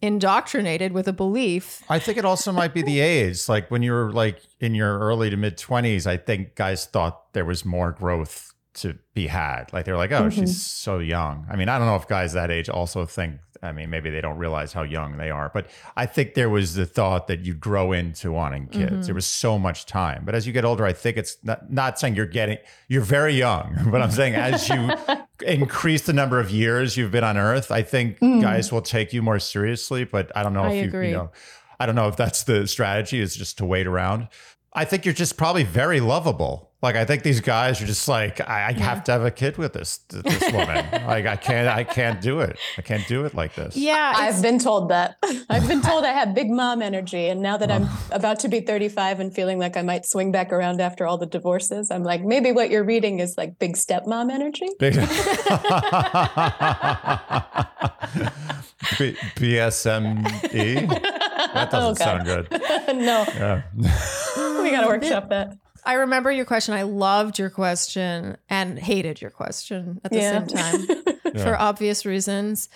indoctrinated 0.00 0.92
with 0.92 1.08
a 1.08 1.12
belief 1.12 1.82
I 1.88 1.98
think 1.98 2.18
it 2.18 2.24
also 2.24 2.52
might 2.52 2.72
be 2.72 2.82
the 2.82 3.00
age. 3.16 3.48
Like 3.48 3.70
when 3.70 3.82
you 3.82 3.92
were 3.92 4.12
like 4.12 4.40
in 4.60 4.74
your 4.74 4.98
early 4.98 5.30
to 5.30 5.36
mid 5.36 5.58
twenties, 5.58 6.06
I 6.06 6.16
think 6.16 6.54
guys 6.54 6.86
thought 6.86 7.32
there 7.32 7.44
was 7.44 7.64
more 7.64 7.92
growth 7.92 8.52
to 8.74 8.96
be 9.14 9.26
had. 9.26 9.72
Like 9.72 9.84
they're 9.84 9.96
like, 9.96 10.12
oh, 10.12 10.30
she's 10.30 10.40
mm-hmm. 10.40 10.50
so 10.50 10.98
young. 10.98 11.46
I 11.50 11.56
mean, 11.56 11.68
I 11.68 11.78
don't 11.78 11.86
know 11.86 11.96
if 11.96 12.06
guys 12.06 12.32
that 12.34 12.50
age 12.50 12.68
also 12.68 13.04
think. 13.06 13.40
I 13.62 13.72
mean, 13.72 13.90
maybe 13.90 14.10
they 14.10 14.20
don't 14.20 14.38
realize 14.38 14.72
how 14.72 14.82
young 14.82 15.16
they 15.16 15.30
are, 15.30 15.50
but 15.52 15.68
I 15.96 16.06
think 16.06 16.34
there 16.34 16.48
was 16.48 16.74
the 16.74 16.86
thought 16.86 17.26
that 17.26 17.40
you 17.44 17.54
grow 17.54 17.92
into 17.92 18.30
wanting 18.32 18.68
kids. 18.68 19.06
There 19.06 19.14
was 19.14 19.26
so 19.26 19.58
much 19.58 19.86
time, 19.86 20.22
but 20.24 20.34
as 20.34 20.46
you 20.46 20.52
get 20.52 20.64
older, 20.64 20.84
I 20.86 20.92
think 20.92 21.16
it's 21.16 21.36
not, 21.42 21.72
not 21.72 21.98
saying 21.98 22.14
you're 22.14 22.26
getting. 22.26 22.58
You're 22.88 23.02
very 23.02 23.34
young, 23.34 23.76
but 23.90 24.00
I'm 24.02 24.10
saying 24.10 24.34
as 24.34 24.68
you 24.68 24.90
increase 25.46 26.02
the 26.06 26.12
number 26.12 26.38
of 26.40 26.50
years 26.50 26.96
you've 26.96 27.10
been 27.10 27.24
on 27.24 27.36
Earth, 27.36 27.70
I 27.70 27.82
think 27.82 28.18
Mm. 28.20 28.40
guys 28.42 28.70
will 28.72 28.82
take 28.82 29.12
you 29.12 29.22
more 29.22 29.38
seriously. 29.38 30.04
But 30.04 30.30
I 30.36 30.42
don't 30.42 30.52
know 30.52 30.62
I 30.64 30.72
if 30.72 30.92
you, 30.92 31.00
you 31.00 31.12
know. 31.12 31.30
I 31.80 31.86
don't 31.86 31.94
know 31.94 32.08
if 32.08 32.16
that's 32.16 32.42
the 32.44 32.66
strategy 32.66 33.20
is 33.20 33.36
just 33.36 33.58
to 33.58 33.64
wait 33.64 33.86
around. 33.86 34.28
I 34.72 34.84
think 34.84 35.04
you're 35.04 35.14
just 35.14 35.36
probably 35.36 35.64
very 35.64 36.00
lovable. 36.00 36.67
Like 36.80 36.94
I 36.94 37.04
think 37.04 37.24
these 37.24 37.40
guys 37.40 37.82
are 37.82 37.86
just 37.86 38.06
like 38.06 38.40
I, 38.40 38.68
I 38.68 38.72
have 38.72 39.02
to 39.04 39.12
have 39.12 39.24
a 39.24 39.32
kid 39.32 39.56
with 39.58 39.72
this 39.72 39.98
this 40.10 40.52
woman. 40.52 40.86
like 41.06 41.26
I 41.26 41.34
can't 41.34 41.66
I 41.66 41.82
can't 41.82 42.20
do 42.20 42.38
it. 42.38 42.56
I 42.76 42.82
can't 42.82 43.04
do 43.08 43.24
it 43.24 43.34
like 43.34 43.56
this. 43.56 43.76
yeah 43.76 44.12
I've 44.14 44.40
been 44.40 44.60
told 44.60 44.90
that. 44.90 45.16
I've 45.50 45.66
been 45.66 45.82
told 45.82 46.04
I 46.04 46.12
have 46.12 46.34
big 46.36 46.48
mom 46.50 46.80
energy. 46.80 47.26
And 47.28 47.42
now 47.42 47.56
that 47.56 47.70
I'm 47.72 47.88
about 48.12 48.38
to 48.40 48.48
be 48.48 48.60
35 48.60 49.18
and 49.18 49.34
feeling 49.34 49.58
like 49.58 49.76
I 49.76 49.82
might 49.82 50.06
swing 50.06 50.30
back 50.30 50.52
around 50.52 50.80
after 50.80 51.04
all 51.04 51.18
the 51.18 51.26
divorces, 51.26 51.90
I'm 51.90 52.04
like, 52.04 52.22
maybe 52.22 52.52
what 52.52 52.70
you're 52.70 52.84
reading 52.84 53.18
is 53.18 53.36
like 53.36 53.58
big 53.58 53.74
stepmom 53.76 54.30
energy. 54.30 54.68
Big- 54.78 54.94
B- 58.98 59.16
BSME. 59.36 60.88
That 61.54 61.70
doesn't 61.70 61.90
Oh, 61.90 61.94
sound 61.94 62.24
good. 62.24 62.48
no, 62.96 63.24
Yeah. 63.34 63.62
we 64.62 64.70
got 64.70 64.82
to 64.82 64.86
workshop 64.86 65.28
that. 65.30 65.56
I 65.88 65.94
remember 65.94 66.30
your 66.30 66.44
question. 66.44 66.74
I 66.74 66.82
loved 66.82 67.38
your 67.38 67.48
question 67.48 68.36
and 68.50 68.78
hated 68.78 69.22
your 69.22 69.30
question 69.30 70.00
at 70.04 70.10
the 70.12 70.18
Yeah. 70.18 70.46
same 70.46 70.46
time 70.46 70.86
for 71.42 71.58
obvious 71.58 72.04
reasons. 72.04 72.68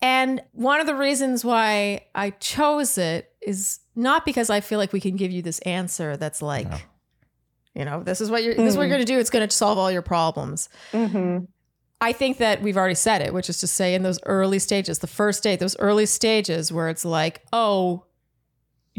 And 0.00 0.40
one 0.52 0.80
of 0.80 0.86
the 0.86 0.94
reasons 0.94 1.44
why 1.44 2.02
I 2.14 2.30
chose 2.30 2.96
it 2.96 3.32
is 3.42 3.80
not 3.96 4.24
because 4.24 4.50
I 4.50 4.60
feel 4.60 4.78
like 4.78 4.92
we 4.92 5.00
can 5.00 5.16
give 5.16 5.32
you 5.32 5.42
this 5.42 5.58
answer 5.60 6.16
that's 6.16 6.40
like, 6.40 6.70
No. 6.70 6.76
you 7.74 7.84
know, 7.84 8.02
this 8.04 8.20
is 8.20 8.30
what 8.30 8.44
you're 8.44 8.54
this 8.54 8.70
is 8.70 8.76
what 8.76 8.82
you're 8.84 8.90
Mm. 8.96 8.98
going 9.00 9.06
to 9.06 9.12
do. 9.14 9.18
It's 9.18 9.30
going 9.30 9.48
to 9.48 9.54
solve 9.54 9.76
all 9.76 9.90
your 9.90 10.02
problems. 10.02 10.68
Mhm. 10.92 11.48
I 12.00 12.12
think 12.12 12.38
that 12.38 12.62
we've 12.62 12.76
already 12.76 12.94
said 12.94 13.20
it, 13.20 13.34
which 13.34 13.50
is 13.50 13.58
to 13.60 13.66
say, 13.66 13.94
in 13.94 14.02
those 14.04 14.18
early 14.24 14.58
stages, 14.60 15.00
the 15.00 15.06
first 15.06 15.42
date, 15.42 15.58
those 15.60 15.76
early 15.80 16.06
stages 16.06 16.72
where 16.72 16.88
it's 16.88 17.04
like, 17.04 17.42
oh, 17.52 18.04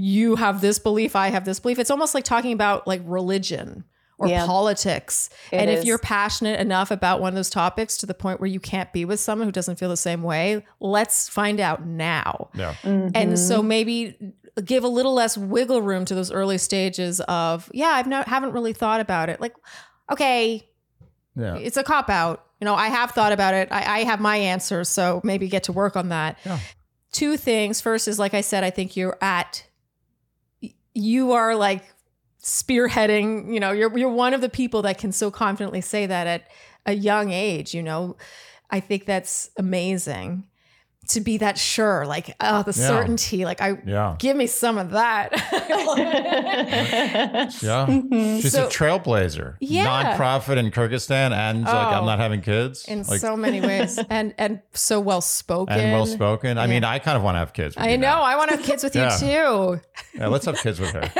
you 0.01 0.35
have 0.35 0.61
this 0.61 0.79
belief, 0.79 1.15
I 1.15 1.29
have 1.29 1.45
this 1.45 1.59
belief. 1.59 1.77
It's 1.79 1.91
almost 1.91 2.13
like 2.15 2.23
talking 2.23 2.53
about 2.53 2.87
like 2.87 3.01
religion 3.05 3.83
or 4.17 4.27
Yeah. 4.27 4.45
politics. 4.45 5.29
It 5.51 5.57
and 5.57 5.69
if 5.69 5.79
is. 5.79 5.85
you're 5.85 5.97
passionate 5.99 6.59
enough 6.59 6.89
about 6.91 7.21
one 7.21 7.29
of 7.29 7.35
those 7.35 7.49
topics 7.49 7.97
to 7.97 8.05
the 8.05 8.13
point 8.13 8.39
where 8.39 8.49
you 8.49 8.59
can't 8.59 8.91
be 8.93 9.05
with 9.05 9.19
someone 9.19 9.47
who 9.47 9.51
doesn't 9.51 9.77
feel 9.77 9.89
the 9.89 9.97
same 9.97 10.23
way, 10.23 10.65
let's 10.79 11.29
find 11.29 11.59
out 11.59 11.85
now. 11.85 12.49
Yeah. 12.55 12.73
And 12.83 13.13
Mhm. 13.13 13.37
so 13.37 13.61
maybe 13.61 14.15
give 14.65 14.83
a 14.83 14.87
little 14.87 15.13
less 15.13 15.37
wiggle 15.37 15.81
room 15.81 16.05
to 16.05 16.15
those 16.15 16.31
early 16.31 16.57
stages 16.57 17.19
of, 17.21 17.69
yeah, 17.73 17.89
I've 17.89 18.07
not 18.07 18.27
haven't 18.27 18.51
really 18.53 18.73
thought 18.73 18.99
about 19.01 19.29
it. 19.29 19.39
Like, 19.39 19.53
okay, 20.11 20.67
Yeah. 21.35 21.55
it's 21.55 21.77
a 21.77 21.83
cop 21.83 22.09
out. 22.09 22.43
You 22.59 22.65
know, 22.65 22.75
I 22.75 22.87
have 22.87 23.11
thought 23.11 23.31
about 23.31 23.53
it. 23.53 23.69
I, 23.71 23.99
I 24.01 24.03
have 24.03 24.19
my 24.19 24.35
answer, 24.37 24.83
so 24.83 25.21
maybe 25.23 25.47
get 25.47 25.63
to 25.63 25.71
work 25.71 25.95
on 25.95 26.09
that. 26.09 26.37
Yeah. 26.45 26.59
Two 27.11 27.37
things. 27.37 27.81
First 27.81 28.07
is, 28.07 28.19
like 28.19 28.33
I 28.33 28.41
said, 28.41 28.63
I 28.63 28.69
think 28.69 28.95
you're 28.95 29.17
at, 29.21 29.63
you 30.93 31.31
are 31.31 31.55
like 31.55 31.83
spearheading. 32.41 33.53
You 33.53 33.59
know, 33.59 33.71
you're 33.71 33.95
you're 33.97 34.09
one 34.09 34.33
of 34.33 34.41
the 34.41 34.49
people 34.49 34.81
that 34.83 34.97
can 34.97 35.11
so 35.11 35.31
confidently 35.31 35.81
say 35.81 36.05
that 36.05 36.27
at 36.27 36.47
a 36.85 36.93
young 36.93 37.31
age. 37.31 37.73
You 37.73 37.83
know, 37.83 38.17
I 38.69 38.79
think 38.79 39.05
that's 39.05 39.49
amazing. 39.57 40.45
To 41.09 41.19
be 41.19 41.37
that 41.39 41.57
sure, 41.57 42.05
like 42.05 42.35
oh, 42.39 42.63
the 42.63 42.71
Yeah. 42.79 42.87
certainty. 42.87 43.43
Like 43.43 43.59
I 43.61 43.77
Yeah. 43.85 44.15
give 44.19 44.37
me 44.37 44.47
some 44.47 44.77
of 44.77 44.91
that. 44.91 45.31
Yeah. 47.61 47.85
Mhm. 47.87 48.41
She's 48.41 48.51
So- 48.53 48.65
a 48.65 48.69
trailblazer. 48.69 49.55
Yeah. 49.59 50.15
Nonprofit 50.15 50.57
in 50.57 50.71
Kyrgyzstan 50.71 51.31
and 51.31 51.63
like 51.65 51.73
I'm 51.73 52.03
Oh. 52.03 52.05
not 52.05 52.19
having 52.19 52.41
kids. 52.41 52.85
in 52.87 53.03
like, 53.03 53.19
so 53.19 53.35
many 53.35 53.61
ways, 53.61 53.99
and 54.09 54.33
and 54.37 54.59
so 54.73 54.99
well 54.99 55.21
spoken. 55.21 55.77
and 55.77 55.91
well 55.91 56.05
spoken. 56.05 56.57
I 56.57 56.63
Yeah. 56.65 56.69
mean, 56.69 56.83
I 56.83 56.99
kind 56.99 57.17
of 57.17 57.23
want 57.23 57.35
to 57.35 57.39
have 57.39 57.53
kids. 57.53 57.75
with 57.75 57.85
I 57.85 57.89
you 57.89 57.97
know. 57.97 58.07
now. 58.07 58.21
I 58.21 58.35
want 58.35 58.49
to 58.51 58.57
have 58.57 58.65
kids 58.65 58.83
with 58.83 58.95
Yeah. 58.95 59.13
you 59.13 59.19
too. 59.19 59.81
Yeah, 60.17 60.27
let's 60.27 60.45
have 60.45 60.57
kids 60.59 60.79
with 60.79 60.91
her. 60.91 61.01
if 61.03 61.17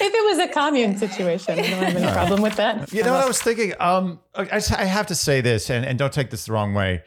it 0.00 0.24
was 0.24 0.38
a 0.38 0.48
commune 0.52 0.96
situation, 0.96 1.58
I 1.58 1.62
don't 1.62 1.82
have 1.82 1.96
any 1.96 2.12
problem 2.12 2.42
with 2.42 2.56
that. 2.56 2.92
You 2.92 3.02
know 3.02 3.12
what 3.12 3.24
I 3.24 3.26
was 3.26 3.40
thinking? 3.42 3.72
Um, 3.80 4.20
I, 4.34 4.60
I 4.76 4.84
have 4.84 5.06
to 5.08 5.14
say 5.14 5.40
this, 5.40 5.70
and, 5.70 5.84
and 5.84 5.98
don't 5.98 6.12
take 6.12 6.30
this 6.30 6.46
the 6.46 6.52
wrong 6.52 6.74
way. 6.74 7.02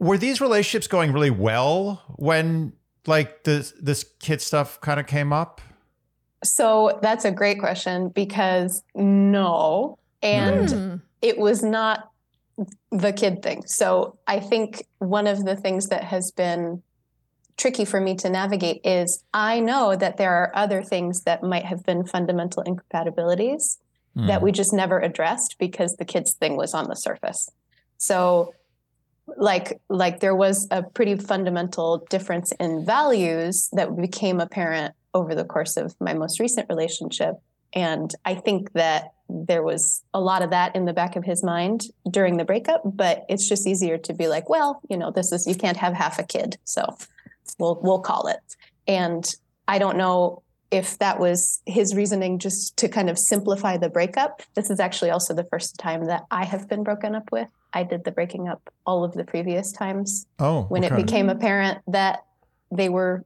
It, 0.00 0.04
were 0.04 0.18
these 0.18 0.40
relationships 0.40 0.86
going 0.86 1.12
really 1.12 1.30
well 1.30 2.02
when 2.16 2.72
like 3.06 3.44
this 3.44 3.72
this 3.80 4.04
kid 4.20 4.40
stuff 4.40 4.80
kind 4.80 5.00
of 5.00 5.06
came 5.06 5.32
up? 5.32 5.60
So 6.44 6.98
that's 7.02 7.24
a 7.24 7.32
great 7.32 7.58
question 7.58 8.10
because 8.10 8.82
no, 8.94 9.98
and 10.22 10.68
Hmm. 10.70 10.96
it 11.22 11.38
was 11.38 11.62
not 11.62 12.10
the 12.90 13.12
kid 13.12 13.42
thing. 13.42 13.62
So 13.66 14.18
I 14.26 14.40
think 14.40 14.84
one 14.98 15.26
of 15.26 15.44
the 15.44 15.56
things 15.56 15.88
that 15.88 16.04
has 16.04 16.30
been 16.32 16.82
tricky 17.56 17.84
for 17.84 18.00
me 18.00 18.14
to 18.16 18.28
navigate 18.30 18.80
is 18.84 19.24
I 19.34 19.58
know 19.60 19.96
that 19.96 20.16
there 20.16 20.32
are 20.32 20.52
other 20.54 20.82
things 20.82 21.22
that 21.22 21.42
might 21.42 21.64
have 21.64 21.84
been 21.84 22.04
fundamental 22.06 22.62
incompatibilities 22.62 23.78
that 24.14 24.38
Hmm. 24.38 24.44
we 24.44 24.52
just 24.52 24.72
never 24.72 25.00
addressed 25.00 25.56
because 25.58 25.94
the 25.96 26.04
kids 26.04 26.34
thing 26.34 26.56
was 26.56 26.74
on 26.74 26.88
the 26.88 26.94
surface. 26.94 27.48
So 27.96 28.54
like 29.36 29.80
like 29.88 30.20
there 30.20 30.34
was 30.34 30.66
a 30.70 30.82
pretty 30.82 31.16
fundamental 31.16 32.06
difference 32.10 32.52
in 32.52 32.84
values 32.84 33.68
that 33.72 33.96
became 33.96 34.40
apparent 34.40 34.94
over 35.14 35.34
the 35.34 35.44
course 35.44 35.76
of 35.76 35.94
my 36.00 36.14
most 36.14 36.40
recent 36.40 36.68
relationship 36.68 37.34
and 37.74 38.14
I 38.24 38.34
think 38.34 38.72
that 38.72 39.12
there 39.28 39.62
was 39.62 40.02
a 40.14 40.20
lot 40.20 40.42
of 40.42 40.50
that 40.50 40.74
in 40.74 40.86
the 40.86 40.94
back 40.94 41.16
of 41.16 41.24
his 41.24 41.44
mind 41.44 41.84
during 42.10 42.36
the 42.36 42.44
breakup 42.44 42.82
but 42.84 43.24
it's 43.28 43.48
just 43.48 43.66
easier 43.66 43.98
to 43.98 44.14
be 44.14 44.28
like 44.28 44.48
well 44.48 44.80
you 44.88 44.96
know 44.96 45.10
this 45.10 45.32
is 45.32 45.46
you 45.46 45.54
can't 45.54 45.76
have 45.76 45.94
half 45.94 46.18
a 46.18 46.24
kid 46.24 46.56
so 46.64 46.84
we'll 47.58 47.78
we'll 47.82 48.00
call 48.00 48.28
it 48.28 48.40
and 48.86 49.34
I 49.68 49.78
don't 49.78 49.98
know 49.98 50.42
if 50.70 50.98
that 50.98 51.18
was 51.18 51.62
his 51.66 51.94
reasoning 51.94 52.38
just 52.38 52.76
to 52.78 52.88
kind 52.88 53.08
of 53.08 53.18
simplify 53.18 53.76
the 53.76 53.88
breakup. 53.88 54.42
This 54.54 54.70
is 54.70 54.80
actually 54.80 55.10
also 55.10 55.34
the 55.34 55.44
first 55.44 55.78
time 55.78 56.06
that 56.06 56.24
I 56.30 56.44
have 56.44 56.68
been 56.68 56.82
broken 56.82 57.14
up 57.14 57.30
with. 57.32 57.48
I 57.72 57.82
did 57.84 58.04
the 58.04 58.10
breaking 58.12 58.48
up 58.48 58.62
all 58.86 59.04
of 59.04 59.12
the 59.14 59.24
previous 59.24 59.72
times 59.72 60.26
Oh, 60.38 60.62
when 60.64 60.84
it 60.84 60.94
became 60.96 61.28
apparent 61.28 61.78
that 61.88 62.20
they 62.70 62.88
were 62.88 63.24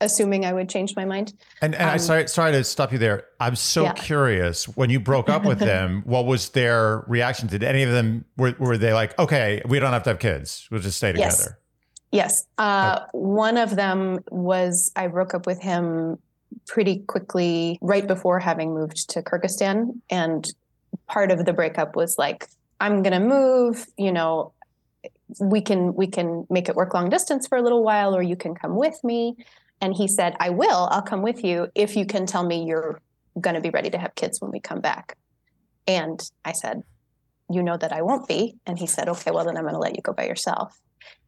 assuming 0.00 0.44
I 0.44 0.52
would 0.52 0.68
change 0.68 0.94
my 0.94 1.04
mind. 1.04 1.32
And, 1.62 1.74
and 1.74 1.88
I 1.88 1.94
Um, 1.94 1.98
sorry, 1.98 2.28
sorry 2.28 2.52
to 2.52 2.64
stop 2.64 2.92
you 2.92 2.98
there. 2.98 3.24
I'm 3.40 3.56
so 3.56 3.84
Yeah. 3.84 3.92
curious. 3.94 4.64
When 4.68 4.90
you 4.90 5.00
broke 5.00 5.30
up 5.30 5.44
with 5.44 5.58
them, 5.72 6.02
what 6.04 6.26
was 6.26 6.50
their 6.50 6.98
reaction? 7.06 7.48
Did 7.48 7.62
any 7.62 7.82
of 7.82 7.90
them 7.90 8.24
were, 8.36 8.54
were 8.58 8.76
they 8.76 8.92
like, 8.92 9.18
okay, 9.18 9.62
we 9.66 9.78
don't 9.78 9.92
have 9.92 10.02
to 10.04 10.10
have 10.10 10.18
kids, 10.18 10.68
we'll 10.70 10.80
just 10.82 10.98
stay 10.98 11.14
Yes. 11.16 11.36
together? 11.38 11.58
Yes. 12.12 12.46
Uh, 12.58 13.00
One 13.12 13.56
of 13.56 13.74
them 13.76 14.20
was 14.30 14.92
I 14.96 15.06
broke 15.08 15.34
up 15.34 15.46
with 15.46 15.60
him 15.60 16.18
pretty 16.66 17.00
quickly 17.00 17.78
right 17.82 18.06
before 18.06 18.38
having 18.38 18.72
moved 18.74 19.10
to 19.10 19.22
Kyrgyzstan. 19.22 20.00
And 20.10 20.46
part 21.08 21.30
of 21.30 21.44
the 21.44 21.52
breakup 21.52 21.96
was 21.96 22.16
like, 22.18 22.48
I'm 22.80 23.02
going 23.02 23.12
to 23.12 23.20
move, 23.20 23.86
you 23.96 24.12
know, 24.12 24.52
we 25.40 25.60
can 25.60 25.94
we 25.94 26.06
can 26.06 26.46
make 26.50 26.68
it 26.68 26.76
work 26.76 26.94
long 26.94 27.10
distance 27.10 27.46
for 27.46 27.58
a 27.58 27.62
little 27.62 27.82
while 27.82 28.14
or 28.14 28.22
you 28.22 28.36
can 28.36 28.54
come 28.54 28.76
with 28.76 29.02
me. 29.02 29.36
And 29.80 29.94
he 29.94 30.08
said 30.08 30.36
i 30.40 30.50
will 30.50 30.88
i'll 30.90 31.02
come 31.02 31.22
with 31.22 31.44
you 31.44 31.68
if 31.74 31.96
you 31.96 32.06
can 32.06 32.26
tell 32.26 32.44
me 32.44 32.64
you're 32.64 33.00
going 33.38 33.54
to 33.54 33.60
be 33.60 33.70
ready 33.70 33.90
to 33.90 33.98
have 33.98 34.14
kids 34.14 34.40
when 34.40 34.50
we 34.50 34.60
come 34.60 34.80
back. 34.80 35.16
And 35.86 36.20
i 36.44 36.52
said 36.52 36.82
you 37.50 37.62
know 37.62 37.76
that 37.76 37.92
i 37.92 38.02
won't 38.02 38.28
be. 38.28 38.56
And 38.66 38.78
he 38.78 38.86
said 38.86 39.08
okay 39.08 39.30
well 39.30 39.44
then 39.44 39.56
i'm 39.56 39.64
going 39.64 39.74
to 39.74 39.80
let 39.80 39.96
you 39.96 40.02
go 40.02 40.12
by 40.12 40.26
yourself. 40.26 40.80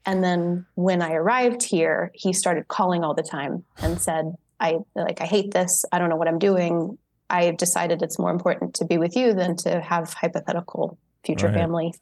And 0.06 0.22
then 0.22 0.66
when 0.74 1.02
i 1.02 1.12
arrived 1.12 1.62
here 1.62 2.10
he 2.14 2.32
started 2.32 2.68
calling 2.68 3.04
all 3.04 3.14
the 3.14 3.22
time 3.22 3.64
and 3.78 4.00
said 4.00 4.34
i 4.60 4.78
like 4.94 5.20
i 5.20 5.26
hate 5.26 5.52
this. 5.52 5.84
I 5.92 5.98
don't 5.98 6.08
know 6.08 6.16
what 6.16 6.28
i'm 6.28 6.38
doing. 6.38 6.98
I've 7.30 7.58
decided 7.58 8.00
it's 8.00 8.18
more 8.18 8.30
important 8.30 8.74
to 8.76 8.86
be 8.86 8.96
with 8.96 9.14
you 9.14 9.34
than 9.34 9.56
to 9.58 9.82
have 9.82 10.14
hypothetical 10.14 10.98
future 11.28 11.48
Right. 11.48 11.60
family 11.60 11.92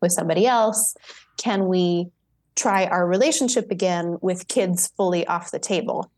with 0.00 0.12
somebody 0.12 0.46
else 0.46 0.94
can 1.44 1.66
we 1.66 2.06
try 2.54 2.86
our 2.86 3.06
relationship 3.06 3.70
again 3.70 4.16
with 4.22 4.48
kids 4.48 4.78
fully 4.96 5.26
off 5.26 5.50
the 5.50 5.58
table 5.58 6.10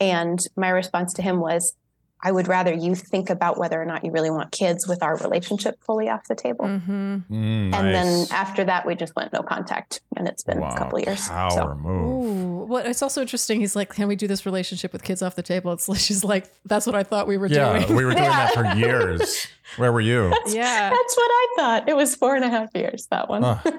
and 0.00 0.38
my 0.56 0.70
response 0.70 1.12
to 1.14 1.22
him 1.22 1.38
was 1.38 1.74
i 2.22 2.30
would 2.32 2.48
rather 2.48 2.72
you 2.72 2.94
think 2.94 3.30
about 3.30 3.58
whether 3.58 3.80
or 3.80 3.84
not 3.84 4.04
you 4.04 4.10
really 4.10 4.30
want 4.30 4.50
kids 4.52 4.86
with 4.88 5.02
our 5.02 5.16
relationship 5.18 5.76
fully 5.84 6.08
off 6.08 6.26
the 6.28 6.34
table 6.34 6.64
Mm-hmm. 6.66 7.16
Mm, 7.30 7.74
and 7.74 7.94
then 7.94 8.26
after 8.30 8.64
that 8.64 8.86
we 8.86 8.94
just 8.94 9.14
went 9.16 9.32
no 9.32 9.42
contact 9.42 10.00
and 10.16 10.26
it's 10.28 10.42
been 10.42 10.60
Wow, 10.60 10.70
a 10.70 10.76
couple 10.78 10.98
years 10.98 11.28
Power 11.28 11.50
so 11.50 11.74
move. 11.74 12.24
Ooh, 12.24 12.64
well, 12.68 12.84
it's 12.84 13.02
also 13.02 13.20
interesting. 13.22 13.60
He's 13.60 13.74
like, 13.76 13.90
"Can 13.94 14.08
we 14.08 14.16
do 14.16 14.26
this 14.26 14.44
relationship 14.44 14.92
with 14.92 15.02
kids 15.02 15.22
off 15.22 15.36
the 15.36 15.42
table?" 15.42 15.72
It's 15.72 15.88
like 15.88 15.98
she's 16.00 16.22
like, 16.24 16.46
"That's 16.66 16.86
what 16.86 16.94
I 16.94 17.02
thought 17.02 17.26
we 17.26 17.38
were 17.38 17.46
Yeah, 17.46 17.78
doing." 17.86 17.96
we 17.96 18.04
were 18.04 18.12
doing 18.12 18.24
that 18.24 18.52
for 18.52 18.64
years. 18.76 19.46
Where 19.76 19.92
were 19.92 20.00
you? 20.00 20.32
yeah. 20.48 20.90
that's 20.90 21.16
what 21.16 21.30
i 21.30 21.46
thought 21.56 21.88
it 21.88 21.96
was 21.96 22.14
four 22.14 22.34
and 22.34 22.44
a 22.44 22.48
half 22.48 22.70
years 22.74 23.06
that 23.10 23.28
one 23.28 23.42
Huh. 23.42 23.58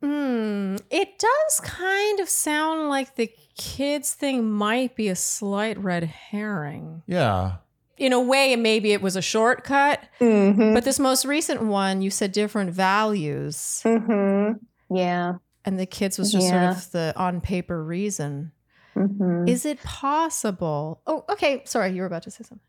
Hmm. 0.00 0.76
It 0.90 1.18
does 1.18 1.60
kind 1.60 2.20
of 2.20 2.28
sound 2.28 2.88
like 2.88 3.16
the 3.16 3.30
kids 3.58 4.14
thing 4.14 4.50
might 4.50 4.96
be 4.96 5.08
a 5.08 5.16
slight 5.16 5.76
red 5.78 6.04
herring. 6.04 7.02
Yeah. 7.06 7.56
In 7.98 8.12
a 8.12 8.20
way, 8.20 8.54
maybe 8.56 8.92
it 8.92 9.02
was 9.02 9.16
a 9.16 9.20
shortcut. 9.22 10.00
Mhm. 10.20 10.72
But 10.72 10.84
this 10.84 10.98
most 10.98 11.24
recent 11.26 11.62
one, 11.64 12.00
you 12.00 12.10
said 12.10 12.32
different 12.32 12.70
values, 12.70 13.82
Mhm. 13.84 14.60
yeah 14.90 15.34
and 15.64 15.78
the 15.78 15.84
kids 15.86 16.16
was 16.18 16.32
just 16.32 16.46
Yeah. 16.46 16.72
sort 16.72 16.76
of 16.86 16.90
the 16.92 17.12
on 17.16 17.40
paper 17.42 17.84
reason. 17.84 18.52
Mhm. 18.96 19.46
Is 19.48 19.66
it 19.66 19.82
possible? 19.82 21.02
Oh, 21.06 21.24
okay. 21.28 21.62
Sorry, 21.66 21.90
you 21.92 22.00
were 22.00 22.06
about 22.06 22.22
to 22.22 22.30
say 22.30 22.42
something. 22.44 22.64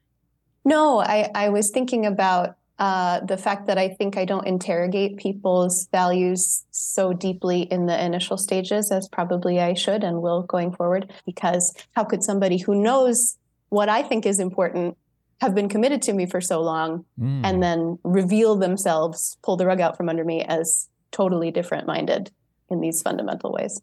No, 0.66 1.00
I, 1.00 1.30
I 1.34 1.50
was 1.50 1.70
thinking 1.70 2.06
about 2.06 2.58
uh, 2.80 3.20
the 3.26 3.38
fact 3.38 3.68
that 3.68 3.78
I 3.78 3.90
think 3.90 4.18
I 4.18 4.26
don't 4.26 4.48
interrogate 4.48 5.18
people's 5.18 5.88
values 5.92 6.64
so 6.72 7.14
deeply 7.14 7.64
in 7.64 7.86
the 7.88 8.04
initial 8.04 8.38
stages 8.38 8.90
as 8.92 9.08
probably 9.10 9.60
I 9.60 9.74
should 9.74 10.04
and 10.04 10.22
will 10.22 10.44
going 10.44 10.72
forward. 10.74 11.12
Because 11.26 11.74
how 11.96 12.06
could 12.06 12.24
somebody 12.24 12.58
who 12.58 12.82
knows 12.82 13.38
what 13.70 13.90
I 13.90 14.02
think 14.02 14.26
is 14.26 14.40
important 14.40 14.98
have 15.42 15.54
been 15.54 15.70
committed 15.70 16.02
to 16.04 16.14
me 16.14 16.26
for 16.26 16.42
so 16.42 16.62
long 16.62 17.06
Mm. 17.20 17.42
and 17.46 17.62
then 17.64 18.00
reveal 18.04 18.56
themselves, 18.56 19.38
pull 19.44 19.58
the 19.58 19.66
rug 19.66 19.80
out 19.82 19.96
from 19.98 20.10
under 20.10 20.24
me 20.26 20.42
as 20.44 20.88
totally 21.12 21.52
different 21.52 21.86
minded 21.88 22.32
in 22.70 22.80
these 22.82 23.02
fundamental 23.02 23.52
ways? 23.52 23.82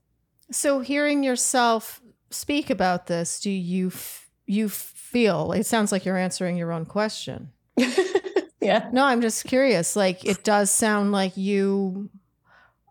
So, 0.50 0.80
hearing 0.80 1.22
yourself 1.22 2.00
speak 2.30 2.70
about 2.70 3.06
this, 3.06 3.40
do 3.40 3.50
you 3.50 3.88
f- 3.88 4.28
you 4.46 4.68
feel? 4.68 5.52
It 5.52 5.64
sounds 5.66 5.92
like 5.92 6.04
you're 6.04 6.16
answering 6.16 6.56
your 6.56 6.72
own 6.72 6.86
question. 6.86 7.50
yeah. 8.60 8.88
No, 8.92 9.04
I'm 9.04 9.20
just 9.20 9.44
curious. 9.44 9.96
Like, 9.96 10.24
it 10.24 10.44
does 10.44 10.70
sound 10.70 11.12
like 11.12 11.36
you 11.36 12.10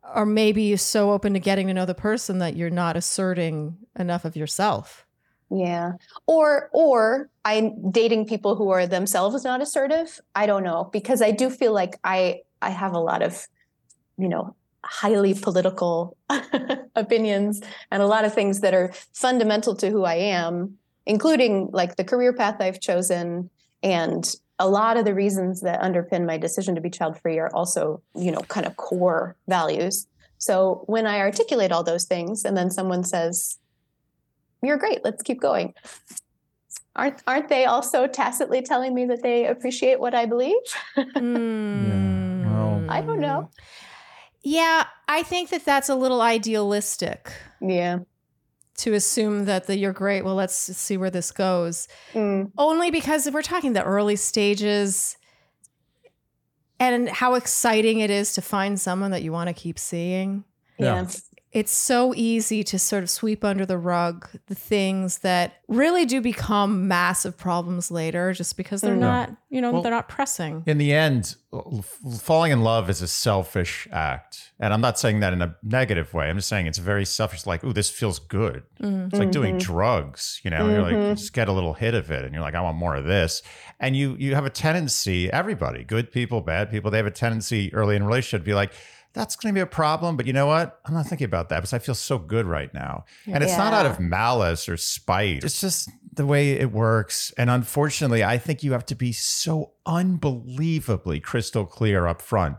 are 0.04 0.26
maybe 0.26 0.76
so 0.78 1.12
open 1.12 1.34
to 1.34 1.40
getting 1.40 1.68
to 1.68 1.74
know 1.74 1.86
the 1.86 1.96
person 1.96 2.38
that 2.40 2.56
you're 2.56 2.70
not 2.70 2.96
asserting 2.96 3.78
enough 3.98 4.26
of 4.26 4.36
yourself. 4.36 5.06
Yeah. 5.50 5.94
Or 6.26 6.70
or 6.74 7.30
I'm 7.44 7.92
dating 7.92 8.26
people 8.26 8.56
who 8.56 8.70
are 8.70 8.88
themselves 8.88 9.44
not 9.44 9.62
assertive. 9.62 10.20
I 10.34 10.46
don't 10.46 10.64
know 10.64 10.90
because 10.92 11.22
I 11.22 11.32
do 11.32 11.50
feel 11.50 11.74
like 11.74 12.00
I 12.04 12.42
I 12.62 12.72
have 12.72 12.94
a 12.94 13.00
lot 13.00 13.22
of 13.22 13.48
you 14.18 14.28
know 14.28 14.56
highly 14.84 15.34
political 15.34 16.16
opinions 16.96 17.62
and 17.92 18.02
a 18.02 18.08
lot 18.08 18.26
of 18.26 18.34
things 18.34 18.62
that 18.62 18.74
are 18.74 18.94
fundamental 19.14 19.76
to 19.76 19.90
who 19.90 20.04
I 20.04 20.16
am, 20.16 20.78
including 21.06 21.70
like 21.72 21.96
the 21.96 22.04
career 22.04 22.34
path 22.34 22.58
I've 22.60 22.80
chosen 22.80 23.50
and 23.82 24.36
a 24.60 24.70
lot 24.70 24.98
of 24.98 25.06
the 25.06 25.14
reasons 25.14 25.62
that 25.62 25.82
underpin 25.82 26.26
my 26.26 26.38
decision 26.38 26.76
to 26.76 26.82
be 26.82 26.90
child 26.90 27.20
free 27.22 27.38
are 27.40 27.50
also, 27.54 28.02
you 28.16 28.32
know, 28.32 28.40
kind 28.42 28.66
of 28.66 28.78
core 28.78 29.36
values. 29.48 30.08
So 30.38 30.84
when 30.88 31.08
I 31.08 31.20
articulate 31.20 31.72
all 31.72 31.84
those 31.84 32.06
things 32.06 32.46
and 32.46 32.56
then 32.56 32.70
someone 32.72 33.04
says, 33.04 33.58
you're 34.62 34.78
great. 34.78 35.04
Let's 35.04 35.24
keep 35.24 35.42
going. 35.42 35.74
Aren't 36.96 37.22
aren't 37.28 37.50
they 37.50 37.66
also 37.66 38.08
tacitly 38.08 38.62
telling 38.62 38.94
me 38.96 39.06
that 39.06 39.22
they 39.22 39.46
appreciate 39.48 40.00
what 40.00 40.16
I 40.16 40.26
believe? 40.26 40.56
Hmm. 40.96 42.46
Well- 42.46 42.86
I 42.90 43.02
don't 43.02 43.20
know. 43.20 43.50
Yeah, 44.44 44.86
I 45.08 45.24
think 45.24 45.50
that 45.50 45.66
that's 45.66 45.90
a 45.90 45.96
little 45.96 46.22
idealistic 46.22 47.34
Yeah. 47.60 48.00
To 48.78 48.94
assume 48.94 49.46
that 49.46 49.68
the, 49.68 49.78
you're 49.78 49.94
great. 49.94 50.24
Well, 50.24 50.36
let's 50.36 50.56
see 50.56 50.98
where 50.98 51.10
this 51.10 51.32
goes. 51.32 51.88
Mm, 52.14 52.52
Only 52.58 52.92
because 52.92 53.30
we're 53.32 53.42
talking 53.42 53.74
the 53.74 53.84
early 53.84 54.16
stages 54.16 55.18
and 56.80 57.08
how 57.08 57.36
exciting 57.36 58.00
it 58.00 58.10
is 58.10 58.34
to 58.34 58.42
find 58.42 58.80
someone 58.80 59.12
that 59.12 59.24
you 59.24 59.32
want 59.32 59.48
to 59.48 59.54
keep 59.54 59.80
seeing. 59.80 60.44
Yeah. 60.78 61.08
Yeah. 61.56 61.60
it's 61.62 61.72
so 61.72 62.14
easy 62.16 62.64
to 62.66 62.78
sort 62.78 63.04
of 63.04 63.10
sweep 63.10 63.44
under 63.44 63.66
the 63.66 63.78
rug 63.78 64.28
the 64.48 64.56
things 64.56 65.20
that 65.20 65.54
really 65.68 66.06
do 66.06 66.22
become 66.22 66.88
massive 66.88 67.38
problems 67.38 67.90
later 67.90 68.34
just 68.34 68.58
because 68.58 68.82
they're 68.82 68.96
Mhm. 68.96 69.00
not, 69.00 69.32
you 69.50 69.62
know, 69.62 69.72
Well- 69.72 69.82
they're 69.82 69.92
not 69.92 70.08
pressing. 70.10 70.64
In 70.68 70.78
the 70.78 70.94
end, 70.94 71.36
falling 72.20 72.52
in 72.52 72.62
love 72.62 72.90
is 72.90 73.02
a 73.02 73.08
selfish 73.08 73.88
act. 73.92 74.52
And 74.60 74.74
I'm 74.74 74.82
not 74.82 75.00
saying 75.00 75.22
that 75.22 75.34
in 75.34 75.42
a 75.42 75.56
negative 75.64 76.14
way. 76.14 76.30
I'm 76.30 76.36
just 76.38 76.50
saying 76.50 76.68
it's 76.68 76.78
very 76.78 77.06
selfish. 77.06 77.46
Like, 77.46 77.64
ooh, 77.64 77.74
this 77.74 77.90
feels 77.90 78.20
good. 78.20 78.64
Mm. 78.82 79.08
It's 79.08 79.20
like 79.20 79.32
doing 79.32 79.56
Mhm. 79.56 79.60
drugs, 79.62 80.42
you 80.44 80.52
know, 80.52 80.70
you're 80.70 80.82
like, 80.84 80.96
Mhm. 80.96 81.10
you 81.10 81.16
just 81.16 81.34
get 81.34 81.48
a 81.48 81.52
little 81.54 81.74
hit 81.74 81.94
of 81.94 82.12
it 82.12 82.24
and 82.26 82.34
you're 82.34 82.44
like, 82.44 82.56
I 82.56 82.62
want 82.62 82.78
more 82.78 82.96
of 82.96 83.06
this. 83.06 83.42
And 83.80 83.96
you 83.96 84.16
you 84.20 84.36
have 84.36 84.46
a 84.46 84.50
tendency, 84.50 85.32
everybody, 85.32 85.84
good 85.84 86.12
people, 86.12 86.42
bad 86.42 86.70
people, 86.70 86.92
they 86.92 86.98
have 86.98 87.06
a 87.06 87.12
tendency 87.12 87.74
early 87.74 87.96
in 87.96 88.02
a 88.04 88.06
relationship 88.06 88.42
to 88.42 88.46
be 88.46 88.54
like, 88.54 88.72
that's 89.16 89.36
going 89.36 89.54
to 89.54 89.58
be 89.58 89.62
a 89.62 89.66
problem. 89.66 90.18
But 90.18 90.28
you 90.28 90.34
know 90.34 90.46
what? 90.46 90.80
I'm 90.86 90.94
not 90.94 91.08
thinking 91.08 91.26
about 91.26 91.50
that 91.50 91.58
because 91.58 91.74
I 91.74 91.80
feel 91.80 91.96
so 91.96 92.20
good 92.20 92.46
right 92.46 92.72
now. 92.74 93.06
And 93.26 93.44
it's 93.44 93.58
not 93.58 93.74
out 93.74 93.86
of 93.86 94.00
malice 94.00 94.70
or 94.70 94.78
spite. 94.78 95.44
It's 95.44 95.62
just 95.62 95.90
the 96.14 96.26
way 96.26 96.52
it 96.52 96.72
works. 96.72 97.34
And 97.38 97.50
unfortunately, 97.50 98.24
I 98.24 98.38
think 98.38 98.62
you 98.62 98.74
have 98.74 98.86
to 98.88 98.96
be 98.96 99.12
so 99.14 99.72
unbelievably 99.86 101.22
crystal 101.22 101.66
clear 101.66 102.06
up 102.06 102.22
front. 102.22 102.58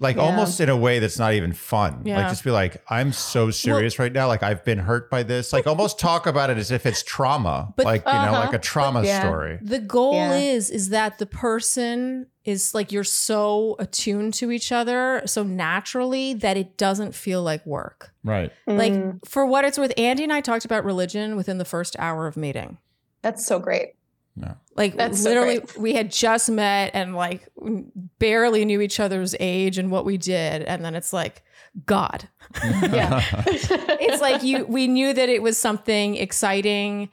Like 0.00 0.16
Yeah. 0.16 0.22
almost 0.22 0.60
in 0.60 0.68
a 0.68 0.76
way 0.76 0.98
that's 0.98 1.18
not 1.20 1.34
even 1.34 1.52
fun. 1.52 2.02
Like 2.04 2.28
just 2.28 2.42
be 2.42 2.50
like, 2.50 2.82
I'm 2.90 3.12
so 3.12 3.50
serious 3.52 3.98
right 4.00 4.12
now. 4.12 4.26
Like 4.26 4.42
I've 4.42 4.64
been 4.64 4.78
hurt 4.78 5.08
by 5.08 5.22
this. 5.22 5.52
Like 5.52 5.66
almost 5.68 5.98
talk 6.00 6.26
about 6.26 6.50
it 6.50 6.58
as 6.58 6.70
if 6.72 6.84
it's 6.84 7.02
trauma. 7.02 7.72
But- 7.76 7.86
like, 7.86 8.04
you 8.04 8.12
know, 8.12 8.18
Uh-huh. 8.18 8.40
like 8.40 8.52
a 8.54 8.58
trauma 8.58 9.04
Yeah. 9.04 9.20
story. 9.20 9.58
The 9.62 9.78
goal 9.78 10.14
Yeah. 10.14 10.34
is 10.34 10.68
is 10.70 10.88
that 10.88 11.18
the 11.18 11.26
person 11.26 12.26
is 12.44 12.74
like 12.74 12.90
you're 12.92 13.04
so 13.04 13.76
attuned 13.78 14.34
to 14.34 14.50
each 14.50 14.72
other 14.72 15.22
so 15.26 15.42
naturally 15.44 16.34
that 16.34 16.56
it 16.56 16.76
doesn't 16.76 17.14
feel 17.14 17.42
like 17.42 17.64
work. 17.64 18.12
Right. 18.24 18.52
Like 18.66 18.92
Mm, 18.92 19.20
for 19.26 19.46
what 19.46 19.64
it's 19.64 19.78
worth, 19.78 19.92
Andy 19.96 20.24
and 20.24 20.32
I 20.32 20.40
talked 20.40 20.64
about 20.64 20.84
religion 20.84 21.36
within 21.36 21.58
the 21.58 21.64
first 21.64 21.96
hour 21.98 22.26
of 22.26 22.36
meeting. 22.36 22.78
that's 23.22 23.46
so 23.46 23.58
great. 23.58 23.94
No. 24.36 24.56
Like 24.76 24.96
That's 24.96 25.22
literally, 25.22 25.60
great. 25.60 25.78
we 25.78 25.92
had 25.94 26.10
just 26.10 26.50
met 26.50 26.90
and 26.94 27.14
like 27.14 27.48
barely 28.18 28.64
knew 28.64 28.80
each 28.80 28.98
other's 28.98 29.34
age 29.38 29.78
and 29.78 29.90
what 29.90 30.04
we 30.04 30.16
did, 30.18 30.62
and 30.62 30.84
then 30.84 30.94
it's 30.96 31.12
like 31.12 31.42
God. 31.86 32.28
Yeah. 32.64 33.22
It's 34.06 34.20
like 34.20 34.42
you. 34.42 34.64
We 34.66 34.86
knew 34.88 35.12
that 35.12 35.28
it 35.28 35.42
was 35.42 35.56
something 35.56 36.16
exciting 36.16 37.08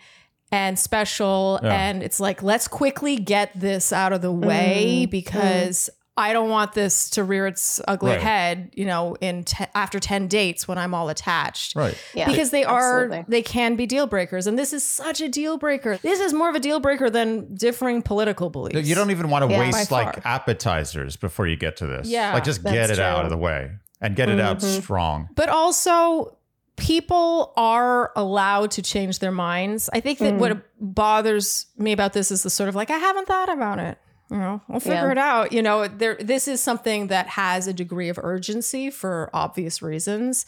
and 0.52 0.78
special, 0.78 1.60
Yeah. 1.64 1.74
and 1.74 2.04
it's 2.04 2.20
like 2.20 2.42
let's 2.44 2.68
quickly 2.68 3.16
get 3.18 3.52
this 3.60 3.94
out 3.94 4.14
of 4.14 4.22
the 4.22 4.32
way 4.32 5.06
Mm, 5.08 5.12
because. 5.12 5.90
I 6.18 6.34
don't 6.34 6.50
want 6.50 6.74
this 6.74 7.10
to 7.12 7.24
rear 7.24 7.48
its 7.48 7.80
ugly 7.88 8.12
Right. 8.12 8.22
head, 8.22 8.72
you 8.76 8.86
know, 8.86 9.16
in 9.22 9.46
te- 9.46 9.66
after 9.74 10.00
10 10.00 10.28
dates 10.28 10.68
when 10.68 10.78
I'm 10.78 10.94
all 10.94 11.08
attached 11.10 11.76
right. 11.76 11.98
yeah. 12.14 12.28
because 12.30 12.50
they 12.52 12.64
are 12.66 13.06
absolutely. 13.06 13.26
they 13.30 13.42
can 13.42 13.76
be 13.78 13.86
deal 13.88 14.08
breakers 14.08 14.46
and 14.46 14.60
this 14.60 14.74
is 14.74 14.84
such 14.84 15.22
a 15.22 15.30
deal 15.30 15.58
breaker 15.58 15.98
this 15.98 16.20
is 16.20 16.34
more 16.34 16.50
of 16.50 16.56
a 16.56 16.60
deal 16.60 16.80
breaker 16.82 17.10
than 17.10 17.56
differing 17.56 18.02
political 18.02 18.50
beliefs 18.50 18.88
You 18.88 18.94
don't 18.94 19.10
even 19.12 19.30
want 19.30 19.46
to 19.46 19.52
Yeah. 19.52 19.60
waste 19.62 19.90
like 19.90 20.24
appetizers 20.26 21.16
before 21.16 21.48
you 21.48 21.56
get 21.56 21.78
to 21.78 21.88
this. 21.88 22.08
Yeah, 22.08 22.34
Like 22.34 22.44
just 22.44 22.62
get 22.64 22.90
it 22.90 23.00
out 23.00 23.24
of 23.24 23.30
the 23.32 23.38
way 23.38 23.72
and 24.02 24.16
get 24.16 24.28
it 24.30 24.40
out 24.40 24.60
Mhm. 24.60 24.82
strong. 24.82 25.30
but 25.36 25.48
also 25.50 26.38
people 26.78 27.54
are 27.58 28.12
allowed 28.16 28.72
to 28.72 28.82
change 28.82 29.20
their 29.20 29.32
minds 29.32 29.90
i 29.94 30.00
think 30.00 30.18
that 30.20 30.34
Mm. 30.34 30.38
what 30.40 30.58
bothers 30.80 31.68
me 31.78 31.92
about 31.92 32.14
this 32.14 32.32
is 32.32 32.44
the 32.44 32.50
sort 32.50 32.70
of 32.70 32.76
like 32.76 32.90
i 32.90 32.98
haven't 32.98 33.28
thought 33.28 33.50
about 33.50 33.78
it 33.80 33.98
you 34.32 34.38
know 34.38 34.62
we'll 34.68 34.80
figure 34.80 35.08
Yeah. 35.08 35.12
it 35.12 35.18
out. 35.18 35.52
You 35.52 35.62
know 35.62 35.88
there 35.88 36.16
this 36.20 36.48
is 36.48 36.64
something 36.64 37.08
that 37.08 37.28
has 37.28 37.68
a 37.68 37.74
degree 37.74 38.10
of 38.10 38.18
urgency 38.22 38.90
for 38.90 39.30
obvious 39.34 39.82
reasons. 39.82 40.46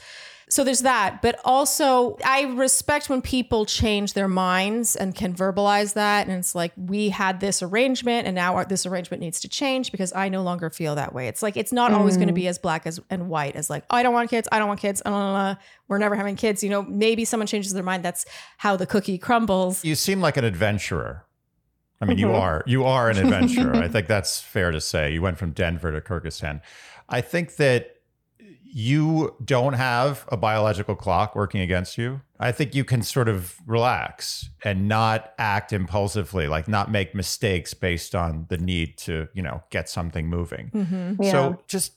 So 0.50 0.64
there's 0.64 0.82
that. 0.82 1.22
But 1.22 1.40
also 1.44 2.18
i 2.24 2.42
respect 2.44 3.10
when 3.10 3.22
people 3.22 3.66
change 3.66 4.14
their 4.14 4.28
minds 4.28 4.96
and 4.96 5.16
can 5.16 5.34
verbalize 5.34 5.94
that. 5.96 6.28
And 6.28 6.38
it's 6.38 6.54
like 6.54 6.72
we 6.78 7.10
had 7.10 7.40
this 7.40 7.64
arrangement 7.64 8.28
and 8.28 8.36
now 8.36 8.56
our, 8.56 8.66
this 8.66 8.86
arrangement 8.86 9.22
needs 9.22 9.40
to 9.40 9.48
change 9.50 9.92
because 9.92 10.14
i 10.14 10.30
no 10.30 10.44
longer 10.44 10.70
feel 10.70 10.96
that 10.96 11.14
way. 11.14 11.28
It's 11.28 11.42
like 11.42 11.58
it's 11.58 11.72
not 11.72 11.92
always 11.92 12.16
going 12.18 12.28
to 12.28 12.34
be 12.34 12.48
as 12.48 12.58
black 12.60 12.86
as 12.86 13.00
and 13.10 13.30
white 13.30 13.56
as 13.56 13.70
like 13.70 13.84
oh, 13.90 13.98
i 13.98 14.04
don't 14.04 14.14
want 14.14 14.30
kids. 14.30 14.48
I 14.52 14.60
don't 14.60 14.68
want 14.68 14.80
kids. 14.80 15.02
Uh, 15.04 15.56
we're 15.88 15.98
never 15.98 16.16
having 16.16 16.36
kids. 16.36 16.64
You 16.64 16.70
know 16.70 16.84
maybe 16.84 17.26
someone 17.26 17.48
changes 17.48 17.74
their 17.74 17.84
mind. 17.84 18.04
That's 18.04 18.26
how 18.58 18.76
the 18.76 18.86
cookie 18.86 19.18
crumbles. 19.18 19.84
You 19.84 19.96
seem 19.96 20.22
like 20.22 20.38
an 20.38 20.46
adventurer. 20.46 21.26
I 22.02 22.06
mean, 22.06 22.18
you 22.18 22.28
Mhm. 22.28 22.40
are. 22.40 22.64
You 22.66 22.84
are 22.86 23.10
an 23.10 23.18
adventurer. 23.18 23.76
I 23.76 23.88
think 23.94 24.08
that's 24.08 24.40
fair 24.42 24.72
to 24.72 24.82
say. 24.82 25.12
You 25.14 25.22
went 25.22 25.38
from 25.38 25.52
Denver 25.52 25.92
to 25.92 26.02
Kyrgyzstan. 26.02 26.62
I 27.10 27.22
think 27.22 27.56
that 27.58 27.92
you 28.76 29.36
don't 29.46 29.74
have 29.74 30.26
a 30.32 30.38
biological 30.38 30.96
clock 30.96 31.36
working 31.36 31.62
against 31.62 31.98
you. 31.98 32.22
I 32.40 32.52
think 32.52 32.74
you 32.74 32.84
can 32.84 33.04
sort 33.04 33.30
of 33.30 33.56
relax 33.68 34.50
and 34.64 34.88
not 34.88 35.34
act 35.38 35.72
impulsively, 35.72 36.48
like 36.48 36.68
not 36.68 36.90
make 36.92 37.14
mistakes 37.14 37.74
based 37.76 38.16
on 38.16 38.48
the 38.50 38.58
need 38.58 38.98
to, 39.00 39.28
you 39.34 39.44
know, 39.44 39.62
get 39.70 39.90
something 39.90 40.28
moving. 40.28 40.72
mm-hmm. 40.74 41.22
Yeah. 41.22 41.32
So 41.32 41.62
just 41.68 41.94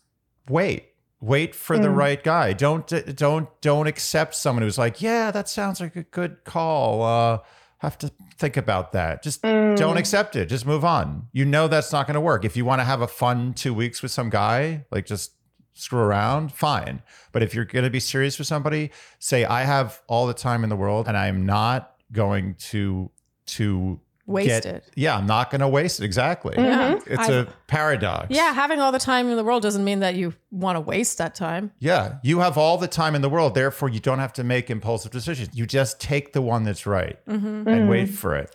wait. 0.48 0.90
Wait 1.22 1.54
for 1.54 1.78
the 1.78 1.88
Mm. 1.88 1.96
right 1.96 2.22
guy. 2.22 2.52
Don't 2.52 2.86
don't 3.16 3.48
don't 3.62 3.86
accept 3.86 4.34
someone 4.34 4.62
who's 4.62 4.76
like, 4.76 5.00
yeah, 5.00 5.30
that 5.30 5.48
sounds 5.48 5.80
like 5.80 5.96
a 5.96 6.02
good 6.02 6.44
call. 6.44 7.02
Uh, 7.02 7.38
have 7.78 7.98
to 7.98 8.10
think 8.38 8.56
about 8.56 8.92
that. 8.92 9.22
Just 9.22 9.42
Mm. 9.42 9.76
don't 9.76 9.96
accept 9.98 10.34
it. 10.36 10.46
Just 10.46 10.64
move 10.66 10.84
on. 10.84 11.28
You 11.32 11.44
know 11.44 11.68
that's 11.68 11.92
not 11.92 12.06
going 12.06 12.14
to 12.14 12.20
work. 12.20 12.44
If 12.44 12.56
you 12.56 12.64
want 12.64 12.80
to 12.80 12.84
have 12.84 13.00
a 13.02 13.06
fun 13.08 13.52
two 13.54 13.74
weeks 13.74 14.02
with 14.02 14.10
some 14.10 14.30
guy, 14.30 14.84
like 14.90 15.04
just 15.06 15.32
screw 15.74 16.00
around, 16.00 16.52
fine. 16.52 17.02
But 17.32 17.42
if 17.42 17.54
you're 17.54 17.66
going 17.66 17.84
to 17.84 17.90
be 17.90 18.00
serious 18.00 18.38
with 18.38 18.46
somebody, 18.48 18.90
say, 19.18 19.44
I 19.44 19.64
have 19.64 20.00
all 20.06 20.26
the 20.26 20.32
time 20.34 20.64
in 20.64 20.70
the 20.70 20.76
world, 20.76 21.06
and 21.06 21.16
I'm 21.16 21.44
not 21.44 21.96
going 22.12 22.54
to 22.70 23.10
to 23.46 24.00
waste 24.26 24.48
get- 24.64 24.66
it 24.66 24.84
Yeah, 24.96 25.16
I'm 25.16 25.26
not 25.26 25.50
going 25.50 25.60
to 25.60 25.68
waste 25.68 26.00
it. 26.00 26.04
Exactly. 26.04 26.54
Mhm. 26.56 27.02
It's 27.06 27.28
I've- 27.28 27.32
a 27.32 27.46
paradox. 27.68 28.26
yeah 28.30 28.52
having 28.52 28.80
all 28.80 28.92
the 28.92 28.98
time 28.98 29.28
in 29.30 29.36
the 29.36 29.44
world 29.44 29.62
doesn't 29.62 29.84
mean 29.84 30.00
that 30.00 30.14
you 30.16 30.34
want 30.50 30.76
to 30.76 30.80
waste 30.80 31.18
that 31.18 31.34
time 31.34 31.70
Yeah, 31.78 32.14
you 32.22 32.40
have 32.40 32.58
all 32.58 32.76
the 32.78 32.88
time 32.88 33.14
in 33.14 33.22
the 33.22 33.28
world. 33.28 33.54
Therefore, 33.54 33.88
you 33.88 34.00
don't 34.00 34.18
have 34.18 34.32
to 34.34 34.44
make 34.44 34.70
impulsive 34.70 35.12
decisions. 35.12 35.50
You 35.52 35.66
just 35.66 36.00
take 36.00 36.32
the 36.32 36.42
one 36.42 36.64
that's 36.64 36.86
right 36.86 37.18
mm-hmm. 37.26 37.68
and 37.68 37.82
Mm. 37.82 37.88
wait 37.88 38.06
for 38.10 38.34
it. 38.36 38.50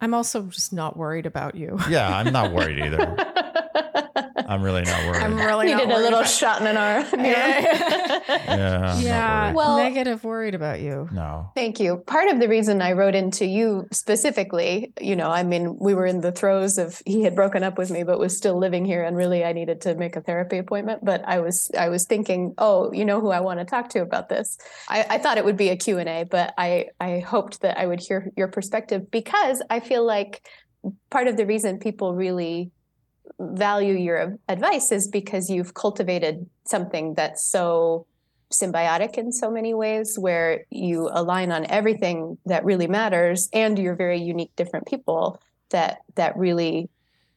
i'm 0.00 0.14
also 0.14 0.42
just 0.44 0.72
not 0.72 0.96
worried 0.96 1.26
about 1.26 1.54
you 1.56 1.76
Yeah, 1.90 2.08
I'm 2.16 2.32
not 2.32 2.52
worried 2.52 2.78
either. 2.78 3.16
I'm 4.48 4.62
really 4.62 4.82
not 4.82 5.04
worried. 5.04 5.22
i'm 5.22 5.36
really 5.36 5.70
not 5.70 5.86
Needed 5.86 5.94
a 5.94 5.98
little 6.00 6.24
shot 6.24 6.60
in 6.62 6.66
an 6.66 6.76
arm. 6.76 7.04
yeah, 7.12 8.94
I'm 8.94 9.02
yeah 9.02 9.44
worried. 9.44 9.56
Well- 9.56 9.76
negative 9.78 10.24
worried 10.24 10.54
about 10.54 10.80
you 10.80 11.08
no. 11.12 11.50
Thank 11.54 11.80
you. 11.80 11.98
Part 12.06 12.28
of 12.30 12.40
the 12.40 12.48
reason 12.48 12.80
I 12.80 12.92
wrote 12.92 13.14
into 13.14 13.44
you 13.44 13.86
specifically, 13.92 14.92
you 15.00 15.16
know, 15.16 15.30
I 15.30 15.42
mean, 15.42 15.76
we 15.78 15.94
were 15.94 16.06
in 16.06 16.20
the 16.20 16.32
throes 16.32 16.78
of 16.78 17.02
he 17.04 17.22
had 17.22 17.34
broken 17.34 17.62
up 17.62 17.76
with 17.78 17.90
me, 17.90 18.02
but 18.02 18.18
was 18.18 18.36
still 18.36 18.58
living 18.58 18.84
here, 18.84 19.02
and 19.04 19.16
really 19.16 19.44
I 19.44 19.52
needed 19.52 19.80
to 19.82 19.94
make 19.94 20.16
a 20.16 20.20
therapy 20.20 20.58
appointment. 20.58 21.04
But 21.04 21.22
I 21.26 21.40
was 21.40 21.70
I 21.78 21.88
was 21.88 22.06
thinking, 22.06 22.54
oh, 22.58 22.92
you 22.92 23.04
know 23.04 23.20
who 23.20 23.30
I 23.30 23.40
want 23.40 23.60
to 23.60 23.64
talk 23.66 23.90
to 23.90 24.00
about 24.00 24.28
this. 24.28 24.58
I, 24.88 25.04
I 25.10 25.18
thought 25.18 25.38
it 25.38 25.44
would 25.44 25.56
be 25.56 25.68
a 25.68 25.76
Q 25.76 25.98
and 25.98 26.08
A, 26.08 26.24
but 26.24 26.54
I 26.56 26.86
I 27.00 27.18
hoped 27.20 27.60
that 27.60 27.78
I 27.78 27.86
would 27.86 28.00
hear 28.00 28.30
your 28.36 28.48
perspective 28.48 29.10
because 29.10 29.62
I 29.68 29.80
feel 29.80 30.04
like 30.06 30.46
part 31.10 31.26
of 31.28 31.36
the 31.36 31.44
reason 31.46 31.78
people 31.78 32.14
really 32.14 32.70
value 33.38 33.94
your 33.94 34.38
advice 34.48 34.92
is 34.92 35.08
because 35.08 35.48
you've 35.50 35.74
cultivated 35.74 36.48
something 36.64 37.14
that's 37.14 37.44
so 37.44 38.06
symbiotic 38.52 39.14
in 39.18 39.30
so 39.32 39.50
many 39.50 39.74
ways 39.74 40.18
where 40.18 40.64
you 40.70 41.08
align 41.12 41.52
on 41.52 41.66
everything 41.70 42.38
that 42.46 42.64
really 42.64 42.86
matters 42.86 43.48
and 43.52 43.78
you're 43.78 43.94
very 43.94 44.18
unique 44.20 44.54
different 44.56 44.86
people 44.86 45.40
that 45.70 45.98
that 46.14 46.34
really 46.36 46.88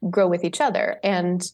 grow 0.09 0.27
with 0.27 0.43
each 0.45 0.61
other 0.61 0.99
and 1.03 1.51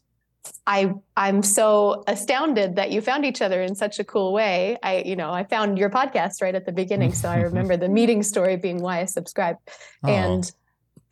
I 0.65 0.93
I'm 1.17 1.43
so 1.43 2.03
astounded 2.07 2.75
that 2.77 2.91
you 2.91 3.01
found 3.01 3.25
each 3.25 3.41
other 3.41 3.61
in 3.61 3.75
such 3.75 3.99
a 3.99 4.05
cool 4.05 4.31
way. 4.31 4.77
I 4.81 4.99
you 4.99 5.15
know 5.15 5.31
I 5.31 5.43
found 5.43 5.77
your 5.77 5.89
podcast 5.89 6.41
right 6.41 6.55
at 6.55 6.65
the 6.65 6.71
beginning, 6.71 7.13
so 7.13 7.27
I 7.27 7.37
remember 7.49 7.75
the 7.75 7.89
meeting 7.89 8.23
story 8.23 8.55
being 8.55 8.81
why 8.81 9.01
I 9.01 9.05
subscribed, 9.05 9.59
Oh. 10.03 10.09
and 10.09 10.49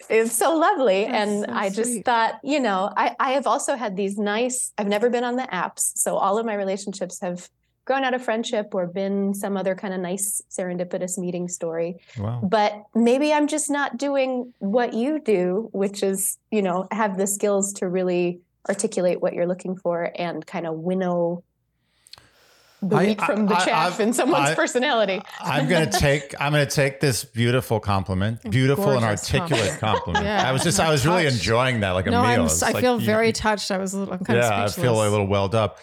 it's 0.09 0.37
so 0.37 0.55
lovely. 0.57 1.05
That's 1.05 1.15
and 1.15 1.45
so 1.45 1.53
I 1.53 1.69
just 1.69 1.91
sweet. 1.91 2.05
thought, 2.05 2.39
you 2.43 2.59
know, 2.59 2.91
I 2.95 3.15
I 3.19 3.31
have 3.31 3.47
also 3.47 3.75
had 3.75 3.95
these 3.95 4.17
nice. 4.17 4.73
I've 4.77 4.87
never 4.87 5.09
been 5.09 5.23
on 5.23 5.35
the 5.35 5.43
apps, 5.43 5.91
so 5.95 6.17
all 6.17 6.37
of 6.37 6.45
my 6.45 6.53
relationships 6.53 7.19
have 7.21 7.49
grown 7.85 8.03
out 8.03 8.13
of 8.13 8.23
friendship 8.23 8.73
or 8.73 8.87
been 8.87 9.33
some 9.33 9.55
other 9.55 9.75
kind 9.75 9.93
of 9.93 9.99
nice 9.99 10.41
serendipitous 10.49 11.19
meeting 11.19 11.47
story 11.47 11.97
wow. 12.17 12.41
but 12.43 12.83
maybe 12.95 13.31
I'm 13.31 13.47
just 13.47 13.69
not 13.69 13.97
doing 13.97 14.53
what 14.57 14.93
you 14.93 15.19
do, 15.19 15.69
which 15.71 16.01
is, 16.01 16.37
you 16.49 16.63
know, 16.63 16.87
have 16.91 17.17
the 17.17 17.27
skills 17.27 17.73
to 17.73 17.87
really 17.87 18.39
articulate 18.67 19.21
what 19.21 19.33
you're 19.33 19.45
looking 19.45 19.75
for 19.75 20.11
and 20.15 20.45
kind 20.45 20.65
of 20.65 20.75
winnow 20.75 21.43
the 22.89 22.95
I- 22.95 23.05
wheat 23.05 23.21
from 23.21 23.45
the 23.47 23.55
I- 23.55 23.59
I- 23.59 23.65
chaff 23.65 23.99
I- 23.99 24.03
in 24.03 24.13
someone's 24.13 24.49
I- 24.49 24.55
personality. 24.55 25.21
I'm 25.41 25.67
gonna 25.67 25.91
take 25.91 26.33
I'm 26.39 26.51
gonna 26.51 26.65
take 26.65 26.99
this 26.99 27.23
beautiful 27.23 27.79
compliment, 27.79 28.49
beautiful 28.49 28.91
and 28.91 29.03
articulate 29.05 29.77
compliment. 29.79 30.25
Yeah. 30.25 30.47
I 30.47 30.51
was 30.51 30.63
just 30.63 30.79
I 30.79 30.89
was 30.91 31.05
really 31.05 31.25
enjoying 31.27 31.79
that 31.81 31.91
like 31.91 32.07
a 32.07 32.11
no, 32.11 32.21
meal. 32.21 32.29
I'm, 32.43 32.49
I 32.63 32.71
like 32.71 32.81
feel 32.81 32.97
very 32.97 33.31
touched. 33.31 33.71
I 33.71 33.77
was 33.77 33.93
a 33.93 33.99
little, 33.99 34.13
I'm 34.13 34.23
kind 34.23 34.37
yeah, 34.39 34.45
of 34.47 34.51
I 34.51 34.65
speechless. 34.67 34.75
feel 34.85 35.01
a 35.01 35.09
little 35.09 35.27
welled 35.27 35.55
up. 35.55 35.79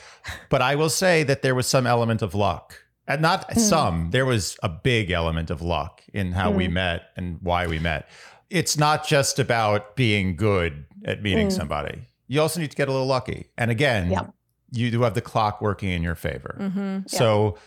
But 0.48 0.62
I 0.62 0.74
will 0.76 0.90
say 0.90 1.22
that 1.24 1.42
there 1.42 1.54
was 1.54 1.66
some 1.66 1.86
element 1.86 2.22
of 2.22 2.34
luck. 2.34 2.78
And 3.08 3.20
not 3.20 3.52
Hmm. 3.52 3.58
some, 3.58 4.10
there 4.12 4.24
was 4.24 4.56
a 4.62 4.68
big 4.68 5.10
element 5.10 5.50
of 5.50 5.60
luck 5.60 6.02
in 6.14 6.30
how 6.32 6.52
we 6.52 6.68
met 6.68 7.02
and 7.16 7.38
why 7.42 7.66
we 7.66 7.80
met. 7.80 8.08
It's 8.48 8.78
not 8.78 9.04
just 9.06 9.40
about 9.40 9.96
being 9.96 10.36
good 10.36 10.84
at 11.04 11.20
meeting 11.20 11.50
somebody. 11.50 12.02
You 12.28 12.40
also 12.40 12.60
need 12.60 12.70
to 12.70 12.76
get 12.76 12.88
a 12.88 12.92
little 12.92 13.08
lucky. 13.08 13.48
And 13.58 13.72
again, 13.72 14.10
Yeah. 14.12 14.26
You 14.72 14.90
do 14.90 15.02
have 15.02 15.14
the 15.14 15.20
clock 15.20 15.60
working 15.60 15.90
in 15.90 16.02
your 16.02 16.14
favor. 16.16 16.56
Mm-hmm. 16.58 16.98
So 17.06 17.58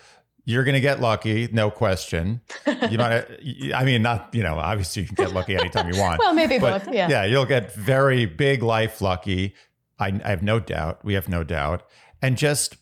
you're 0.44 0.64
going 0.64 0.74
to 0.76 0.82
get 0.82 1.00
lucky, 1.02 1.48
no 1.52 1.72
question. 1.72 2.42
You 2.90 2.98
might, 2.98 3.26
I 3.74 3.84
mean, 3.84 4.02
not, 4.02 4.30
you 4.34 4.44
know, 4.44 4.56
obviously 4.56 5.02
you 5.04 5.08
can 5.08 5.16
get 5.16 5.34
lucky 5.34 5.56
anytime 5.56 5.92
you 5.92 6.00
want. 6.00 6.20
Well, 6.20 6.34
maybe 6.34 6.60
But 6.60 6.86
both. 6.86 6.94
Yeah. 6.94 7.10
yeah, 7.10 7.24
you'll 7.26 7.46
get 7.46 7.74
very 7.74 8.26
big 8.26 8.62
life 8.62 9.02
lucky. 9.02 9.56
I, 10.00 10.20
I 10.24 10.30
have 10.30 10.44
no 10.44 10.60
doubt. 10.60 11.04
We 11.04 11.14
have 11.16 11.30
no 11.30 11.44
doubt. 11.44 11.84
And 12.22 12.38
just 12.38 12.76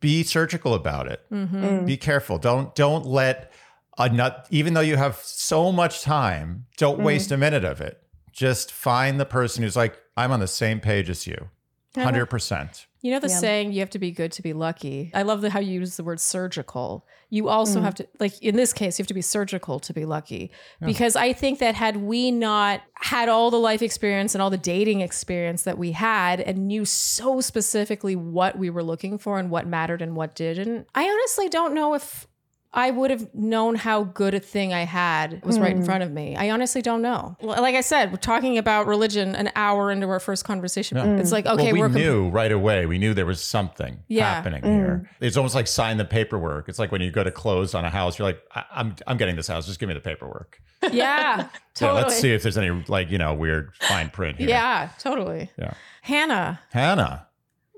be 0.00 0.22
surgical 0.22 0.74
about 0.74 1.06
it. 1.10 1.20
Mm-hmm. 1.32 1.64
Mm. 1.64 1.86
Be 1.86 1.96
careful. 1.96 2.38
Don't 2.38 2.74
don't 2.74 3.04
let 3.06 3.52
a 3.98 4.08
nut. 4.08 4.46
Even 4.50 4.74
though 4.74 4.80
you 4.80 4.96
have 4.96 5.16
so 5.16 5.70
much 5.72 6.02
time, 6.02 6.66
don't 6.76 7.00
Mm. 7.00 7.04
waste 7.04 7.30
a 7.32 7.36
minute 7.36 7.64
of 7.64 7.80
it. 7.80 8.00
Just 8.32 8.72
find 8.72 9.18
the 9.20 9.24
person 9.24 9.62
who's 9.64 9.74
like, 9.76 9.96
I'm 10.16 10.30
on 10.32 10.40
the 10.40 10.46
same 10.48 10.78
page 10.80 11.10
as 11.10 11.26
you, 11.26 11.48
hundred 11.96 12.26
percent. 12.26 12.86
You 13.00 13.12
know 13.12 13.20
the 13.20 13.28
Yeah. 13.28 13.38
saying, 13.38 13.72
you 13.72 13.80
have 13.80 13.90
to 13.90 13.98
be 13.98 14.10
good 14.10 14.32
to 14.32 14.42
be 14.42 14.52
lucky. 14.52 15.10
I 15.14 15.22
love 15.22 15.40
the, 15.40 15.50
how 15.50 15.60
you 15.60 15.80
use 15.80 15.96
the 15.96 16.02
word 16.04 16.18
surgical. 16.18 17.06
You 17.30 17.48
also 17.48 17.78
Mm. 17.78 17.82
have 17.82 17.94
to, 17.96 18.08
like 18.18 18.40
in 18.42 18.56
this 18.56 18.72
case, 18.72 18.98
you 18.98 19.02
have 19.02 19.08
to 19.08 19.14
be 19.14 19.22
surgical 19.22 19.78
to 19.80 19.92
be 19.92 20.04
lucky. 20.04 20.50
Because 20.84 21.14
I 21.14 21.32
think 21.32 21.58
that 21.60 21.74
had 21.76 21.98
we 21.98 22.30
not 22.30 22.80
had 22.94 23.28
all 23.28 23.50
the 23.50 23.58
life 23.58 23.82
experience 23.82 24.34
and 24.34 24.42
all 24.42 24.50
the 24.50 24.56
dating 24.58 25.00
experience 25.00 25.62
that 25.62 25.78
we 25.78 25.92
had 25.92 26.40
and 26.40 26.66
knew 26.66 26.84
so 26.84 27.40
specifically 27.40 28.16
what 28.16 28.58
we 28.58 28.70
were 28.70 28.82
looking 28.82 29.18
for 29.18 29.38
and 29.38 29.50
what 29.50 29.66
mattered 29.66 30.02
and 30.02 30.16
what 30.16 30.34
didn't, 30.34 30.86
I 30.94 31.08
honestly 31.08 31.48
don't 31.48 31.74
know 31.74 31.94
if 31.94 32.26
I 32.70 32.90
would 32.90 33.10
have 33.10 33.34
known 33.34 33.76
how 33.76 34.04
good 34.04 34.34
a 34.34 34.40
thing 34.40 34.74
I 34.74 34.84
had 34.84 35.42
was 35.42 35.58
right 35.58 35.70
in 35.72 35.78
Hmm. 35.78 35.84
front 35.84 36.02
of 36.02 36.12
me. 36.12 36.36
I 36.36 36.50
honestly 36.50 36.82
don't 36.82 37.00
know. 37.00 37.34
Like 37.40 37.74
I 37.74 37.80
said, 37.80 38.10
we're 38.10 38.18
talking 38.18 38.58
about 38.58 38.86
religion 38.86 39.34
an 39.34 39.50
hour 39.56 39.90
into 39.90 40.06
our 40.08 40.20
first 40.20 40.44
conversation. 40.44 40.98
It's 41.18 41.32
like, 41.32 41.46
okay, 41.46 41.64
well, 41.64 41.72
we 41.72 41.80
we're 41.80 41.86
com- 41.88 41.94
knew 41.96 42.28
right 42.28 42.52
away. 42.52 42.84
We 42.84 42.98
knew 42.98 43.14
there 43.14 43.24
was 43.24 43.42
something 43.42 44.00
Yeah. 44.08 44.34
happening 44.34 44.62
Mm. 44.62 44.66
here. 44.74 45.10
It's 45.20 45.38
almost 45.38 45.54
like 45.54 45.66
sign 45.66 45.96
the 45.96 46.04
paperwork. 46.04 46.68
It's 46.68 46.78
like 46.78 46.92
when 46.92 47.00
you 47.00 47.10
go 47.10 47.24
to 47.24 47.30
close 47.30 47.74
on 47.74 47.86
a 47.86 47.90
house, 47.90 48.18
you're 48.18 48.28
like, 48.28 48.40
I- 48.54 48.64
I'm 48.74 48.94
I'm 49.06 49.16
getting 49.16 49.36
this 49.36 49.48
house. 49.48 49.64
Just 49.66 49.80
give 49.80 49.88
me 49.88 49.94
the 49.94 50.00
paperwork. 50.00 50.60
Yeah, 50.82 50.90
Yeah, 50.92 51.48
totally. 51.74 52.02
let's 52.02 52.20
see 52.20 52.32
if 52.32 52.42
there's 52.42 52.58
any 52.58 52.70
like 52.86 53.10
you 53.10 53.16
know 53.18 53.32
weird 53.32 53.70
fine 53.80 54.10
print 54.10 54.36
here. 54.38 54.48
Yeah, 54.50 54.90
totally. 54.98 55.50
Yeah. 55.58 55.72
Hannah, 56.02 56.60
Hannah. 56.70 57.26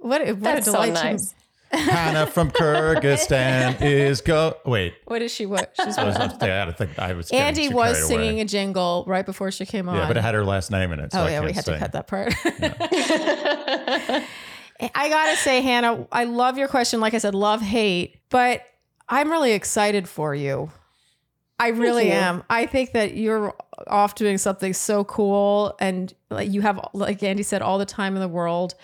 what 0.01 0.21
what 0.27 0.41
That's 0.41 0.67
a 0.67 0.71
so 0.73 0.83
delight. 0.83 0.97
to- 0.97 1.05
nice. 1.05 1.35
Hannah 1.73 2.27
from 2.27 2.51
Kyrgyzstan 2.51 3.81
is 3.81 4.21
go. 4.21 4.57
Wait, 4.65 4.95
What 5.05 5.23
is 5.23 5.33
she? 5.33 5.47
What 5.47 5.73
she's 5.83 5.97
I 5.97 6.05
was 6.05 6.19
what? 6.19 6.43
I 6.43 6.47
had 6.47 6.65
to 6.67 6.73
think. 6.73 6.99
I 6.99 7.13
was. 7.13 7.31
getting 7.31 7.47
Andy 7.47 7.69
too 7.69 7.77
was 7.77 8.07
singing 8.07 8.35
away. 8.35 8.41
a 8.41 8.45
jingle 8.45 9.05
right 9.07 9.25
before 9.25 9.51
she 9.51 9.67
came 9.67 9.89
on. 9.89 9.97
Yeah, 9.97 10.09
but 10.09 10.17
it 10.17 10.23
had 10.23 10.35
her 10.35 10.45
last 10.45 10.71
name 10.71 10.93
in 10.93 11.01
it. 11.01 11.13
So 11.13 11.21
oh 11.21 11.25
I 11.25 11.31
yeah, 11.31 11.41
we 11.41 11.53
can't 11.53 11.57
had 11.57 11.65
sing. 11.65 11.75
to 11.75 11.81
cut 11.81 11.93
that 11.93 12.07
part. 12.09 12.35
I 14.95 15.09
gotta 15.09 15.37
say, 15.37 15.61
Hannah, 15.61 16.07
I 16.11 16.25
love 16.25 16.59
your 16.59 16.69
question. 16.69 17.01
Like 17.01 17.15
I 17.15 17.19
said, 17.19 17.35
love 17.35 17.61
hate, 17.61 18.17
but 18.31 18.63
I'm 19.09 19.31
really 19.31 19.53
excited 19.53 20.09
for 20.09 20.35
you. 20.35 20.71
I 21.59 21.69
really 21.69 22.11
am. 22.11 22.43
I 22.49 22.65
think 22.65 22.93
that 22.93 23.15
you're 23.15 23.55
off 23.87 24.15
doing 24.15 24.39
something 24.39 24.73
so 24.73 25.05
cool, 25.05 25.77
and 25.79 26.13
like 26.31 26.51
you 26.51 26.63
have, 26.63 26.81
like 26.95 27.23
Andy 27.23 27.43
said, 27.43 27.61
all 27.61 27.79
the 27.79 27.85
time 27.85 28.15
in 28.15 28.23
the 28.23 28.29
world. 28.29 28.75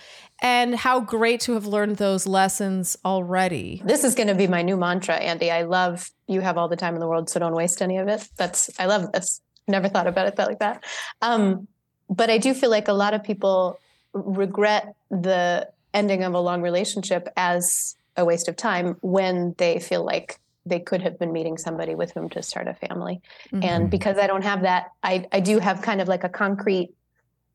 And 0.42 0.74
how 0.74 1.00
great 1.00 1.40
to 1.42 1.54
have 1.54 1.66
learned 1.66 1.96
those 1.96 2.26
lessons 2.26 2.96
already. 3.04 3.80
This 3.84 4.04
is 4.04 4.14
going 4.14 4.28
to 4.28 4.34
be 4.34 4.46
my 4.46 4.62
new 4.62 4.76
mantra, 4.76 5.14
Andy. 5.16 5.50
I 5.50 5.62
love 5.62 6.10
you 6.26 6.40
have 6.40 6.58
all 6.58 6.68
the 6.68 6.76
time 6.76 6.94
in 6.94 7.00
the 7.00 7.08
world, 7.08 7.30
so 7.30 7.40
don't 7.40 7.54
waste 7.54 7.80
any 7.80 7.96
of 7.96 8.08
it. 8.08 8.28
That's 8.36 8.70
I 8.78 8.86
love 8.86 9.12
this. 9.12 9.40
Never 9.66 9.88
thought 9.88 10.06
about 10.06 10.26
it 10.26 10.36
that 10.36 10.48
like 10.48 10.58
that. 10.58 10.84
Um, 11.22 11.68
but 12.08 12.30
I 12.30 12.38
do 12.38 12.54
feel 12.54 12.70
like 12.70 12.88
a 12.88 12.92
lot 12.92 13.14
of 13.14 13.24
people 13.24 13.78
regret 14.12 14.94
the 15.10 15.68
ending 15.92 16.22
of 16.22 16.34
a 16.34 16.40
long 16.40 16.62
relationship 16.62 17.28
as 17.36 17.96
a 18.16 18.24
waste 18.24 18.48
of 18.48 18.56
time 18.56 18.96
when 19.00 19.54
they 19.58 19.78
feel 19.78 20.04
like 20.04 20.38
they 20.64 20.80
could 20.80 21.00
have 21.02 21.18
been 21.18 21.32
meeting 21.32 21.56
somebody 21.56 21.94
with 21.94 22.12
whom 22.12 22.28
to 22.30 22.42
start 22.42 22.66
a 22.66 22.74
family. 22.74 23.20
Mm-hmm. 23.52 23.62
And 23.62 23.90
because 23.90 24.18
I 24.18 24.26
don't 24.26 24.42
have 24.42 24.62
that, 24.62 24.90
I, 25.02 25.26
I 25.30 25.40
do 25.40 25.58
have 25.58 25.80
kind 25.82 26.00
of 26.00 26.08
like 26.08 26.24
a 26.24 26.28
concrete, 26.28 26.92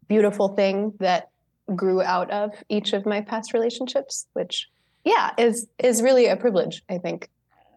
beautiful 0.08 0.50
thing 0.50 0.94
that 1.00 1.31
grew 1.76 2.02
out 2.02 2.30
of 2.32 2.52
each 2.70 2.94
of 2.94 3.06
my 3.06 3.22
past 3.22 3.54
relationships, 3.54 4.28
which 4.34 4.68
yeah, 5.04 5.32
is 5.38 5.68
is 5.80 6.02
really 6.02 6.28
a 6.28 6.38
privilege, 6.38 6.84
I 6.90 6.98
think, 6.98 7.30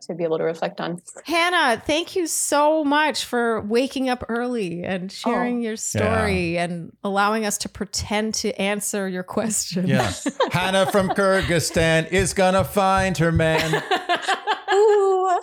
to 0.03 0.15
be 0.15 0.25
able 0.25 0.39
to 0.39 0.45
reflect 0.45 0.81
on. 0.81 1.01
Hannah, 1.25 1.81
thank 1.85 2.17
you 2.17 2.27
so 2.27 2.85
much 2.85 3.25
for 3.25 3.61
waking 3.63 4.09
up 4.09 4.25
early 4.29 4.83
and 4.85 5.11
oh. 5.11 5.31
sharing 5.31 5.63
your 5.63 5.77
story 5.77 6.59
and 6.59 6.95
allowing 7.03 7.47
us 7.47 7.59
to 7.59 7.69
pretend 7.69 8.35
to 8.35 8.53
answer 8.61 9.09
your 9.09 9.23
questions. 9.23 9.89
Yeah, 9.89 10.13
Hannah 10.53 10.91
from 10.91 11.09
Kyrgyzstan 11.11 12.11
is 12.11 12.35
gonna 12.35 12.65
find 12.65 13.17
her 13.19 13.33
man. 13.33 13.83
Ooh. 14.73 15.41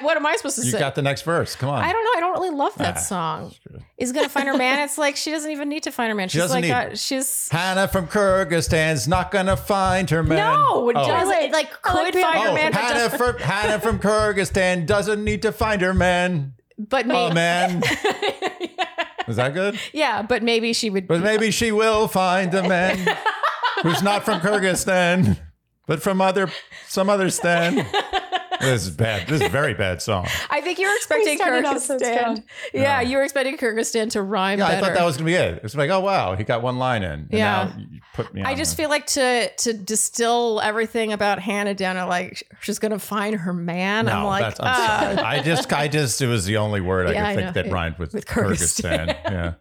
I, 0.00 0.04
what 0.04 0.16
am 0.16 0.26
I 0.26 0.36
supposed 0.36 0.56
to 0.56 0.64
You 0.64 0.70
say? 0.72 0.78
You 0.78 0.82
got 0.84 0.94
the 0.94 1.02
next 1.02 1.22
verse. 1.22 1.54
Come 1.56 1.68
on. 1.70 1.82
I 1.82 1.92
don't 1.92 2.04
know. 2.04 2.10
I 2.16 2.20
don't 2.20 2.32
really 2.34 2.56
love 2.56 2.74
that 2.76 2.96
Ah, 2.96 3.00
song. 3.00 3.52
true. 3.66 3.80
Is 3.98 4.12
gonna 4.12 4.28
find 4.28 4.48
her 4.48 4.56
man? 4.58 4.80
It's 4.80 4.98
like 4.98 5.16
she 5.16 5.30
doesn't 5.30 5.50
even 5.50 5.68
need 5.68 5.84
to 5.84 5.90
find 5.92 6.08
her 6.10 6.14
man. 6.14 6.28
She's 6.28 6.40
doesn't 6.42 6.54
like 6.56 6.64
need- 6.64 6.92
uh, 6.92 6.94
she's 6.96 7.48
Hannah 7.50 7.88
from 7.88 8.06
Kyrgyzstan's 8.08 9.06
not 9.08 9.30
gonna 9.30 9.56
find 9.56 10.08
her 10.10 10.22
man. 10.22 10.38
no, 10.38 10.88
it 10.90 10.96
Oh. 10.96 11.06
doesn't. 11.06 11.28
Wait, 11.28 11.52
like 11.52 11.66
I 11.66 11.68
like 11.68 11.82
could 11.82 12.14
the- 12.14 12.20
find 12.22 12.38
her 12.40 12.48
Oh, 12.50 12.54
man, 12.54 12.72
Hannah 12.72 13.10
from 13.10 13.38
Hannah 13.38 13.80
from 13.80 13.98
Kyrgyzstan 13.98 14.86
doesn't 14.86 15.22
need 15.24 15.42
to 15.42 15.52
find 15.52 15.80
her 15.82 15.94
man. 15.94 16.54
but 16.78 17.06
Oh 17.08 17.32
man, 17.32 17.82
is 19.28 19.36
that 19.36 19.54
good? 19.54 19.78
yeah, 19.92 20.22
but 20.22 20.42
maybe 20.42 20.72
she 20.72 20.90
would. 20.90 21.06
But 21.08 21.20
maybe 21.22 21.50
she 21.50 21.72
will 21.72 22.06
find 22.08 22.52
a 22.54 22.66
man 22.68 22.98
who's 23.82 24.02
not 24.02 24.24
from 24.24 24.40
Kyrgyzstan, 24.40 25.38
but 25.86 26.02
from 26.02 26.20
other 26.20 26.50
some 26.86 27.08
other 27.08 27.30
stan. 27.30 27.86
This 28.60 28.84
is 28.86 28.90
bad. 28.90 29.26
This 29.28 29.40
is 29.40 29.46
a 29.46 29.50
very 29.50 29.74
bad 29.74 30.00
song. 30.02 30.26
I 30.50 30.60
think 30.60 30.78
you 30.78 30.88
were 30.88 30.94
expecting 30.96 31.36
started 31.36 31.64
off 31.64 31.78
so 31.80 31.96
Kyrgyzstan. 31.98 32.18
strong. 32.18 32.44
Yeah, 32.74 33.00
you 33.00 33.16
were 33.16 33.22
expecting 33.22 33.56
Kyrgyzstan 33.56 34.10
to 34.12 34.22
rhyme 34.22 34.58
Yeah, 34.58 34.68
I 34.68 34.80
thought 34.80 34.94
that 34.94 35.04
was 35.04 35.16
gonna 35.16 35.26
be 35.26 35.34
it. 35.34 35.60
It's 35.62 35.74
like, 35.74 35.90
oh 35.90 36.00
wow, 36.00 36.34
he 36.36 36.44
got 36.44 36.62
one 36.62 36.78
line 36.78 37.02
in. 37.02 37.10
And 37.12 37.28
Yeah. 37.30 37.64
now 37.64 37.72
you 37.78 38.00
put 38.14 38.32
me. 38.34 38.42
I 38.42 38.54
just 38.54 38.76
the- 38.76 38.82
feel 38.82 38.90
like 38.90 39.06
to 39.08 39.50
to 39.50 39.72
distill 39.72 40.60
everything 40.62 41.12
about 41.12 41.38
Hannah 41.40 41.74
down 41.74 41.96
to 41.96 42.06
like 42.06 42.42
she's 42.60 42.78
gonna 42.78 42.98
find 42.98 43.36
her 43.36 43.52
man. 43.52 44.06
No, 44.06 44.12
I'm 44.12 44.24
like, 44.24 44.42
that's, 44.42 44.60
I'm 44.60 44.74
sorry. 44.74 45.16
Ah. 45.18 45.26
I 45.28 45.42
just, 45.42 45.72
I 45.72 45.88
just, 45.88 46.20
it 46.22 46.26
was 46.26 46.44
the 46.46 46.56
only 46.56 46.80
word 46.80 47.08
Yeah, 47.10 47.26
I 47.26 47.30
I 47.30 47.34
could 47.34 47.44
know. 47.46 47.52
think 47.52 47.66
that 47.66 47.72
rhymed 47.72 47.98
with, 47.98 48.14
with 48.14 48.26
Kyrgyzstan. 48.26 49.08
Kyrgyzstan. 49.08 49.32
Yeah. 49.32 49.52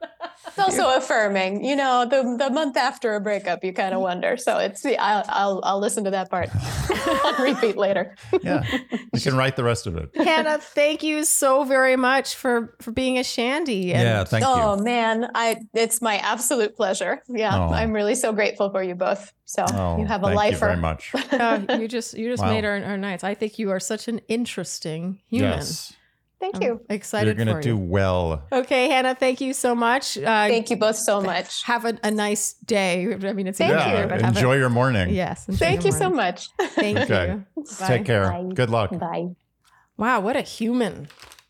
It's 0.47 0.59
also 0.59 0.95
affirming, 0.95 1.65
you 1.65 1.75
know, 1.75 2.05
the 2.05 2.37
the 2.37 2.49
month 2.49 2.77
after 2.77 3.15
a 3.15 3.19
breakup, 3.19 3.63
you 3.63 3.73
kind 3.73 3.93
of 3.93 3.99
wonder. 4.01 4.37
So 4.37 4.57
it's 4.59 4.85
I'll 4.85 5.25
I'll, 5.27 5.59
I'll 5.63 5.79
listen 5.79 6.03
to 6.05 6.11
that 6.11 6.29
part 6.29 6.49
on 7.25 7.43
repeat 7.43 7.75
later. 7.77 8.15
Yeah. 8.41 8.63
You 9.13 9.21
can 9.21 9.35
write 9.35 9.55
the 9.55 9.63
rest 9.63 9.87
of 9.87 9.95
it. 9.97 10.09
Hannah, 10.15 10.57
thank 10.59 11.03
you 11.03 11.23
so 11.23 11.63
very 11.63 11.95
much 11.95 12.35
for 12.35 12.75
for 12.81 12.91
being 12.91 13.17
a 13.17 13.23
shandy. 13.23 13.93
And 13.93 14.03
yeah. 14.03 14.23
Thank 14.23 14.45
oh 14.47 14.77
you. 14.77 14.83
man, 14.83 15.29
I 15.35 15.57
it's 15.73 16.01
my 16.01 16.17
absolute 16.17 16.75
pleasure. 16.75 17.21
Yeah, 17.27 17.55
Oh. 17.57 17.73
I'm 17.73 17.91
really 17.93 18.15
so 18.15 18.31
grateful 18.33 18.69
for 18.69 18.83
you 18.83 18.95
both. 18.95 19.31
So 19.45 19.65
Oh, 19.73 19.97
you 19.99 20.05
have 20.05 20.23
a 20.23 20.27
thank 20.27 20.37
lifer. 20.37 20.53
you 20.53 20.59
very 20.59 20.77
much. 20.77 21.11
uh, 21.31 21.61
you 21.79 21.87
just 21.87 22.17
you 22.17 22.29
just 22.31 22.43
Wow. 22.43 22.49
made 22.51 22.65
our, 22.65 22.83
our 22.83 22.97
nights. 22.97 23.23
I 23.23 23.33
think 23.35 23.57
you 23.59 23.71
are 23.71 23.79
such 23.79 24.07
an 24.07 24.19
interesting 24.27 25.19
human. 25.29 25.51
Yes. 25.51 25.93
Thank 26.39 26.57
I'm 26.57 26.61
you. 26.61 26.81
excited 26.89 27.37
You're 27.37 27.45
going 27.45 27.55
to 27.57 27.61
do 27.61 27.69
you. 27.69 27.77
well. 27.77 28.43
Okay, 28.51 28.89
Hannah, 28.89 29.15
thank 29.15 29.41
you 29.41 29.53
so 29.53 29.73
much. 29.73 30.17
Uh, 30.17 30.21
Thank 30.47 30.69
you 30.69 30.75
both 30.77 30.97
so 30.97 31.21
much. 31.21 31.63
Have 31.63 31.85
a, 31.85 31.97
a 32.03 32.11
nice 32.11 32.53
day. 32.53 33.03
I 33.13 33.33
mean, 33.33 33.47
it's 33.47 33.57
Thank 33.57 33.73
even 33.73 33.87
you. 33.89 33.95
later, 33.95 34.07
but 34.07 34.21
have 34.21 34.35
a- 34.35 34.37
Enjoy 34.39 34.55
your 34.57 34.69
morning. 34.69 35.09
yes. 35.11 35.45
Thank 35.49 35.83
your 35.83 35.93
you 35.93 35.97
so 35.97 36.09
much. 36.09 36.49
Thank 36.61 36.97
Okay. 36.99 37.41
you. 37.57 37.63
Bye. 37.79 37.87
Take 37.87 38.05
care. 38.05 38.29
Bye. 38.29 38.49
Good 38.53 38.69
luck. 38.69 38.91
Bye. 38.99 39.29
Wow, 39.97 40.19
what 40.19 40.35
a 40.35 40.41
human. 40.41 41.07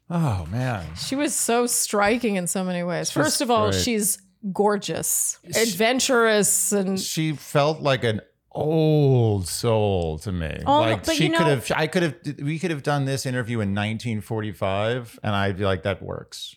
Oh, 0.10 0.46
man. 0.52 0.86
She 0.96 1.16
was 1.16 1.34
so 1.36 1.66
striking 1.66 2.36
in 2.36 2.46
so 2.46 2.64
many 2.64 2.84
ways. 2.84 3.08
She's 3.10 3.14
First 3.24 3.42
of 3.42 3.50
all, 3.50 3.72
great. 3.72 3.82
she's 3.82 4.20
gorgeous, 4.54 5.40
adventurous, 5.56 6.72
and 6.72 7.00
She 7.00 7.34
felt 7.34 7.82
like 7.82 8.04
an 8.04 8.22
old 8.56 9.48
soul 9.48 10.18
to 10.20 10.32
me. 10.32 10.62
Oh, 10.66 10.80
like 10.82 11.06
but 11.06 11.16
she 11.16 11.26
you 11.26 11.30
know- 11.32 11.38
could 11.40 11.48
have, 11.48 11.72
I 11.76 11.88
could 11.88 12.04
have, 12.04 12.16
we 12.42 12.58
could 12.60 12.72
have 12.72 12.84
done 12.84 13.06
this 13.06 13.26
interview 13.26 13.58
in 13.58 13.70
1945 13.76 15.20
and 15.24 15.36
I'd 15.36 15.58
be 15.58 15.66
like, 15.66 15.84
that 15.84 16.02
works. 16.02 16.56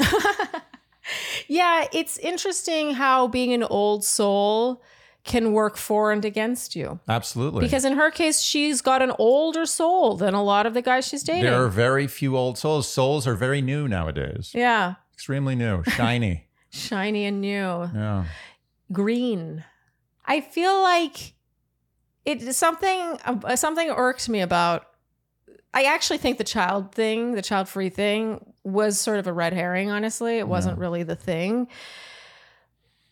yeah, 1.48 1.86
it's 1.92 2.18
interesting 2.18 2.94
how 2.94 3.26
being 3.28 3.52
an 3.52 3.62
old 3.64 4.04
soul 4.04 4.82
can 5.24 5.52
work 5.52 5.76
for 5.76 6.10
and 6.12 6.24
against 6.24 6.74
you. 6.74 6.98
Absolutely. 7.08 7.60
Because 7.60 7.84
in 7.84 7.92
her 7.94 8.10
case, 8.10 8.40
she's 8.40 8.80
got 8.82 9.02
an 9.02 9.12
older 9.18 9.66
soul 9.66 10.16
than 10.16 10.34
a 10.34 10.42
lot 10.42 10.66
of 10.66 10.74
the 10.74 10.82
guys 10.82 11.06
she's 11.06 11.22
dating. 11.22 11.44
there 11.44 11.62
are 11.62 11.68
very 11.68 12.06
few 12.06 12.36
old 12.36 12.58
souls. 12.58 12.88
Souls 12.88 13.26
are 13.26 13.34
very 13.36 13.60
new 13.62 13.86
nowadays. 13.86 14.50
yeah. 14.54 14.94
Extremely 15.14 15.54
new, 15.54 15.84
shiny. 15.84 16.48
Shiny 16.70 17.26
and 17.26 17.40
new. 17.42 17.50
yeah. 17.94 18.24
Green. 18.90 19.62
I 20.32 20.40
feel 20.40 20.80
like 20.80 21.34
it 22.24 22.54
something 22.54 23.18
uh, 23.22 23.54
something 23.54 23.90
irked 23.90 24.30
me 24.30 24.40
about 24.40 24.86
I 25.74 25.84
actually 25.84 26.18
think 26.18 26.38
the 26.38 26.44
child 26.44 26.94
thing, 26.94 27.32
the 27.32 27.42
child 27.42 27.68
free 27.68 27.90
thing 27.90 28.54
was 28.64 28.98
sort 28.98 29.18
of 29.18 29.26
a 29.26 29.32
red 29.32 29.52
herring, 29.52 29.90
honestly. 29.90 30.38
It 30.38 30.48
wasn't 30.48 30.78
really 30.78 31.02
the 31.02 31.16
thing. 31.16 31.68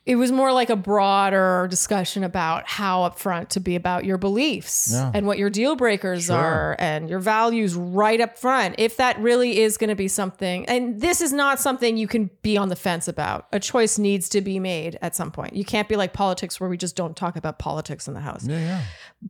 It 0.06 0.16
was 0.16 0.32
more 0.32 0.52
like 0.52 0.70
a 0.70 0.76
broader 0.76 1.66
discussion 1.70 2.24
about 2.24 2.66
how 2.66 3.08
upfront 3.08 3.48
to 3.50 3.60
be 3.60 3.76
about 3.76 4.04
your 4.06 4.16
beliefs 4.16 4.90
Yeah. 4.92 5.10
and 5.14 5.26
what 5.26 5.36
your 5.38 5.50
deal 5.50 5.76
breakers 5.76 6.24
Sure. 6.24 6.36
are 6.36 6.76
and 6.78 7.08
your 7.08 7.18
values 7.20 7.74
right 7.74 8.18
up 8.20 8.38
front. 8.38 8.76
If 8.78 8.96
that 8.96 9.20
really 9.20 9.60
is 9.60 9.76
going 9.76 9.90
to 9.90 9.94
be 9.94 10.08
something, 10.08 10.64
and 10.66 11.00
this 11.00 11.20
is 11.20 11.32
not 11.34 11.60
something 11.60 11.96
you 11.98 12.08
can 12.08 12.30
be 12.42 12.56
on 12.56 12.70
the 12.70 12.76
fence 12.76 13.08
about. 13.08 13.46
A 13.52 13.60
choice 13.60 13.98
needs 13.98 14.28
to 14.30 14.40
be 14.40 14.58
made 14.58 14.98
at 15.02 15.14
some 15.14 15.30
point. 15.30 15.54
You 15.54 15.64
can't 15.66 15.86
be 15.88 15.96
like 15.96 16.12
politics 16.14 16.58
where 16.58 16.70
we 16.70 16.78
just 16.78 16.96
don't 16.96 17.14
talk 17.16 17.36
about 17.36 17.58
politics 17.58 18.08
in 18.08 18.14
the 18.14 18.20
house. 18.20 18.46
Yeah, 18.46 18.58
yeah. 18.58 18.82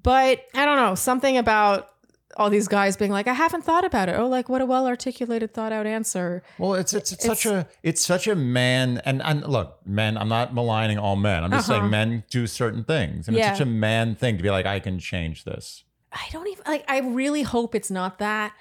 But 0.03 0.45
I 0.55 0.65
don't 0.65 0.77
know, 0.77 0.95
something 0.95 1.37
about 1.37 1.89
all 2.37 2.49
these 2.51 2.69
guys 2.69 2.97
being 2.97 3.11
like, 3.11 3.27
I 3.27 3.35
haven't 3.35 3.65
thought 3.65 3.85
about 3.85 4.09
it. 4.09 4.17
Oh, 4.19 4.29
like 4.29 4.49
what 4.49 4.61
a 4.61 4.67
well 4.67 4.87
articulated, 4.87 5.53
thought 5.53 5.73
out 5.73 5.87
answer. 5.87 6.43
Well, 6.59 6.75
it's, 6.75 6.95
it's 6.95 7.13
it's 7.13 7.25
such 7.27 7.45
a 7.47 7.69
it's 7.83 8.05
such 8.05 8.27
a 8.29 8.35
man 8.35 9.01
and 9.05 9.21
and 9.23 9.45
look, 9.47 9.79
men. 9.85 10.17
I'm 10.17 10.29
not 10.29 10.55
maligning 10.55 10.99
all 10.99 11.17
men. 11.17 11.43
I'm 11.45 11.51
just 11.51 11.69
Uh-huh. 11.69 11.81
saying 11.81 11.91
men 11.91 12.25
do 12.31 12.47
certain 12.47 12.85
things, 12.85 13.27
and 13.29 13.37
Yeah. 13.37 13.51
it's 13.51 13.59
such 13.59 13.67
a 13.67 13.71
man 13.71 14.15
thing 14.15 14.37
to 14.37 14.43
be 14.43 14.51
like, 14.51 14.67
I 14.67 14.79
can 14.81 14.99
change 14.99 15.45
this. 15.45 15.85
I 16.13 16.27
don't 16.33 16.49
even 16.49 16.65
like, 16.67 16.85
I 16.89 17.01
really 17.01 17.43
hope 17.43 17.75
it's 17.75 17.91
not 17.91 18.19
that. 18.19 18.53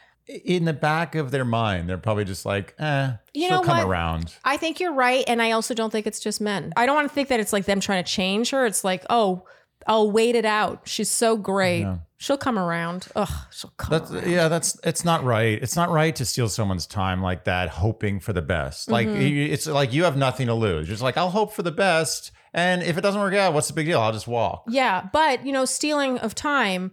In 0.46 0.66
the 0.66 0.74
back 0.74 1.16
of 1.16 1.32
their 1.32 1.44
mind, 1.46 1.90
they're 1.90 1.98
probably 1.98 2.24
just 2.24 2.46
like, 2.46 2.76
eh, 2.78 3.14
You 3.34 3.48
she'll 3.48 3.62
know 3.62 3.64
come 3.64 3.78
what? 3.78 3.88
around. 3.88 4.36
I 4.46 4.58
think 4.58 4.80
you're 4.80 4.94
right. 4.94 5.24
And 5.28 5.42
I 5.42 5.50
also 5.54 5.74
don't 5.74 5.90
think 5.90 6.06
it's 6.06 6.20
just 6.20 6.40
men. 6.40 6.72
I 6.78 6.86
don't 6.86 6.94
want 6.96 7.10
to 7.10 7.14
think 7.16 7.30
that 7.30 7.40
it's 7.40 7.52
like 7.52 7.66
them 7.66 7.80
trying 7.80 8.04
to 8.04 8.12
change 8.12 8.52
her. 8.52 8.64
It's 8.68 8.84
like, 8.84 9.04
oh, 9.10 9.46
I'll 9.88 10.12
wait 10.12 10.36
it 10.36 10.46
out. 10.46 10.82
She's 10.88 11.10
so 11.10 11.36
great. 11.38 11.86
She'll 12.18 12.38
come 12.38 12.60
around. 12.60 13.08
Ugh, 13.16 13.30
she'll 13.50 13.74
come 13.78 13.92
That's 13.98 14.12
around. 14.12 14.30
yeah, 14.30 14.48
that's 14.50 14.78
it's 14.84 15.06
not 15.06 15.24
right. 15.24 15.58
It's 15.62 15.76
not 15.78 15.90
right 15.90 16.14
to 16.18 16.26
steal 16.26 16.50
someone's 16.50 16.86
time 16.86 17.22
like 17.22 17.46
that, 17.46 17.70
hoping 17.70 18.20
for 18.20 18.34
the 18.34 18.42
best. 18.42 18.90
Like 18.92 19.08
Mm-hmm. 19.08 19.54
it's 19.54 19.68
like 19.68 19.94
you 19.94 20.04
have 20.04 20.18
nothing 20.18 20.48
to 20.48 20.54
lose. 20.54 20.88
You're 20.88 20.94
just 20.96 21.02
like, 21.02 21.16
I'll 21.18 21.30
hope 21.30 21.54
for 21.54 21.64
the 21.64 21.72
best, 21.72 22.32
and 22.54 22.84
if 22.84 22.98
it 22.98 23.02
doesn't 23.02 23.22
work 23.22 23.34
out, 23.36 23.54
what's 23.54 23.68
the 23.70 23.74
big 23.74 23.86
deal? 23.88 24.02
I'll 24.02 24.12
just 24.12 24.28
walk. 24.28 24.66
Yeah. 24.68 25.08
But, 25.14 25.46
you 25.46 25.54
know, 25.54 25.64
stealing 25.66 26.18
of 26.20 26.36
time, 26.36 26.92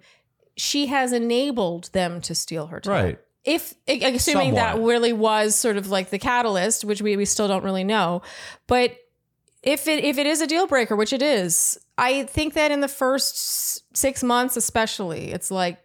she 0.57 0.87
has 0.87 1.12
enabled 1.12 1.91
them 1.93 2.20
to 2.20 2.34
steal 2.34 2.68
her 2.68 2.78
time. 2.80 2.93
Right. 2.93 3.18
if 3.45 3.74
assuming 3.89 4.55
that 4.55 4.78
really 4.78 5.12
was 5.12 5.55
sort 5.57 5.76
of 5.76 5.89
like 5.89 6.11
the 6.11 6.18
catalyst, 6.20 6.84
which 6.84 7.03
we, 7.03 7.16
we 7.16 7.24
still 7.24 7.49
don't 7.49 7.64
really 7.64 7.84
know, 7.84 8.22
but 8.68 8.97
if 9.62 9.88
it 9.88 10.04
if 10.04 10.18
it 10.18 10.26
is 10.26 10.40
a 10.40 10.46
deal 10.46 10.66
breaker, 10.66 10.94
which 10.96 11.12
it 11.12 11.22
is, 11.22 11.78
I 11.98 12.24
think 12.24 12.54
that 12.54 12.70
in 12.70 12.80
the 12.80 12.88
first 12.88 13.96
six 13.96 14.22
months, 14.22 14.57
especially, 14.57 15.32
it's 15.32 15.50
like, 15.50 15.78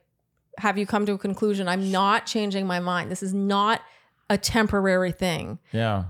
have 0.57 0.77
you 0.77 0.85
come 0.85 1.05
to 1.05 1.13
a 1.13 1.17
conclusion? 1.17 1.67
I'm 1.67 1.91
not 1.91 2.25
changing 2.25 2.67
my 2.67 2.79
mind. 2.79 3.09
This 3.11 3.23
is 3.23 3.33
not 3.33 3.81
a 4.29 4.37
temporary 4.37 5.11
thing 5.11 5.59
Yeah. 5.73 6.03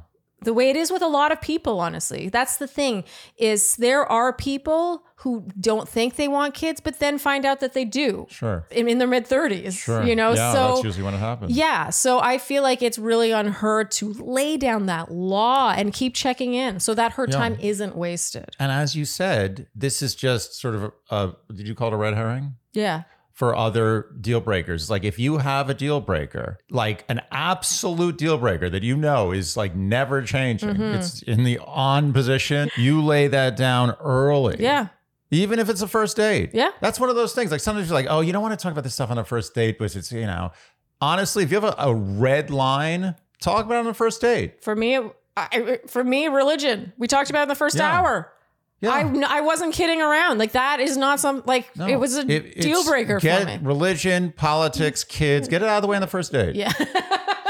the 0.43 0.53
way 0.53 0.69
it 0.69 0.75
is 0.75 0.91
with 0.91 1.01
a 1.01 1.07
lot 1.07 1.31
of 1.31 1.41
people 1.41 1.79
honestly 1.79 2.29
that's 2.29 2.57
the 2.57 2.67
thing 2.67 3.03
is 3.37 3.75
there 3.77 4.05
are 4.05 4.31
people 4.31 5.03
who 5.21 5.45
don't 5.59 5.87
think 5.87 6.15
they 6.15 6.27
want 6.27 6.53
kids 6.53 6.79
but 6.81 6.99
then 6.99 7.17
find 7.17 7.45
out 7.45 7.59
that 7.59 7.73
they 7.73 7.85
do 7.85 8.25
Sure. 8.29 8.65
in, 8.71 8.87
in 8.87 8.97
their 8.97 9.07
mid 9.07 9.25
30s 9.27 9.73
Sure. 9.77 10.03
you 10.03 10.15
know 10.15 10.33
yeah, 10.33 10.53
so 10.53 10.67
that's 10.73 10.83
usually 10.83 11.03
when 11.03 11.13
it 11.13 11.19
happens. 11.19 11.51
yeah 11.51 11.89
so 11.89 12.19
i 12.19 12.37
feel 12.37 12.63
like 12.63 12.81
it's 12.81 12.97
really 12.99 13.31
on 13.33 13.47
her 13.47 13.83
to 13.83 14.13
lay 14.13 14.57
down 14.57 14.85
that 14.87 15.11
law 15.11 15.73
and 15.75 15.93
keep 15.93 16.13
checking 16.15 16.53
in 16.53 16.79
so 16.79 16.93
that 16.95 17.13
her 17.13 17.25
Yeah. 17.29 17.37
time 17.37 17.57
isn't 17.59 17.95
wasted 17.95 18.55
And 18.59 18.71
as 18.71 18.95
you 18.95 19.05
said, 19.05 19.67
this 19.75 20.01
is 20.01 20.15
just 20.15 20.59
sort 20.59 20.75
of 20.75 20.83
a, 20.83 20.91
a 21.15 21.35
did 21.53 21.67
you 21.67 21.75
call 21.75 21.89
it 21.89 21.93
a 21.93 21.97
red 21.97 22.13
herring? 22.15 22.55
yeah 22.73 23.03
For 23.33 23.55
other 23.55 24.07
deal 24.19 24.39
breakers. 24.41 24.89
Like 24.89 25.03
if 25.03 25.17
you 25.17 25.37
have 25.39 25.69
a 25.69 25.73
deal 25.73 25.99
breaker, 25.99 26.57
like 26.69 27.03
an 27.09 27.21
absolute 27.31 28.17
deal 28.17 28.37
breaker 28.37 28.69
that 28.69 28.83
you 28.83 28.95
know 28.95 29.31
is 29.31 29.57
like 29.57 29.73
never 29.75 30.21
changing, 30.21 30.69
Mm-hmm. 30.69 30.95
it's 30.97 31.21
in 31.23 31.43
the 31.43 31.57
on 31.59 32.13
position, 32.13 32.69
you 32.77 33.01
lay 33.01 33.27
that 33.27 33.55
down 33.57 33.91
early. 33.99 34.57
yeah 34.59 34.87
Even 35.31 35.59
if 35.59 35.69
it's 35.69 35.81
a 35.81 35.87
first 35.87 36.17
date. 36.17 36.51
Yeah. 36.53 36.71
That's 36.81 36.99
one 36.99 37.09
of 37.09 37.15
those 37.15 37.33
things. 37.33 37.51
Like 37.51 37.61
sometimes 37.61 37.87
you're 37.89 37.95
like, 37.95 38.07
oh, 38.09 38.19
you 38.21 38.33
don't 38.33 38.41
want 38.41 38.57
to 38.59 38.61
talk 38.61 38.71
about 38.73 38.83
this 38.83 38.93
stuff 38.93 39.09
on 39.11 39.17
a 39.17 39.23
first 39.23 39.53
date, 39.55 39.77
but 39.79 39.95
it's, 39.95 40.11
you 40.11 40.25
know, 40.27 40.51
honestly, 40.99 41.43
if 41.43 41.51
you 41.51 41.59
have 41.59 41.73
a, 41.73 41.75
a 41.77 41.95
red 41.95 42.49
line, 42.51 43.15
talk 43.39 43.65
about 43.65 43.75
it 43.75 43.79
on 43.79 43.87
a 43.87 43.93
first 43.93 44.19
date. 44.21 44.63
for 44.63 44.75
me 44.75 44.99
I, 45.37 45.79
for 45.87 46.03
me 46.03 46.27
religion 46.27 46.91
we 46.97 47.07
talked 47.07 47.29
about 47.29 47.39
it 47.39 47.43
in 47.43 47.47
the 47.49 47.55
first 47.55 47.77
Yeah. 47.77 47.89
hour 47.99 48.33
Yeah. 48.81 48.91
I, 48.91 49.37
I 49.37 49.41
wasn't 49.41 49.73
kidding 49.73 50.01
around 50.01 50.37
like 50.39 50.51
that 50.51 50.81
is 50.81 50.97
not 50.97 51.21
some 51.21 51.41
like 51.45 51.73
No. 51.77 51.87
it 51.87 51.95
was 51.95 52.17
a 52.17 52.29
It- 52.29 52.59
deal 52.59 52.83
breaker 52.83 53.17
get 53.19 53.39
for 53.41 53.45
me 53.47 53.57
religion, 53.61 54.33
politics, 54.35 55.03
kids, 55.05 55.47
get 55.47 55.61
it 55.61 55.69
out 55.69 55.77
of 55.77 55.81
the 55.83 55.87
way 55.87 55.95
on 55.95 56.01
the 56.01 56.07
first 56.07 56.33
date. 56.33 56.55
yeah 56.55 56.71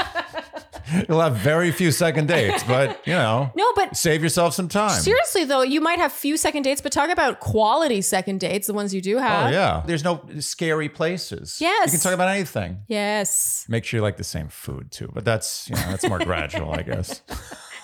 You'll 1.08 1.20
have 1.20 1.36
very 1.36 1.70
few 1.72 1.90
second 1.90 2.28
dates, 2.28 2.62
but 2.64 3.06
you 3.06 3.12
know, 3.12 3.50
no 3.56 3.72
but 3.74 3.96
save 3.96 4.22
yourself 4.22 4.54
some 4.54 4.68
time. 4.68 5.00
Seriously 5.00 5.44
though, 5.44 5.62
you 5.62 5.80
might 5.80 5.98
have 5.98 6.12
few 6.12 6.36
second 6.36 6.62
dates, 6.62 6.80
but 6.80 6.92
talk 6.92 7.10
about 7.10 7.40
quality 7.40 8.00
second 8.02 8.40
dates, 8.40 8.66
the 8.66 8.74
ones 8.74 8.94
you 8.94 9.00
do 9.00 9.18
have. 9.18 9.48
Oh 9.48 9.52
yeah. 9.52 9.82
There's 9.86 10.04
no 10.04 10.24
scary 10.40 10.88
places. 10.88 11.58
Yes. 11.60 11.86
You 11.92 11.98
can 11.98 12.00
talk 12.00 12.14
about 12.14 12.28
anything. 12.28 12.80
Yes. 12.88 13.66
Make 13.68 13.84
sure 13.84 13.98
you 13.98 14.02
like 14.02 14.16
the 14.16 14.24
same 14.24 14.48
food 14.48 14.90
too. 14.90 15.10
But 15.12 15.24
that's 15.24 15.68
you 15.68 15.76
know, 15.76 15.82
that's 15.88 16.08
more 16.08 16.18
gradual, 16.24 16.72
I 16.72 16.82
guess. 16.82 17.22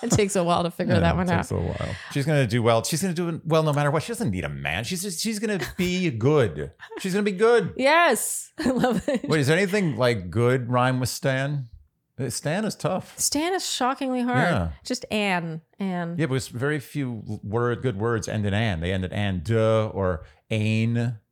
It 0.01 0.13
takes 0.13 0.37
a 0.37 0.45
while 0.45 0.63
to 0.63 0.71
figure 0.71 1.01
that 1.01 1.17
one 1.17 1.29
it 1.29 1.33
out. 1.33 1.37
takes 1.39 1.51
a 1.51 1.55
little 1.57 1.71
while. 1.71 1.95
She's 2.13 2.25
gonna 2.25 2.47
do 2.47 2.63
well. 2.63 2.85
She's 2.85 3.03
gonna 3.03 3.15
do 3.15 3.41
well 3.45 3.65
no 3.65 3.73
matter 3.73 3.91
what. 3.91 4.03
She 4.05 4.13
doesn't 4.13 4.31
need 4.31 4.45
a 4.45 4.49
man. 4.49 4.85
She's 4.85 5.03
just, 5.03 5.21
she's 5.21 5.39
gonna 5.41 5.59
be 5.77 6.09
good. 6.11 6.71
She's 7.01 7.13
gonna 7.15 7.25
be 7.25 7.33
good. 7.33 7.73
Yes. 7.77 8.53
I 8.59 8.71
love 8.71 9.09
it. 9.09 9.29
Wait, 9.29 9.41
is 9.41 9.49
there 9.49 9.57
anything 9.57 9.97
like 9.97 10.31
good 10.31 10.71
rhyme 10.71 11.01
with 11.01 11.09
Stan? 11.09 11.69
Stan 12.29 12.65
is 12.65 12.75
tough. 12.75 13.19
Stan 13.19 13.55
is 13.55 13.69
shockingly 13.69 14.23
hard. 14.23 14.39
Yeah. 14.39 14.69
Just 14.85 15.05
Anne. 15.11 15.61
Anne. 15.79 16.17
Yeah, 16.19 16.27
but 16.27 16.43
very 16.49 16.81
few 16.81 17.23
word 17.43 17.83
good 17.83 17.97
words 17.99 18.29
end 18.29 18.45
in 18.47 18.55
an. 18.55 18.81
They 18.81 18.93
end 18.93 19.05
in 19.05 19.13
an 19.13 19.43
duh 19.45 19.87
or 19.89 20.25
ain. 20.51 21.17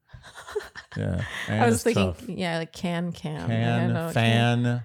Yeah, 0.96 1.20
An 1.48 1.62
I 1.62 1.66
was 1.66 1.82
thinking, 1.82 2.14
tough. 2.14 2.26
yeah, 2.26 2.56
like 2.58 2.72
can, 2.72 3.12
can. 3.12 3.46
Can, 3.48 3.92
know, 3.92 4.10
fan, 4.10 4.82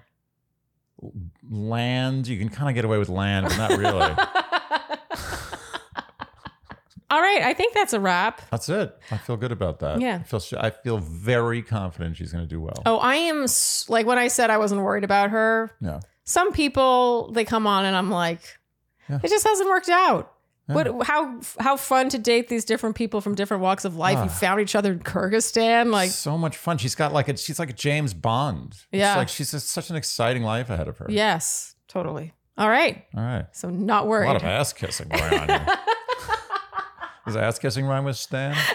land. 1.50 2.28
You 2.28 2.38
can 2.38 2.50
kind 2.50 2.68
of 2.68 2.74
get 2.74 2.84
away 2.84 2.98
with 2.98 3.08
land, 3.08 3.46
but 3.48 3.56
not 3.56 3.70
really. 3.78 4.14
All 7.12 7.20
right. 7.20 7.42
I 7.42 7.52
think 7.54 7.74
that's 7.74 7.92
a 7.92 8.00
wrap. 8.00 8.40
That's 8.50 8.68
it. 8.68 8.96
I 9.10 9.18
feel 9.18 9.36
good 9.36 9.52
about 9.52 9.78
that. 9.80 10.00
Yeah. 10.00 10.16
I 10.20 10.22
feel. 10.24 10.40
I 10.58 10.70
feel 10.70 10.98
very 10.98 11.60
confident 11.62 12.16
she's 12.16 12.32
going 12.32 12.42
to 12.44 12.48
do 12.48 12.60
well. 12.60 12.82
Oh, 12.86 12.96
I 12.98 13.16
am 13.16 13.42
s- 13.44 13.84
like 13.88 14.06
when 14.06 14.18
I 14.18 14.28
said 14.28 14.48
I 14.50 14.56
wasn't 14.58 14.80
worried 14.82 15.04
about 15.04 15.30
her, 15.30 15.70
Yeah. 15.80 16.00
some 16.24 16.52
people 16.52 17.30
they 17.32 17.44
come 17.44 17.66
on 17.66 17.84
and 17.84 17.94
I'm 17.94 18.10
like, 18.10 18.40
Yeah. 19.10 19.18
it 19.22 19.28
just 19.28 19.46
hasn't 19.46 19.68
worked 19.68 19.90
out. 19.90 20.32
Yeah. 20.68 20.74
What 20.76 21.06
how 21.06 21.40
how 21.58 21.76
fun 21.76 22.08
to 22.10 22.18
date 22.18 22.48
these 22.48 22.64
different 22.64 22.94
people 22.96 23.20
from 23.20 23.34
different 23.34 23.62
walks 23.64 23.84
of 23.84 23.96
life. 23.96 24.16
Ah. 24.18 24.24
You 24.24 24.30
found 24.30 24.60
each 24.60 24.74
other 24.76 24.92
in 24.92 25.00
Kyrgyzstan, 25.00 25.90
like 25.90 26.10
so 26.10 26.38
much 26.38 26.56
fun. 26.56 26.78
She's 26.78 26.94
got 26.94 27.12
like 27.12 27.28
a. 27.28 27.36
She's 27.36 27.58
like 27.58 27.70
a 27.70 27.74
James 27.74 28.14
Bond. 28.14 28.76
Yeah. 28.92 29.10
It's 29.12 29.16
like 29.18 29.28
she's 29.28 29.50
just 29.50 29.68
such 29.70 29.90
an 29.90 29.96
exciting 29.96 30.44
life 30.44 30.70
ahead 30.70 30.88
of 30.88 30.98
her. 30.98 31.06
yes, 31.10 31.74
totally. 31.88 32.32
All 32.56 32.68
right, 32.68 33.04
All 33.16 33.22
right. 33.22 33.46
so 33.52 33.70
not 33.70 34.06
worried. 34.06 34.26
A 34.28 34.32
lot 34.34 34.36
of 34.36 34.44
ass 34.44 34.72
kissing 34.72 35.08
going 35.08 35.34
on 35.40 35.48
here. 35.48 35.66
Does 37.26 37.36
ass 37.36 37.58
kissing 37.58 37.86
rhyme 37.86 38.04
with 38.04 38.16
Stan? 38.16 38.56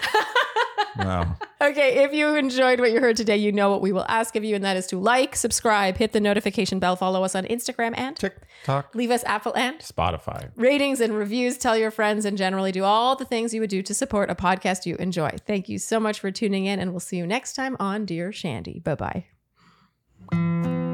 No. 0.96 1.36
Okay, 1.60 2.02
if 2.02 2.12
you 2.12 2.34
enjoyed 2.34 2.80
what 2.80 2.90
you 2.90 2.98
heard 3.00 3.16
today, 3.16 3.36
you 3.36 3.52
know 3.52 3.70
what 3.70 3.80
we 3.80 3.92
will 3.92 4.06
ask 4.08 4.34
of 4.34 4.42
you, 4.42 4.56
and 4.56 4.64
that 4.64 4.76
is 4.76 4.88
to 4.88 4.98
like, 4.98 5.36
subscribe, 5.36 5.96
hit 5.96 6.12
the 6.12 6.18
notification 6.18 6.80
bell, 6.80 6.96
follow 6.96 7.22
us 7.22 7.36
on 7.36 7.44
Instagram, 7.44 7.94
and 7.96 8.16
TikTok, 8.16 8.92
leave 8.96 9.12
us 9.12 9.22
Apple 9.24 9.54
and 9.56 9.78
Spotify. 9.78 10.50
ratings 10.56 11.00
and 11.00 11.14
reviews. 11.16 11.56
Tell 11.56 11.76
your 11.78 11.92
friends, 11.92 12.24
and 12.24 12.36
generally 12.36 12.72
do 12.72 12.82
all 12.82 13.14
the 13.14 13.24
things 13.24 13.54
you 13.54 13.60
would 13.60 13.70
do 13.70 13.80
to 13.82 13.94
support 13.94 14.28
a 14.28 14.34
podcast 14.34 14.86
you 14.86 14.96
enjoy. 14.96 15.30
Thank 15.46 15.68
you 15.68 15.78
so 15.78 16.00
much 16.00 16.18
for 16.18 16.32
tuning 16.32 16.64
in, 16.66 16.80
and 16.80 16.90
we'll 16.90 16.98
see 17.00 17.16
you 17.16 17.28
next 17.28 17.52
time 17.52 17.76
on 17.78 18.04
Dear 18.04 18.32
Shandy. 18.32 18.80
Bye 18.80 19.24
bye. 20.32 20.87